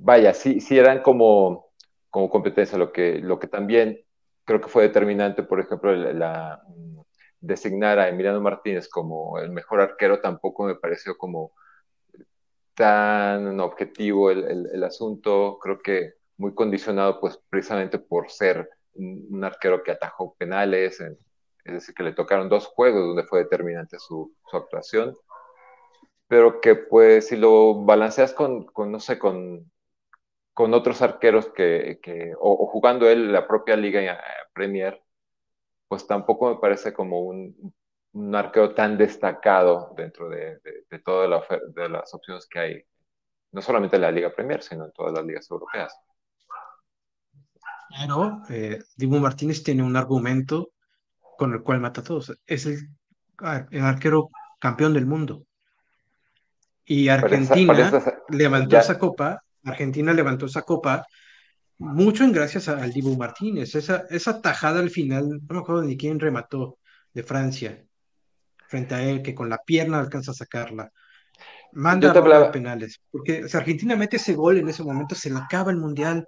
vaya, 0.00 0.34
sí, 0.34 0.60
sí 0.60 0.78
eran 0.78 1.02
como, 1.02 1.70
como 2.10 2.30
competencia, 2.30 2.78
lo 2.78 2.92
que, 2.92 3.18
lo 3.20 3.38
que 3.38 3.48
también 3.48 4.00
creo 4.44 4.60
que 4.60 4.68
fue 4.68 4.84
determinante, 4.84 5.42
por 5.42 5.60
ejemplo, 5.60 5.94
la, 5.94 6.62
designar 7.40 7.98
a 7.98 8.08
Emiliano 8.08 8.40
Martínez 8.40 8.88
como 8.88 9.38
el 9.38 9.50
mejor 9.50 9.80
arquero 9.80 10.20
tampoco 10.20 10.64
me 10.64 10.74
pareció 10.74 11.16
como 11.16 11.52
tan 12.74 13.60
objetivo 13.60 14.30
el, 14.30 14.68
el 14.72 14.84
asunto, 14.84 15.58
creo 15.60 15.80
que 15.80 16.14
muy 16.38 16.54
condicionado 16.54 17.20
pues 17.20 17.38
precisamente 17.50 17.98
por 17.98 18.30
ser 18.30 18.70
un, 18.94 19.44
arquero 19.44 19.82
que 19.82 19.92
atajó 19.92 20.34
penales, 20.38 21.00
es 21.00 21.72
decir, 21.72 21.94
que 21.94 22.02
le 22.02 22.12
tocaron 22.12 22.48
dos 22.48 22.66
juegos 22.66 23.06
donde 23.06 23.24
fue 23.24 23.40
determinante 23.40 23.98
su, 23.98 24.34
actuación, 24.52 25.14
pero 26.26 26.60
que 26.60 26.74
pues 26.74 27.28
si 27.28 27.36
lo 27.36 27.84
balanceas 27.84 28.32
con, 28.32 28.66
no 28.76 29.00
sé, 29.00 29.18
con, 29.18 29.70
con 30.58 30.74
otros 30.74 31.02
arqueros 31.02 31.52
que, 31.54 32.34
o, 32.36 32.66
jugando 32.66 33.08
él 33.08 33.32
la 33.32 33.46
propia 33.46 33.76
liga 33.76 34.20
Premier, 34.52 35.00
pues 35.86 36.04
tampoco 36.04 36.52
me 36.52 36.60
parece 36.60 36.92
como 36.92 37.20
un, 37.20 37.72
un 38.10 38.34
arquero 38.34 38.74
tan 38.74 38.98
destacado 38.98 39.94
dentro 39.96 40.28
de, 40.28 40.58
de, 40.90 40.98
todas 40.98 41.44
de 41.76 41.88
las 41.88 42.12
opciones 42.12 42.48
que 42.50 42.58
hay, 42.58 42.84
no 43.52 43.62
solamente 43.62 43.94
en 43.94 44.02
la 44.02 44.10
Liga 44.10 44.34
Premier, 44.34 44.60
sino 44.60 44.86
en 44.86 44.90
todas 44.90 45.12
las 45.12 45.24
ligas 45.24 45.48
europeas. 45.48 45.96
Pero 47.96 48.42
eh, 48.50 48.80
Dibu 48.96 49.20
Martínez 49.20 49.62
tiene 49.62 49.84
un 49.84 49.96
argumento 49.96 50.72
con 51.36 51.52
el 51.52 51.62
cual 51.62 51.78
mata 51.78 52.00
a 52.00 52.04
todos. 52.04 52.36
Es 52.48 52.66
el, 52.66 52.80
arquero 53.80 54.30
campeón 54.58 54.92
del 54.92 55.06
mundo. 55.06 55.44
Y 56.84 57.10
Argentina 57.10 57.92
levantó 58.28 58.76
esa 58.76 58.98
copa, 58.98 59.44
Argentina 59.68 60.12
levantó 60.12 60.46
esa 60.46 60.62
copa 60.62 61.06
mucho 61.78 62.24
en 62.24 62.32
gracias 62.32 62.68
al 62.68 62.92
Dibu 62.92 63.16
Martínez. 63.16 63.74
Esa, 63.74 64.04
esa 64.10 64.40
tajada 64.40 64.80
al 64.80 64.90
final, 64.90 65.28
no 65.28 65.54
me 65.54 65.60
acuerdo 65.60 65.82
ni 65.82 65.96
quién 65.96 66.18
remató 66.18 66.78
de 67.12 67.22
Francia 67.22 67.84
frente 68.66 68.94
a 68.94 69.02
él, 69.02 69.22
que 69.22 69.34
con 69.34 69.48
la 69.48 69.58
pierna 69.58 69.98
alcanza 69.98 70.32
a 70.32 70.34
sacarla. 70.34 70.92
Manda 71.72 72.10
a 72.10 72.52
penales. 72.52 73.00
Porque 73.10 73.48
si 73.48 73.56
Argentina 73.56 73.96
mete 73.96 74.16
ese 74.16 74.34
gol 74.34 74.58
en 74.58 74.68
ese 74.68 74.82
momento, 74.82 75.14
se 75.14 75.30
le 75.30 75.38
acaba 75.38 75.70
el 75.70 75.78
mundial. 75.78 76.26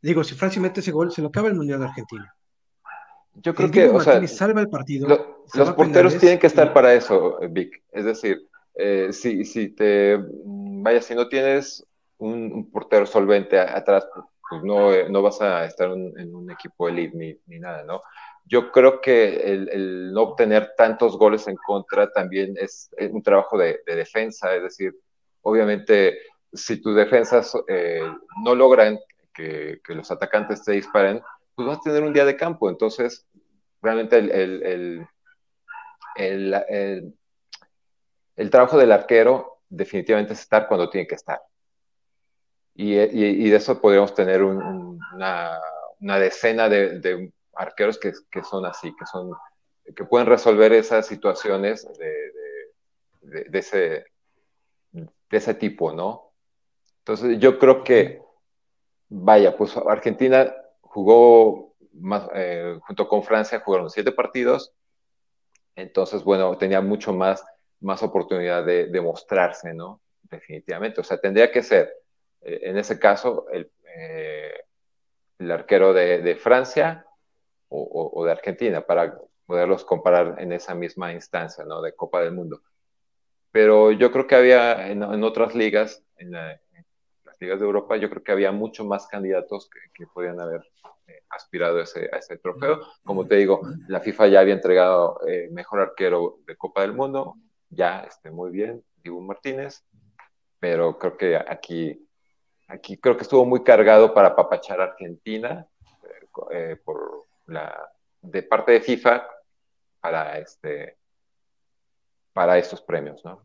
Digo, 0.00 0.24
si 0.24 0.34
Francia 0.34 0.60
mete 0.62 0.80
ese 0.80 0.92
gol, 0.92 1.12
se 1.12 1.22
lo 1.22 1.28
acaba 1.28 1.48
el 1.48 1.54
Mundial 1.54 1.80
de 1.80 1.86
Argentina. 1.86 2.32
Yo 3.34 3.54
creo 3.54 3.70
que, 3.70 3.88
o 3.88 4.00
sea, 4.00 4.24
salva 4.28 4.60
el 4.60 4.68
partido. 4.68 5.08
los 5.54 5.72
porteros 5.72 6.18
tienen 6.18 6.38
que 6.38 6.46
estar 6.46 6.72
para 6.72 6.94
eso, 6.94 7.38
Vic. 7.50 7.82
Es 7.90 8.04
decir, 8.04 8.48
eh, 8.74 9.08
si, 9.12 9.44
si 9.44 9.68
te, 9.68 10.18
vaya, 10.44 11.02
si 11.02 11.14
no 11.14 11.28
tienes 11.28 11.84
un, 12.18 12.70
portero 12.70 13.06
solvente 13.06 13.58
atrás, 13.58 14.08
pues 14.48 14.62
no, 14.62 14.92
eh, 14.92 15.08
no 15.08 15.22
vas 15.22 15.40
a 15.40 15.64
estar 15.64 15.90
en 15.90 16.34
un 16.34 16.50
equipo 16.50 16.88
elite 16.88 17.16
ni, 17.16 17.38
ni 17.46 17.58
nada, 17.58 17.84
¿no? 17.84 18.00
Yo 18.48 18.72
creo 18.72 19.00
que 19.02 19.52
el, 19.52 20.12
no 20.12 20.22
obtener 20.22 20.72
tantos 20.74 21.18
goles 21.18 21.46
en 21.48 21.56
contra 21.56 22.10
también 22.10 22.54
es, 22.58 22.90
un 23.10 23.22
trabajo 23.22 23.58
de, 23.58 23.80
defensa, 23.86 24.54
es 24.54 24.62
decir, 24.62 24.96
obviamente 25.42 26.18
si 26.50 26.80
tus 26.80 26.96
defensas 26.96 27.52
eh, 27.68 28.00
no 28.42 28.54
logran 28.54 28.98
que, 29.34 29.80
los 29.88 30.10
atacantes 30.10 30.64
te 30.64 30.72
disparen, 30.72 31.20
pues 31.54 31.68
vas 31.68 31.78
a 31.78 31.82
tener 31.82 32.02
un 32.02 32.14
día 32.14 32.24
de 32.24 32.36
campo. 32.36 32.70
Entonces, 32.70 33.26
realmente 33.82 34.16
el, 34.16 35.06
el, 36.16 37.14
el, 38.36 38.50
trabajo 38.50 38.78
del 38.78 38.92
arquero 38.92 39.60
definitivamente 39.68 40.32
es 40.32 40.40
estar 40.40 40.66
cuando 40.68 40.88
tiene 40.88 41.06
que 41.06 41.16
estar. 41.16 41.40
Y, 42.80 42.94
y, 42.96 43.50
de 43.50 43.56
eso 43.56 43.80
podríamos 43.80 44.14
tener 44.14 44.42
una, 44.42 45.60
una, 45.98 46.18
decena 46.20 46.68
de, 46.68 47.00
de 47.00 47.32
arqueros 47.54 47.98
que, 47.98 48.12
que, 48.30 48.44
son 48.44 48.64
así, 48.66 48.94
que, 48.96 49.04
son, 49.04 49.32
que 49.96 50.04
pueden 50.04 50.28
resolver 50.28 50.72
esas 50.72 51.04
situaciones 51.06 51.88
de, 51.98 52.14
de, 53.22 53.44
de, 53.48 53.58
ese, 53.58 54.04
de 54.92 55.08
ese 55.36 55.54
tipo, 55.54 55.92
¿no? 55.92 56.30
Entonces 57.00 57.40
yo 57.40 57.58
creo 57.58 57.82
que 57.82 58.22
Vaya, 59.10 59.56
pues 59.56 59.74
Argentina 59.76 60.54
jugó 60.82 61.74
más, 61.92 62.28
eh, 62.34 62.78
junto 62.86 63.08
con 63.08 63.22
Francia, 63.22 63.60
jugaron 63.64 63.88
siete 63.88 64.12
partidos, 64.12 64.74
entonces, 65.74 66.22
bueno, 66.24 66.58
tenía 66.58 66.80
mucho 66.82 67.14
más, 67.14 67.42
más 67.80 68.02
oportunidad 68.02 68.64
de, 68.64 68.86
demostrarse, 68.88 69.72
¿no? 69.72 70.02
Definitivamente. 70.22 71.00
O 71.00 71.04
sea, 71.04 71.18
tendría 71.18 71.50
que 71.50 71.62
ser, 71.62 71.90
en 72.42 72.78
ese 72.78 72.98
caso, 72.98 73.46
el, 73.50 73.70
eh, 73.96 74.52
el 75.38 75.50
arquero 75.50 75.92
de, 75.92 76.36
Francia 76.36 77.06
o, 77.68 78.24
de 78.24 78.32
Argentina, 78.32 78.80
para 78.80 79.18
poderlos 79.46 79.84
comparar 79.84 80.36
en 80.38 80.52
esa 80.52 80.74
misma 80.74 81.12
instancia, 81.12 81.64
¿no? 81.64 81.80
De 81.80 81.94
Copa 81.94 82.22
del 82.22 82.32
Mundo. 82.32 82.62
Pero 83.50 83.92
yo 83.92 84.10
creo 84.12 84.26
que 84.26 84.34
había 84.34 84.88
en, 84.88 85.02
en 85.02 85.24
otras 85.24 85.54
ligas, 85.54 86.02
en 86.16 86.32
la, 86.32 86.60
ligas 87.40 87.60
de 87.60 87.66
Europa, 87.66 87.96
yo 87.96 88.10
creo 88.10 88.22
que 88.22 88.32
había 88.32 88.52
mucho 88.52 88.84
más 88.84 89.06
candidatos 89.06 89.68
que, 89.94 90.06
podían 90.06 90.40
haber 90.40 90.62
eh, 91.06 91.22
aspirado 91.30 91.78
a 91.78 91.82
ese, 91.82 92.08
a 92.12 92.18
ese, 92.18 92.38
trofeo. 92.38 92.80
Como 93.04 93.26
te 93.26 93.36
digo, 93.36 93.60
la 93.88 94.00
FIFA 94.00 94.28
ya 94.28 94.40
había 94.40 94.54
entregado 94.54 95.20
eh, 95.26 95.48
mejor 95.50 95.80
arquero 95.80 96.38
de 96.46 96.56
Copa 96.56 96.82
del 96.82 96.94
Mundo, 96.94 97.36
ya 97.70 98.00
esté 98.00 98.30
muy 98.30 98.50
bien, 98.50 98.82
Dibu 99.02 99.20
Martínez, 99.20 99.84
pero 100.58 100.98
creo 100.98 101.16
que 101.16 101.36
aquí, 101.36 102.07
aquí 102.68 102.98
creo 102.98 103.16
que 103.16 103.22
estuvo 103.22 103.44
muy 103.44 103.62
cargado 103.62 104.14
para 104.14 104.36
papachar 104.36 104.80
a 104.80 104.84
Argentina 104.84 105.66
eh, 106.52 106.76
por 106.84 107.26
la, 107.46 107.90
de 108.22 108.42
parte 108.42 108.72
de 108.72 108.80
FIFA 108.80 109.26
para 110.00 110.38
este 110.38 110.96
para 112.32 112.56
estos 112.56 112.80
premios, 112.80 113.24
¿no? 113.24 113.42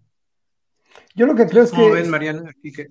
Yo 1.15 1.25
lo 1.25 1.33
que 1.33 1.47
creo 1.47 1.63
es 1.63 1.71
que... 1.71 1.89
ven, 1.89 2.11
Mariana? 2.11 2.47
Aquí 2.47 2.71
que 2.71 2.87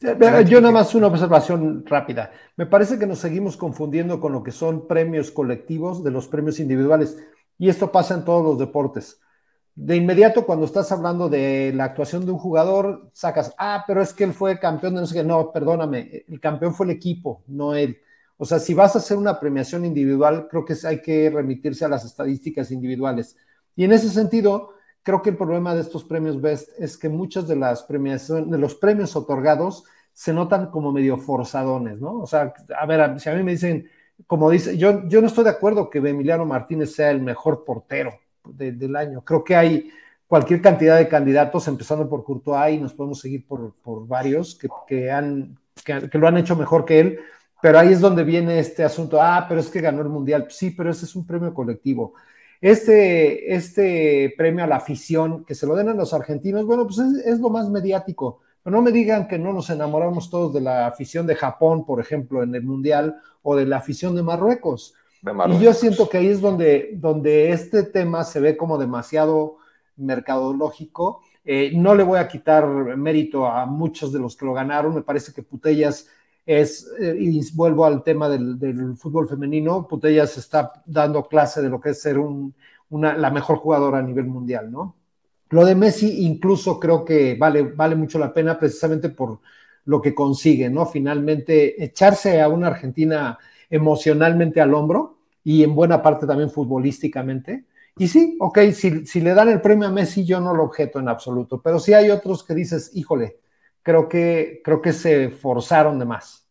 yo 0.00 0.60
nada 0.60 0.72
más 0.72 0.94
una 0.94 1.06
observación 1.06 1.84
rápida. 1.86 2.32
Me 2.56 2.66
parece 2.66 2.98
que 2.98 3.06
nos 3.06 3.20
seguimos 3.20 3.56
confundiendo 3.56 4.20
con 4.20 4.32
lo 4.32 4.42
que 4.42 4.50
son 4.50 4.86
premios 4.86 5.30
colectivos 5.30 6.02
de 6.04 6.10
los 6.10 6.28
premios 6.28 6.60
individuales. 6.60 7.16
Y 7.58 7.68
esto 7.68 7.92
pasa 7.92 8.14
en 8.14 8.24
todos 8.24 8.44
los 8.44 8.58
deportes. 8.58 9.20
De 9.76 9.96
inmediato, 9.96 10.46
cuando 10.46 10.66
estás 10.66 10.92
hablando 10.92 11.28
de 11.28 11.72
la 11.74 11.84
actuación 11.84 12.24
de 12.24 12.30
un 12.30 12.38
jugador, 12.38 13.10
sacas, 13.12 13.52
ah, 13.58 13.82
pero 13.86 14.02
es 14.02 14.12
que 14.12 14.22
él 14.22 14.32
fue 14.32 14.60
campeón 14.60 14.94
de 14.94 15.00
no 15.00 15.06
sé 15.06 15.14
qué. 15.14 15.24
No, 15.24 15.50
perdóname, 15.50 16.24
el 16.28 16.40
campeón 16.40 16.74
fue 16.74 16.86
el 16.86 16.92
equipo, 16.92 17.42
no 17.48 17.74
él. 17.74 17.98
O 18.36 18.44
sea, 18.44 18.60
si 18.60 18.72
vas 18.72 18.94
a 18.94 18.98
hacer 18.98 19.16
una 19.16 19.40
premiación 19.40 19.84
individual, 19.84 20.46
creo 20.48 20.64
que 20.64 20.74
hay 20.86 21.02
que 21.02 21.28
remitirse 21.28 21.84
a 21.84 21.88
las 21.88 22.04
estadísticas 22.04 22.70
individuales. 22.70 23.36
Y 23.74 23.84
en 23.84 23.92
ese 23.92 24.10
sentido, 24.10 24.70
creo 25.02 25.22
que 25.22 25.30
el 25.30 25.36
problema 25.36 25.74
de 25.74 25.80
estos 25.80 26.04
premios 26.04 26.40
Best 26.40 26.70
es 26.78 26.96
que 26.96 27.08
muchas 27.08 27.48
de 27.48 27.56
las 27.56 27.82
premiaciones, 27.82 28.50
de 28.50 28.58
los 28.58 28.76
premios 28.76 29.16
otorgados, 29.16 29.84
se 30.12 30.32
notan 30.32 30.70
como 30.70 30.92
medio 30.92 31.16
forzadones, 31.18 32.00
¿no? 32.00 32.20
O 32.20 32.26
sea, 32.26 32.54
a 32.78 32.86
ver, 32.86 33.20
si 33.20 33.28
a 33.28 33.34
mí 33.34 33.42
me 33.42 33.52
dicen, 33.52 33.88
como 34.28 34.50
dice, 34.50 34.78
yo, 34.78 35.08
yo 35.08 35.20
no 35.20 35.26
estoy 35.26 35.44
de 35.44 35.50
acuerdo 35.50 35.90
que 35.90 35.98
Emiliano 35.98 36.46
Martínez 36.46 36.94
sea 36.94 37.10
el 37.10 37.22
mejor 37.22 37.64
portero 37.64 38.12
del 38.44 38.96
año. 38.96 39.22
Creo 39.24 39.42
que 39.42 39.56
hay 39.56 39.90
cualquier 40.26 40.60
cantidad 40.60 40.98
de 40.98 41.08
candidatos, 41.08 41.68
empezando 41.68 42.08
por 42.08 42.24
Courtois, 42.24 42.74
y 42.74 42.78
nos 42.78 42.94
podemos 42.94 43.20
seguir 43.20 43.46
por, 43.46 43.74
por 43.82 44.06
varios 44.06 44.54
que, 44.54 44.68
que 44.86 45.10
han, 45.10 45.58
que, 45.84 46.18
lo 46.18 46.28
han 46.28 46.38
hecho 46.38 46.56
mejor 46.56 46.84
que 46.84 47.00
él, 47.00 47.18
pero 47.62 47.78
ahí 47.78 47.92
es 47.92 48.00
donde 48.00 48.24
viene 48.24 48.58
este 48.58 48.84
asunto, 48.84 49.20
ah, 49.22 49.46
pero 49.48 49.60
es 49.60 49.68
que 49.68 49.80
ganó 49.80 50.02
el 50.02 50.08
Mundial. 50.08 50.46
Sí, 50.50 50.70
pero 50.70 50.90
ese 50.90 51.06
es 51.06 51.16
un 51.16 51.26
premio 51.26 51.54
colectivo. 51.54 52.14
Este, 52.60 53.54
este 53.54 54.34
premio 54.36 54.64
a 54.64 54.66
la 54.66 54.76
afición 54.76 55.44
que 55.44 55.54
se 55.54 55.66
lo 55.66 55.76
den 55.76 55.88
a 55.88 55.94
los 55.94 56.14
argentinos, 56.14 56.64
bueno, 56.64 56.86
pues 56.86 56.98
es, 56.98 57.38
lo 57.38 57.50
más 57.50 57.68
mediático, 57.68 58.40
no 58.64 58.80
me 58.80 58.90
digan 58.90 59.28
que 59.28 59.38
no 59.38 59.52
nos 59.52 59.68
enamoramos 59.68 60.30
todos 60.30 60.54
de 60.54 60.62
la 60.62 60.86
afición 60.86 61.26
de 61.26 61.34
Japón, 61.34 61.84
por 61.84 62.00
ejemplo, 62.00 62.42
en 62.42 62.54
el 62.54 62.62
Mundial, 62.62 63.16
o 63.42 63.54
de 63.54 63.66
la 63.66 63.76
afición 63.76 64.14
de 64.16 64.22
Marruecos. 64.22 64.94
Y 65.48 65.58
yo 65.58 65.72
siento 65.72 66.08
que 66.08 66.18
ahí 66.18 66.28
es 66.28 66.40
donde, 66.40 66.90
donde 66.96 67.50
este 67.50 67.82
tema 67.82 68.24
se 68.24 68.40
ve 68.40 68.56
como 68.56 68.76
demasiado 68.76 69.56
mercadológico. 69.96 71.22
Eh, 71.44 71.72
no 71.74 71.94
le 71.94 72.02
voy 72.02 72.18
a 72.18 72.28
quitar 72.28 72.66
mérito 72.96 73.46
a 73.46 73.64
muchos 73.66 74.12
de 74.12 74.18
los 74.18 74.36
que 74.36 74.44
lo 74.44 74.52
ganaron. 74.52 74.94
Me 74.94 75.02
parece 75.02 75.32
que 75.32 75.42
Putellas 75.42 76.08
es, 76.46 76.90
eh, 76.98 77.16
y 77.18 77.40
vuelvo 77.54 77.84
al 77.84 78.02
tema 78.02 78.28
del, 78.28 78.96
fútbol 78.96 79.28
femenino, 79.28 79.88
Putellas 79.88 80.36
está 80.36 80.82
dando 80.84 81.24
clase 81.24 81.62
de 81.62 81.70
lo 81.70 81.80
que 81.80 81.90
es 81.90 82.02
ser 82.02 82.18
una, 82.18 83.16
la 83.16 83.30
mejor 83.30 83.56
jugadora 83.56 83.98
a 83.98 84.02
nivel 84.02 84.26
mundial, 84.26 84.70
¿no? 84.70 84.96
Lo 85.50 85.64
de 85.64 85.74
Messi 85.74 86.24
incluso 86.26 86.80
creo 86.80 87.04
que 87.04 87.36
vale, 87.36 87.62
vale 87.62 87.94
mucho 87.94 88.18
la 88.18 88.32
pena 88.32 88.58
precisamente 88.58 89.08
por 89.08 89.40
lo 89.86 90.00
que 90.00 90.14
consigue, 90.14 90.68
¿no? 90.68 90.86
Finalmente 90.86 91.82
echarse 91.82 92.40
a 92.40 92.48
una 92.48 92.68
Argentina 92.68 93.38
emocionalmente 93.74 94.60
al 94.60 94.72
hombro 94.72 95.18
y 95.42 95.64
en 95.64 95.74
buena 95.74 96.00
parte 96.00 96.26
también 96.26 96.50
futbolísticamente. 96.50 97.64
Y 97.96 98.08
sí, 98.08 98.36
ok, 98.40 98.58
si, 98.72 99.06
si 99.06 99.20
le 99.20 99.34
dan 99.34 99.48
el 99.48 99.60
premio 99.60 99.88
a 99.88 99.90
Messi, 99.90 100.24
yo 100.24 100.40
no 100.40 100.54
lo 100.54 100.64
objeto 100.64 101.00
en 101.00 101.08
absoluto, 101.08 101.60
pero 101.60 101.78
sí 101.78 101.92
hay 101.92 102.10
otros 102.10 102.44
que 102.44 102.54
dices, 102.54 102.90
híjole, 102.94 103.38
creo 103.82 104.08
que, 104.08 104.60
creo 104.64 104.80
que 104.80 104.92
se 104.92 105.30
forzaron 105.30 105.98
de 105.98 106.04
más. 106.04 106.48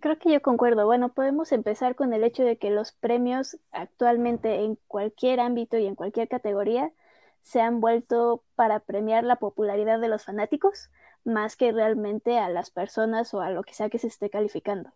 Creo 0.00 0.18
que 0.18 0.32
yo 0.32 0.42
concuerdo. 0.42 0.86
Bueno, 0.86 1.12
podemos 1.12 1.50
empezar 1.50 1.96
con 1.96 2.12
el 2.12 2.22
hecho 2.22 2.44
de 2.44 2.56
que 2.56 2.70
los 2.70 2.92
premios 2.92 3.58
actualmente 3.72 4.64
en 4.64 4.78
cualquier 4.86 5.40
ámbito 5.40 5.76
y 5.78 5.86
en 5.86 5.96
cualquier 5.96 6.28
categoría 6.28 6.92
se 7.40 7.60
han 7.60 7.80
vuelto 7.80 8.42
para 8.54 8.80
premiar 8.80 9.24
la 9.24 9.36
popularidad 9.36 10.00
de 10.00 10.08
los 10.08 10.24
fanáticos 10.24 10.90
más 11.28 11.56
que 11.56 11.72
realmente 11.72 12.38
a 12.38 12.48
las 12.48 12.70
personas 12.70 13.34
o 13.34 13.40
a 13.40 13.50
lo 13.50 13.62
que 13.62 13.74
sea 13.74 13.90
que 13.90 13.98
se 13.98 14.08
esté 14.08 14.30
calificando. 14.30 14.92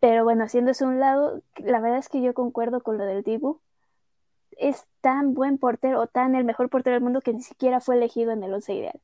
Pero 0.00 0.24
bueno, 0.24 0.44
haciéndose 0.44 0.84
un 0.84 1.00
lado, 1.00 1.42
la 1.56 1.80
verdad 1.80 1.98
es 1.98 2.08
que 2.08 2.22
yo 2.22 2.34
concuerdo 2.34 2.82
con 2.82 2.98
lo 2.98 3.04
del 3.04 3.22
Dibu. 3.22 3.60
Es 4.52 4.86
tan 5.00 5.34
buen 5.34 5.58
portero 5.58 6.00
o 6.00 6.06
tan 6.06 6.34
el 6.34 6.44
mejor 6.44 6.70
portero 6.70 6.94
del 6.94 7.02
mundo 7.02 7.20
que 7.20 7.32
ni 7.32 7.42
siquiera 7.42 7.80
fue 7.80 7.96
elegido 7.96 8.32
en 8.32 8.42
el 8.42 8.54
once 8.54 8.74
ideal. 8.74 9.00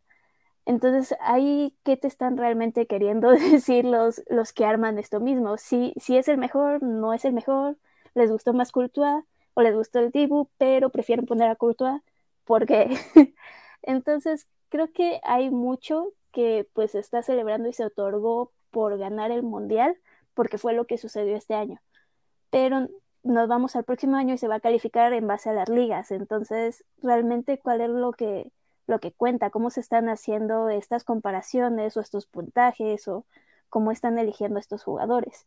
Entonces, 0.67 1.17
ahí, 1.21 1.77
¿qué 1.85 1.97
te 1.97 2.09
están 2.09 2.37
realmente 2.37 2.87
queriendo 2.87 3.31
decir 3.33 3.85
los, 3.85 4.23
los 4.29 4.53
que 4.53 4.65
arman 4.65 4.99
esto 4.99 5.21
mismo? 5.21 5.57
Si, 5.59 5.95
si 5.99 6.17
es 6.17 6.29
el 6.29 6.39
mejor, 6.39 6.83
no 6.83 7.13
es 7.13 7.25
el 7.25 7.33
mejor, 7.33 7.77
les 8.15 8.31
gustó 8.31 8.53
más 8.55 8.73
Courtois 8.73 9.25
o 9.55 9.63
les 9.63 9.75
gustó 9.75 9.99
el 10.01 10.11
Dibu, 10.11 10.49
pero 10.59 10.91
prefieren 10.91 11.27
poner 11.27 11.51
a 11.51 11.57
Courtois 11.57 12.03
porque... 12.45 12.97
Entonces, 13.87 14.49
creo 14.75 14.91
que 14.93 15.21
hay 15.23 15.51
mucho 15.51 16.09
que 16.33 16.69
pues 16.73 16.91
se 16.91 16.99
está 16.99 17.23
celebrando 17.23 17.69
y 17.69 17.73
se 17.73 17.85
otorgó 17.85 18.51
por 18.73 18.99
ganar 18.99 19.31
el 19.31 19.45
mundial, 19.45 19.97
porque 20.35 20.59
fue 20.59 20.73
lo 20.73 20.85
que 20.85 20.99
sucedió 20.99 21.37
este 21.37 21.55
año. 21.55 21.81
Pero 22.51 22.89
nos 23.23 23.47
vamos 23.47 23.77
al 23.77 23.85
próximo 23.85 24.17
año 24.17 24.35
y 24.35 24.39
se 24.39 24.49
va 24.49 24.57
a 24.57 24.61
calificar 24.61 25.13
en 25.13 25.29
base 25.29 25.49
a 25.49 25.53
las 25.53 25.69
ligas. 25.69 26.11
Entonces, 26.11 26.85
realmente, 27.01 27.57
¿cuál 27.57 27.83
es 27.83 27.89
lo 27.89 28.11
que, 28.15 28.51
lo 28.89 28.99
que 28.99 29.13
cuenta? 29.13 29.51
¿Cómo 29.51 29.71
se 29.71 29.79
están 29.79 30.09
haciendo 30.09 30.69
estas 30.69 31.05
comparaciones 31.05 31.97
o 31.97 32.01
estos 32.01 32.27
puntajes 32.27 33.07
o 33.07 33.25
cómo 33.69 33.93
están 33.93 34.19
eligiendo 34.19 34.59
estos 34.59 34.83
jugadores? 34.83 35.47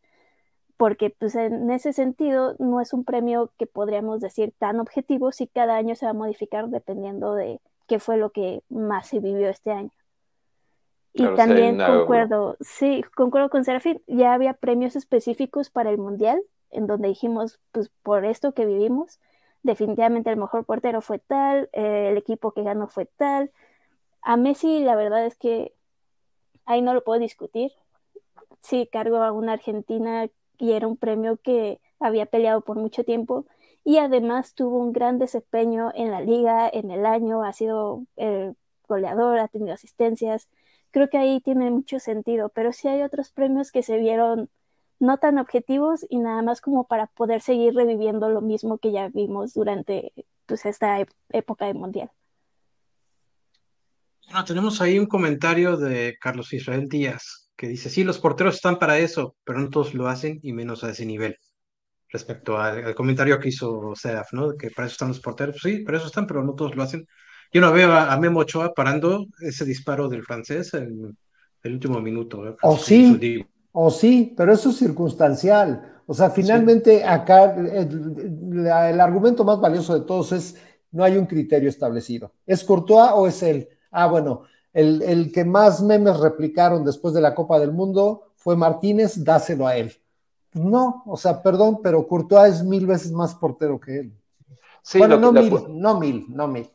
Porque 0.78 1.09
pues, 1.09 1.36
en 1.36 1.69
ese 1.69 1.91
sentido 1.91 2.55
no 2.59 2.80
es 2.80 2.93
un 2.93 3.03
premio 3.03 3.51
que 3.57 3.67
podríamos 3.67 4.21
decir 4.21 4.53
tan 4.57 4.80
objetivo 4.80 5.34
si 5.34 5.47
cada 5.47 5.75
año 5.75 5.95
se 5.95 6.05
va 6.05 6.11
a 6.11 6.13
modificar 6.13 6.69
dependiendo 6.69 7.36
de 7.36 7.59
qué 7.88 7.99
fue 7.99 8.17
lo 8.17 8.31
que 8.31 8.63
más 8.69 9.07
se 9.07 9.19
vivió 9.19 9.49
este 9.49 9.71
año. 9.71 9.91
Y 11.13 11.25
también 11.35 11.79
concuerdo, 11.79 12.57
sí, 12.59 13.03
concuerdo 13.15 13.49
con 13.49 13.63
Serafín, 13.63 14.03
ya 14.05 14.33
había 14.33 14.53
premios 14.53 14.95
específicos 14.95 15.69
para 15.71 15.89
el 15.89 15.97
Mundial, 15.97 16.43
en 16.69 16.85
donde 16.85 17.07
dijimos, 17.07 17.59
pues 17.71 17.89
por 18.03 18.23
esto 18.23 18.53
que 18.53 18.65
vivimos, 18.65 19.19
definitivamente 19.63 20.29
el 20.29 20.38
mejor 20.38 20.65
portero 20.65 21.01
fue 21.01 21.17
tal, 21.17 21.69
eh, 21.73 22.09
el 22.11 22.17
equipo 22.17 22.51
que 22.51 22.61
ganó 22.61 22.88
fue 22.88 23.05
tal. 23.05 23.51
A 24.21 24.38
Messi 24.38 24.79
la 24.83 24.95
verdad 24.95 25.25
es 25.25 25.35
que 25.35 25.73
ahí 26.65 26.81
no 26.81 26.93
lo 26.93 27.03
puedo 27.03 27.19
discutir. 27.19 27.71
Sí, 28.59 28.88
cargo 28.91 29.17
a 29.17 29.31
una 29.31 29.53
Argentina 29.53 30.27
y 30.59 30.73
era 30.73 30.88
un 30.88 30.97
premio 30.97 31.38
que 31.38 31.79
había 31.99 32.25
peleado 32.27 32.61
por 32.61 32.77
mucho 32.77 33.03
tiempo 33.03 33.45
y 33.88 33.99
además 33.99 34.53
tuvo 34.53 34.79
un 34.79 34.91
gran 34.91 35.17
desempeño 35.17 35.91
en 35.95 36.11
la 36.11 36.19
liga 36.19 36.69
en 36.71 36.91
el 36.91 37.05
año, 37.05 37.43
ha 37.43 37.53
sido 37.53 38.03
el 38.17 38.55
goleador, 38.88 39.39
ha 39.39 39.47
tenido 39.47 39.73
asistencias 39.73 40.47
creo 40.91 41.09
que 41.09 41.17
ahí 41.17 41.41
tiene 41.41 41.69
mucho 41.71 41.99
sentido, 41.99 42.49
pero 42.49 42.73
sí 42.73 42.88
hay 42.88 43.01
otros 43.03 43.29
premios 43.29 43.71
que 43.71 43.83
se 43.83 43.97
vieron 43.97 44.49
no 44.99 45.17
tan 45.17 45.38
objetivos 45.38 46.05
y 46.09 46.17
nada 46.17 46.41
más 46.41 46.59
como 46.59 46.88
para 46.88 47.07
poder 47.07 47.41
seguir 47.41 47.75
reviviendo 47.75 48.29
lo 48.29 48.41
mismo 48.41 48.79
que 48.79 48.91
ya 48.91 49.09
vimos 49.09 49.53
durante 49.53 50.11
pues, 50.47 50.65
esta 50.65 51.05
época 51.29 51.65
de 51.65 51.75
mundial. 51.75 52.09
Bueno, 54.25 54.43
tenemos 54.43 54.81
ahí 54.81 54.97
un 54.97 55.05
comentario 55.05 55.77
de 55.77 56.17
Carlos 56.19 56.51
Israel 56.51 56.89
Díaz 56.89 57.51
que 57.55 57.67
dice, 57.67 57.89
sí, 57.89 58.03
los 58.03 58.19
porteros 58.19 58.55
están 58.55 58.77
para 58.77 58.97
eso, 58.97 59.35
pero 59.43 59.59
no 59.59 59.69
todos 59.69 59.93
lo 59.93 60.07
hacen 60.07 60.39
y 60.43 60.53
menos 60.53 60.83
a 60.83 60.89
ese 60.89 61.05
nivel. 61.05 61.38
Respecto 62.10 62.58
al, 62.58 62.95
comentario 62.95 63.39
que 63.39 63.49
hizo 63.49 63.93
Seraf, 63.95 64.32
¿no? 64.34 64.55
Que 64.55 64.72
para 64.72 64.86
eso 64.86 64.93
están 64.93 65.10
los 65.10 65.20
porteros. 65.20 65.58
Sí, 65.62 65.80
para 65.80 65.97
eso 65.97 66.08
están, 66.08 66.26
pero 66.26 66.43
no 66.43 66.53
todos 66.53 66.76
lo 66.76 66.84
hacen. 66.84 67.08
Yo 67.51 67.62
no 67.62 67.72
veo 67.72 67.91
a, 67.91 68.18
Memo 68.18 68.41
Ochoa 68.41 68.74
parando 68.74 69.26
ese 69.41 69.66
disparo 69.66 70.08
del 70.08 70.24
francés 70.24 70.74
en 70.74 71.18
el 71.64 71.74
último 71.74 71.99
minuto. 72.01 72.47
¿eh? 72.47 72.55
O 72.62 72.78
sí, 72.78 73.45
o 73.72 73.91
sí, 73.91 74.34
pero 74.36 74.53
eso 74.53 74.70
es 74.70 74.78
circunstancial. 74.78 76.01
O 76.05 76.14
sea, 76.14 76.30
finalmente 76.30 77.03
acá 77.03 77.53
el, 77.55 78.99
argumento 79.01 79.43
más 79.43 79.60
valioso 79.60 79.97
de 79.97 80.05
todos 80.05 80.32
es 80.32 80.55
no 80.91 81.03
hay 81.03 81.18
un 81.18 81.26
criterio 81.26 81.70
establecido. 81.70 82.34
¿Es 82.45 82.64
Courtois 82.64 83.12
o 83.14 83.28
es 83.28 83.43
él? 83.43 83.68
Ah, 83.91 84.08
bueno, 84.08 84.43
el, 84.74 85.01
el, 85.01 85.32
que 85.32 85.43
más 85.43 85.82
memes 85.82 86.18
replicaron 86.18 86.86
después 86.86 87.14
de 87.14 87.22
la 87.22 87.36
Copa 87.36 87.60
del 87.60 87.74
Mundo 87.74 88.32
fue 88.38 88.55
Martínez, 88.55 89.24
dáselo 89.24 89.68
a 89.68 89.76
él. 89.76 89.93
No, 90.58 91.03
o 91.05 91.18
sea, 91.18 91.41
perdón, 91.41 91.80
pero 91.82 92.08
Courtois 92.08 92.55
es 92.55 92.64
mil 92.64 92.86
veces 92.86 93.12
más 93.12 93.36
portero 93.36 93.80
que 93.80 93.99
él. 93.99 94.14
Sí, 94.82 94.99
bueno, 94.99 95.18
no 95.20 95.32
mil, 95.32 95.53
no 95.70 95.99
mil, 95.99 96.26
no 96.30 96.47
mil. 96.47 96.70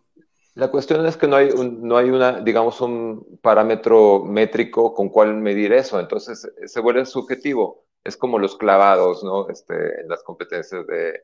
La 0.55 0.70
cuestión 0.70 1.07
es 1.07 1.16
que 1.16 1.26
no 1.26 1.37
hay, 1.37 1.49
no 1.55 1.97
hay 1.97 2.11
una, 2.11 2.41
digamos, 2.41 2.80
un 2.83 3.39
parámetro 3.41 4.22
métrico 4.24 4.93
con 4.93 5.09
cuál 5.09 5.35
medir 5.35 5.72
eso, 5.72 5.99
entonces 5.99 6.47
se 6.66 6.80
vuelve 6.80 7.07
subjetivo. 7.07 7.87
Es 8.05 8.16
como 8.16 8.39
los 8.39 8.57
clavados, 8.57 9.24
¿no? 9.24 9.49
Este, 9.49 10.03
en 10.03 10.09
las 10.09 10.22
competencias 10.22 10.87
de, 10.87 11.22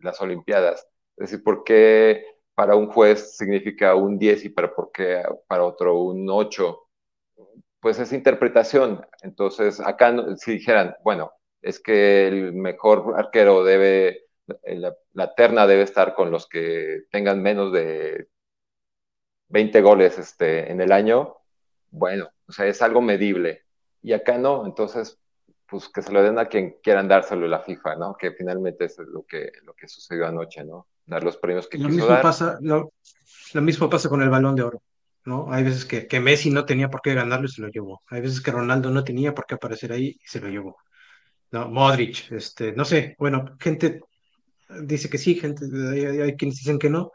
las 0.00 0.20
Olimpiadas. 0.20 0.86
Es 1.16 1.30
decir, 1.30 1.44
¿por 1.44 1.62
qué 1.62 2.24
para 2.54 2.74
un 2.74 2.88
juez 2.90 3.36
significa 3.36 3.94
un 3.94 4.18
10 4.18 4.46
y 4.46 4.48
para, 4.48 4.74
por 4.74 4.90
qué 4.90 5.22
para 5.46 5.64
otro 5.64 6.00
un 6.00 6.28
8? 6.28 6.85
Pues 7.86 8.00
es 8.00 8.12
interpretación. 8.12 9.06
Entonces, 9.22 9.78
acá 9.78 10.12
si 10.38 10.54
dijeran, 10.54 10.96
bueno, 11.04 11.30
es 11.62 11.78
que 11.78 12.26
el 12.26 12.52
mejor 12.52 13.14
arquero 13.16 13.62
debe 13.62 14.24
la, 15.12 15.34
terna 15.36 15.68
debe 15.68 15.82
estar 15.82 16.12
con 16.16 16.32
los 16.32 16.48
que 16.48 17.04
tengan 17.12 17.40
menos 17.40 17.72
de 17.72 18.26
20 19.50 19.80
goles 19.82 20.18
este, 20.18 20.68
en 20.68 20.80
el 20.80 20.90
año, 20.90 21.36
bueno, 21.92 22.28
o 22.48 22.50
sea, 22.50 22.66
es 22.66 22.82
algo 22.82 23.00
medible. 23.00 23.62
Y 24.02 24.14
acá 24.14 24.36
no, 24.36 24.66
entonces, 24.66 25.20
pues 25.68 25.88
que 25.88 26.02
se 26.02 26.10
lo 26.10 26.24
den 26.24 26.40
a 26.40 26.46
quien 26.46 26.78
quieran 26.82 27.06
dárselo 27.06 27.46
la 27.46 27.60
FIFA, 27.60 27.94
¿no? 27.94 28.16
Que 28.16 28.32
finalmente 28.32 28.86
es 28.86 28.98
lo 28.98 29.22
que, 29.22 29.52
lo 29.62 29.74
que 29.74 29.86
sucedió 29.86 30.26
anoche, 30.26 30.64
¿no? 30.64 30.88
Dar 31.06 31.22
los 31.22 31.36
premios 31.36 31.68
que 31.68 31.78
lo 31.78 31.88
quiso 31.88 32.00
mismo 32.00 32.20
Pasa, 32.20 32.58
lo, 32.62 32.90
mismo 33.62 33.88
pasa 33.88 34.08
con 34.08 34.22
el 34.22 34.28
balón 34.28 34.56
de 34.56 34.64
oro, 34.64 34.82
¿no? 35.26 35.52
Hay 35.52 35.64
veces 35.64 35.84
que, 35.84 36.06
que 36.06 36.20
Messi 36.20 36.50
no 36.50 36.64
tenía 36.64 36.88
por 36.88 37.02
qué 37.02 37.14
ganarlo 37.14 37.46
y 37.46 37.50
se 37.50 37.60
lo 37.60 37.68
llevó. 37.68 38.02
Hay 38.08 38.20
veces 38.20 38.40
que 38.40 38.52
Ronaldo 38.52 38.90
no 38.90 39.04
tenía 39.04 39.34
por 39.34 39.44
qué 39.44 39.56
aparecer 39.56 39.92
ahí 39.92 40.18
y 40.22 40.26
se 40.26 40.40
lo 40.40 40.48
llevó. 40.48 40.76
No, 41.50 41.68
Modric, 41.68 42.30
este, 42.32 42.72
no 42.72 42.84
sé, 42.84 43.14
bueno, 43.18 43.56
gente 43.60 44.00
dice 44.82 45.08
que 45.08 45.18
sí, 45.18 45.34
gente, 45.34 45.64
hay, 45.64 46.36
quienes 46.36 46.56
dicen 46.58 46.78
que 46.78 46.90
no, 46.90 47.12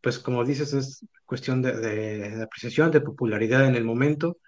pues 0.00 0.18
como 0.18 0.44
dices, 0.44 0.72
es 0.72 1.04
cuestión 1.24 1.62
de, 1.62 2.42
apreciación, 2.42 2.90
de 2.90 3.00
popularidad 3.00 3.66
en 3.66 3.76
el 3.76 3.84
momento, 3.84 4.38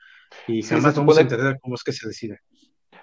y 0.46 0.62
jamás 0.62 0.96
vamos 0.96 1.18
a 1.18 1.22
entender 1.22 1.58
cómo 1.60 1.74
es 1.74 1.82
que 1.82 1.92
se 1.92 2.06
decide. 2.06 2.40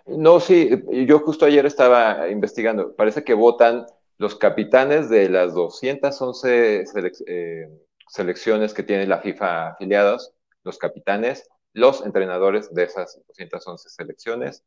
No, 0.06 0.40
sí, 0.40 0.70
yo 1.06 1.20
justo 1.20 1.46
ayer 1.46 1.66
estaba 1.66 2.30
investigando, 2.30 2.96
parece 2.96 3.24
que 3.24 3.34
votan 3.34 3.86
los 4.18 4.36
capitanes 4.36 5.10
de 5.10 5.30
las 5.30 5.54
211 5.54 6.84
eh, 7.28 7.70
selecciones 8.08 8.74
que 8.74 8.84
tiene 8.84 9.08
la 9.08 9.20
FIFA 9.20 9.70
afiliados, 9.70 10.34
los 10.64 10.78
capitanes, 10.78 11.48
los 11.74 12.06
entrenadores 12.06 12.74
de 12.74 12.84
esas 12.84 13.22
211 13.28 13.90
selecciones. 13.90 14.64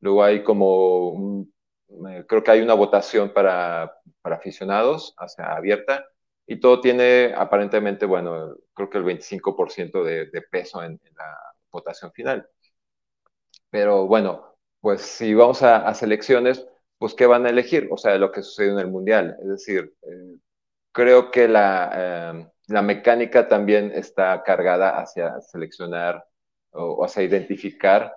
Luego 0.00 0.24
hay 0.24 0.42
como 0.42 1.08
un 1.08 1.54
creo 2.26 2.42
que 2.42 2.50
hay 2.50 2.60
una 2.60 2.74
votación 2.74 3.32
para, 3.32 4.00
para 4.22 4.36
aficionados, 4.36 5.14
o 5.18 5.42
abierta, 5.42 6.04
y 6.46 6.60
todo 6.60 6.80
tiene 6.80 7.32
aparentemente, 7.36 8.06
bueno, 8.06 8.56
creo 8.74 8.90
que 8.90 8.98
el 8.98 9.04
25% 9.04 10.04
de, 10.04 10.26
de 10.26 10.42
peso 10.42 10.82
en, 10.82 11.00
la 11.16 11.36
votación 11.70 12.12
final. 12.12 12.48
Pero 13.70 14.06
bueno, 14.06 14.56
pues 14.80 15.02
si 15.02 15.34
vamos 15.34 15.62
a, 15.62 15.92
selecciones, 15.94 16.66
pues 16.98 17.14
¿qué 17.14 17.26
van 17.26 17.46
a 17.46 17.50
elegir? 17.50 17.88
O 17.90 17.96
sea, 17.96 18.16
lo 18.18 18.30
que 18.30 18.42
sucedió 18.42 18.72
en 18.72 18.78
el 18.78 18.88
Mundial. 18.88 19.36
Es 19.40 19.48
decir, 19.48 19.94
eh, 20.02 20.38
creo 20.92 21.30
que 21.30 21.48
la, 21.48 21.90
eh, 21.94 22.48
la, 22.68 22.82
mecánica 22.82 23.48
también 23.48 23.92
está 23.94 24.42
cargada 24.42 24.98
hacia 24.98 25.40
seleccionar 25.40 26.26
o, 26.70 26.92
o 26.92 27.04
hacia 27.04 27.22
identificar 27.22 28.14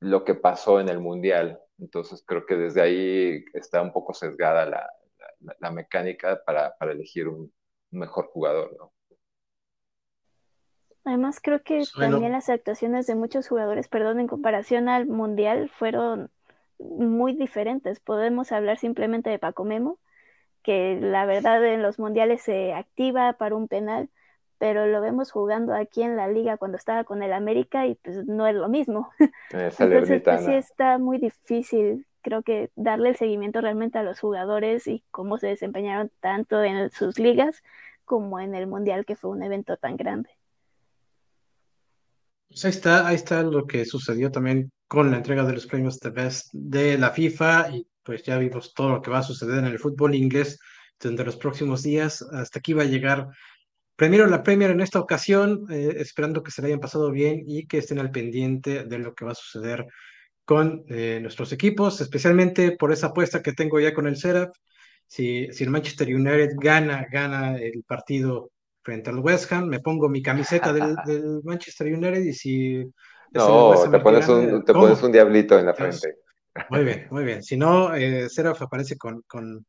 lo 0.00 0.24
que 0.24 0.34
pasó 0.34 0.80
en 0.80 0.88
el 0.88 1.00
Mundial. 1.00 1.60
Entonces 1.78 2.22
creo 2.26 2.46
que 2.46 2.56
desde 2.56 2.82
ahí 2.82 3.44
está 3.54 3.82
un 3.82 3.92
poco 3.92 4.14
sesgada 4.14 4.66
la, 4.66 4.88
la, 5.60 5.70
mecánica 5.70 6.40
para, 6.44 6.76
para, 6.76 6.92
elegir 6.92 7.28
un, 7.28 7.52
mejor 7.90 8.26
jugador, 8.26 8.74
¿no? 8.78 8.92
Además, 11.04 11.38
creo 11.40 11.62
que 11.62 11.84
también 11.96 12.32
las 12.32 12.48
actuaciones 12.48 13.06
de 13.06 13.14
muchos 13.14 13.46
jugadores, 13.46 13.86
perdón, 13.86 14.18
en 14.18 14.26
comparación 14.26 14.88
al 14.88 15.06
Mundial, 15.06 15.70
fueron 15.70 16.30
muy 16.80 17.32
diferentes. 17.32 18.00
Podemos 18.00 18.50
hablar 18.50 18.78
simplemente 18.78 19.30
de 19.30 19.38
Paco 19.38 19.64
Memo, 19.64 20.00
que 20.66 20.98
la 21.00 21.26
verdad 21.26 21.64
en 21.64 21.80
los 21.80 22.00
mundiales 22.00 22.42
se 22.42 22.74
activa 22.74 23.34
para 23.34 23.54
un 23.54 23.68
penal, 23.68 24.10
pero 24.58 24.88
lo 24.88 25.00
vemos 25.00 25.30
jugando 25.30 25.72
aquí 25.72 26.02
en 26.02 26.16
la 26.16 26.26
liga 26.26 26.56
cuando 26.56 26.76
estaba 26.76 27.04
con 27.04 27.22
el 27.22 27.32
América 27.32 27.86
y 27.86 27.94
pues 27.94 28.26
no 28.26 28.48
es 28.48 28.54
lo 28.56 28.68
mismo. 28.68 29.12
Entonces, 29.52 30.22
pues, 30.22 30.44
sí 30.44 30.54
está 30.54 30.98
muy 30.98 31.18
difícil 31.18 32.04
creo 32.26 32.42
que 32.42 32.72
darle 32.74 33.10
el 33.10 33.16
seguimiento 33.16 33.60
realmente 33.60 33.98
a 33.98 34.02
los 34.02 34.18
jugadores 34.18 34.88
y 34.88 35.04
cómo 35.12 35.38
se 35.38 35.46
desempeñaron 35.46 36.10
tanto 36.18 36.60
en 36.64 36.90
sus 36.90 37.20
ligas 37.20 37.62
como 38.04 38.40
en 38.40 38.56
el 38.56 38.66
Mundial, 38.66 39.04
que 39.04 39.14
fue 39.14 39.30
un 39.30 39.44
evento 39.44 39.76
tan 39.76 39.96
grande. 39.96 40.30
Pues 42.48 42.64
ahí 42.64 42.70
está, 42.70 43.06
ahí 43.06 43.14
está 43.14 43.44
lo 43.44 43.64
que 43.68 43.84
sucedió 43.84 44.32
también 44.32 44.72
con 44.88 45.12
la 45.12 45.18
entrega 45.18 45.44
de 45.44 45.52
los 45.52 45.68
premios 45.68 46.00
de 46.00 46.10
Best 46.10 46.52
de 46.52 46.98
la 46.98 47.10
FIFA 47.10 47.70
y 47.70 47.86
pues 48.06 48.22
ya 48.22 48.38
vimos 48.38 48.72
todo 48.72 48.90
lo 48.90 49.02
que 49.02 49.10
va 49.10 49.18
a 49.18 49.22
suceder 49.24 49.58
en 49.58 49.66
el 49.66 49.80
fútbol 49.80 50.14
inglés 50.14 50.60
durante 51.00 51.24
los 51.24 51.36
próximos 51.36 51.82
días. 51.82 52.22
Hasta 52.22 52.60
aquí 52.60 52.72
va 52.72 52.84
a 52.84 52.86
llegar 52.86 53.26
primero 53.96 54.26
la 54.26 54.44
Premier 54.44 54.70
en 54.70 54.80
esta 54.80 55.00
ocasión, 55.00 55.66
eh, 55.70 55.96
esperando 55.98 56.42
que 56.42 56.52
se 56.52 56.62
le 56.62 56.68
hayan 56.68 56.80
pasado 56.80 57.10
bien 57.10 57.42
y 57.44 57.66
que 57.66 57.78
estén 57.78 57.98
al 57.98 58.12
pendiente 58.12 58.84
de 58.84 58.98
lo 58.98 59.14
que 59.14 59.24
va 59.24 59.32
a 59.32 59.34
suceder 59.34 59.86
con 60.44 60.84
eh, 60.88 61.18
nuestros 61.20 61.52
equipos, 61.52 62.00
especialmente 62.00 62.76
por 62.76 62.92
esa 62.92 63.08
apuesta 63.08 63.42
que 63.42 63.52
tengo 63.52 63.80
ya 63.80 63.92
con 63.92 64.06
el 64.06 64.16
Serap. 64.16 64.54
Si, 65.08 65.52
si 65.52 65.64
el 65.64 65.70
Manchester 65.70 66.08
United 66.08 66.50
gana, 66.56 67.06
gana 67.10 67.56
el 67.56 67.82
partido 67.84 68.50
frente 68.82 69.10
al 69.10 69.18
West 69.18 69.50
Ham, 69.52 69.66
me 69.66 69.80
pongo 69.80 70.08
mi 70.08 70.22
camiseta 70.22 70.72
del, 70.72 70.96
Manchester 71.44 71.88
United 71.92 72.22
y 72.22 72.32
si... 72.32 72.84
No, 73.32 73.74
te, 73.90 73.98
pones, 73.98 74.28
un, 74.28 74.64
te 74.64 74.72
pones 74.72 75.02
un 75.02 75.10
diablito 75.10 75.58
en 75.58 75.66
la 75.66 75.74
frente. 75.74 76.25
Muy 76.70 76.84
bien, 76.84 77.06
muy 77.10 77.24
bien. 77.24 77.42
Si 77.42 77.56
no, 77.56 77.94
eh, 77.94 78.28
Seraph 78.28 78.60
aparece 78.62 78.96
con, 78.96 79.22
con, 79.26 79.64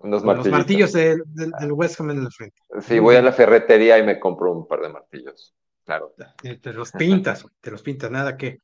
los 0.00 0.24
martillos 0.24 0.92
del, 0.92 1.22
del, 1.26 1.72
West 1.72 2.00
Ham 2.00 2.10
en 2.10 2.24
la 2.24 2.30
frente. 2.30 2.62
Sí, 2.82 2.98
voy 2.98 3.16
a 3.16 3.22
la 3.22 3.32
ferretería 3.32 3.98
y 3.98 4.04
me 4.04 4.20
compro 4.20 4.52
un 4.52 4.66
par 4.66 4.80
de 4.80 4.90
martillos. 4.90 5.54
Claro. 5.84 6.14
Te 6.42 6.72
los 6.72 6.92
pintas, 6.92 7.46
te 7.60 7.70
los 7.70 7.82
pintas, 7.82 8.10
nada 8.10 8.36
que. 8.36 8.60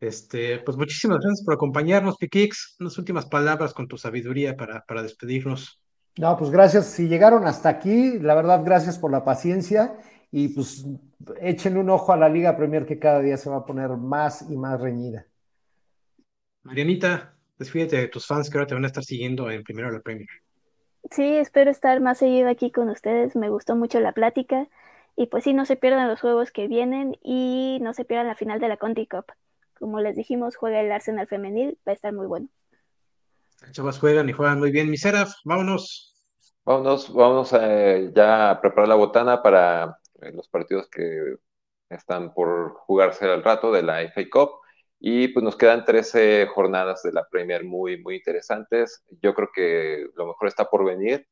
Este, 0.00 0.58
pues 0.58 0.76
muchísimas 0.76 1.20
gracias 1.20 1.44
por 1.44 1.54
acompañarnos, 1.54 2.16
Pikix. 2.16 2.76
Unas 2.80 2.98
últimas 2.98 3.26
palabras 3.26 3.72
con 3.72 3.86
tu 3.86 3.96
sabiduría 3.96 4.56
para, 4.56 4.84
para 4.84 5.02
despedirnos. 5.02 5.80
No, 6.18 6.36
pues 6.36 6.50
gracias. 6.50 6.86
Si 6.86 7.06
llegaron 7.06 7.46
hasta 7.46 7.68
aquí, 7.68 8.18
la 8.18 8.34
verdad, 8.34 8.62
gracias 8.64 8.98
por 8.98 9.12
la 9.12 9.24
paciencia 9.24 9.96
y 10.32 10.48
pues 10.48 10.84
echen 11.40 11.76
un 11.76 11.90
ojo 11.90 12.12
a 12.12 12.16
la 12.16 12.28
Liga 12.28 12.56
Premier 12.56 12.84
que 12.84 12.98
cada 12.98 13.20
día 13.20 13.36
se 13.36 13.48
va 13.48 13.58
a 13.58 13.66
poner 13.66 13.90
más 13.90 14.50
y 14.50 14.56
más 14.56 14.80
reñida. 14.80 15.26
Marianita, 16.62 17.34
despídete 17.58 17.96
de 17.96 18.08
tus 18.08 18.26
fans 18.26 18.48
que 18.48 18.58
ahora 18.58 18.66
te 18.66 18.74
van 18.74 18.84
a 18.84 18.88
estar 18.88 19.04
siguiendo 19.04 19.50
en 19.50 19.62
primero 19.62 19.90
la 19.90 20.00
Premier. 20.00 20.28
Sí, 21.10 21.36
espero 21.36 21.70
estar 21.70 22.00
más 22.00 22.18
seguido 22.18 22.48
aquí 22.48 22.70
con 22.70 22.88
ustedes. 22.88 23.34
Me 23.34 23.48
gustó 23.48 23.74
mucho 23.76 24.00
la 24.00 24.12
plática. 24.12 24.68
Y 25.16 25.26
pues 25.26 25.44
sí, 25.44 25.52
no 25.52 25.66
se 25.66 25.76
pierdan 25.76 26.08
los 26.08 26.20
juegos 26.20 26.52
que 26.52 26.68
vienen 26.68 27.18
y 27.22 27.78
no 27.82 27.92
se 27.92 28.04
pierdan 28.04 28.28
la 28.28 28.34
final 28.34 28.60
de 28.60 28.68
la 28.68 28.76
Conti 28.76 29.06
Cup. 29.06 29.26
Como 29.78 30.00
les 30.00 30.16
dijimos, 30.16 30.56
juega 30.56 30.80
el 30.80 30.92
Arsenal 30.92 31.26
femenil, 31.26 31.78
va 31.86 31.92
a 31.92 31.94
estar 31.94 32.12
muy 32.12 32.26
bueno. 32.26 32.48
Chavas 33.72 33.98
juegan 33.98 34.28
y 34.28 34.32
juegan 34.32 34.58
muy 34.58 34.70
bien. 34.70 34.90
Mi 34.90 34.96
vámonos. 35.44 36.08
Vámonos, 36.64 37.12
vámonos 37.12 37.52
eh, 37.60 38.12
ya 38.14 38.50
a 38.50 38.60
preparar 38.60 38.88
la 38.88 38.94
botana 38.94 39.42
para 39.42 39.98
eh, 40.20 40.30
los 40.32 40.48
partidos 40.48 40.88
que 40.88 41.34
están 41.90 42.32
por 42.32 42.74
jugarse 42.74 43.26
al 43.26 43.42
rato 43.42 43.72
de 43.72 43.82
la 43.82 44.02
FA 44.02 44.22
Cup. 44.30 44.61
Y 45.04 45.26
pues 45.28 45.42
nos 45.42 45.56
quedan 45.56 45.84
13 45.84 46.46
jornadas 46.46 47.02
de 47.02 47.10
la 47.10 47.26
Premier 47.28 47.64
muy, 47.64 48.00
muy 48.00 48.14
interesantes. 48.14 49.02
Yo 49.20 49.34
creo 49.34 49.48
que 49.52 50.06
lo 50.14 50.28
mejor 50.28 50.46
está 50.46 50.66
por 50.66 50.84
venir. 50.84 51.26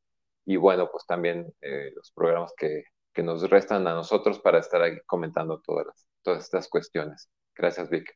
Y 0.45 0.57
bueno, 0.57 0.91
pues 0.91 1.07
también 1.07 1.55
eh, 1.61 1.93
los 1.95 2.11
programas 2.11 2.53
que, 2.57 2.83
que, 3.13 3.23
nos 3.23 3.49
restan 3.49 3.87
a 3.87 3.95
nosotros 3.95 4.41
para 4.41 4.59
estar 4.59 4.83
aquí 4.83 4.99
comentando 5.07 5.61
todas, 5.65 6.09
todas 6.23 6.43
estas 6.43 6.69
cuestiones. 6.69 7.31
Gracias, 7.55 7.89
Vic. 7.89 8.13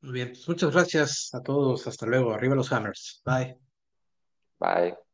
Muy 0.00 0.14
bien, 0.14 0.28
pues 0.30 0.48
muchas 0.48 0.72
gracias 0.72 1.30
a 1.32 1.40
todos. 1.42 1.86
Hasta 1.86 2.06
luego. 2.06 2.32
Arriba 2.32 2.56
los 2.56 2.72
Hammers. 2.72 3.22
Bye. 3.24 3.56
Bye. 4.58 5.09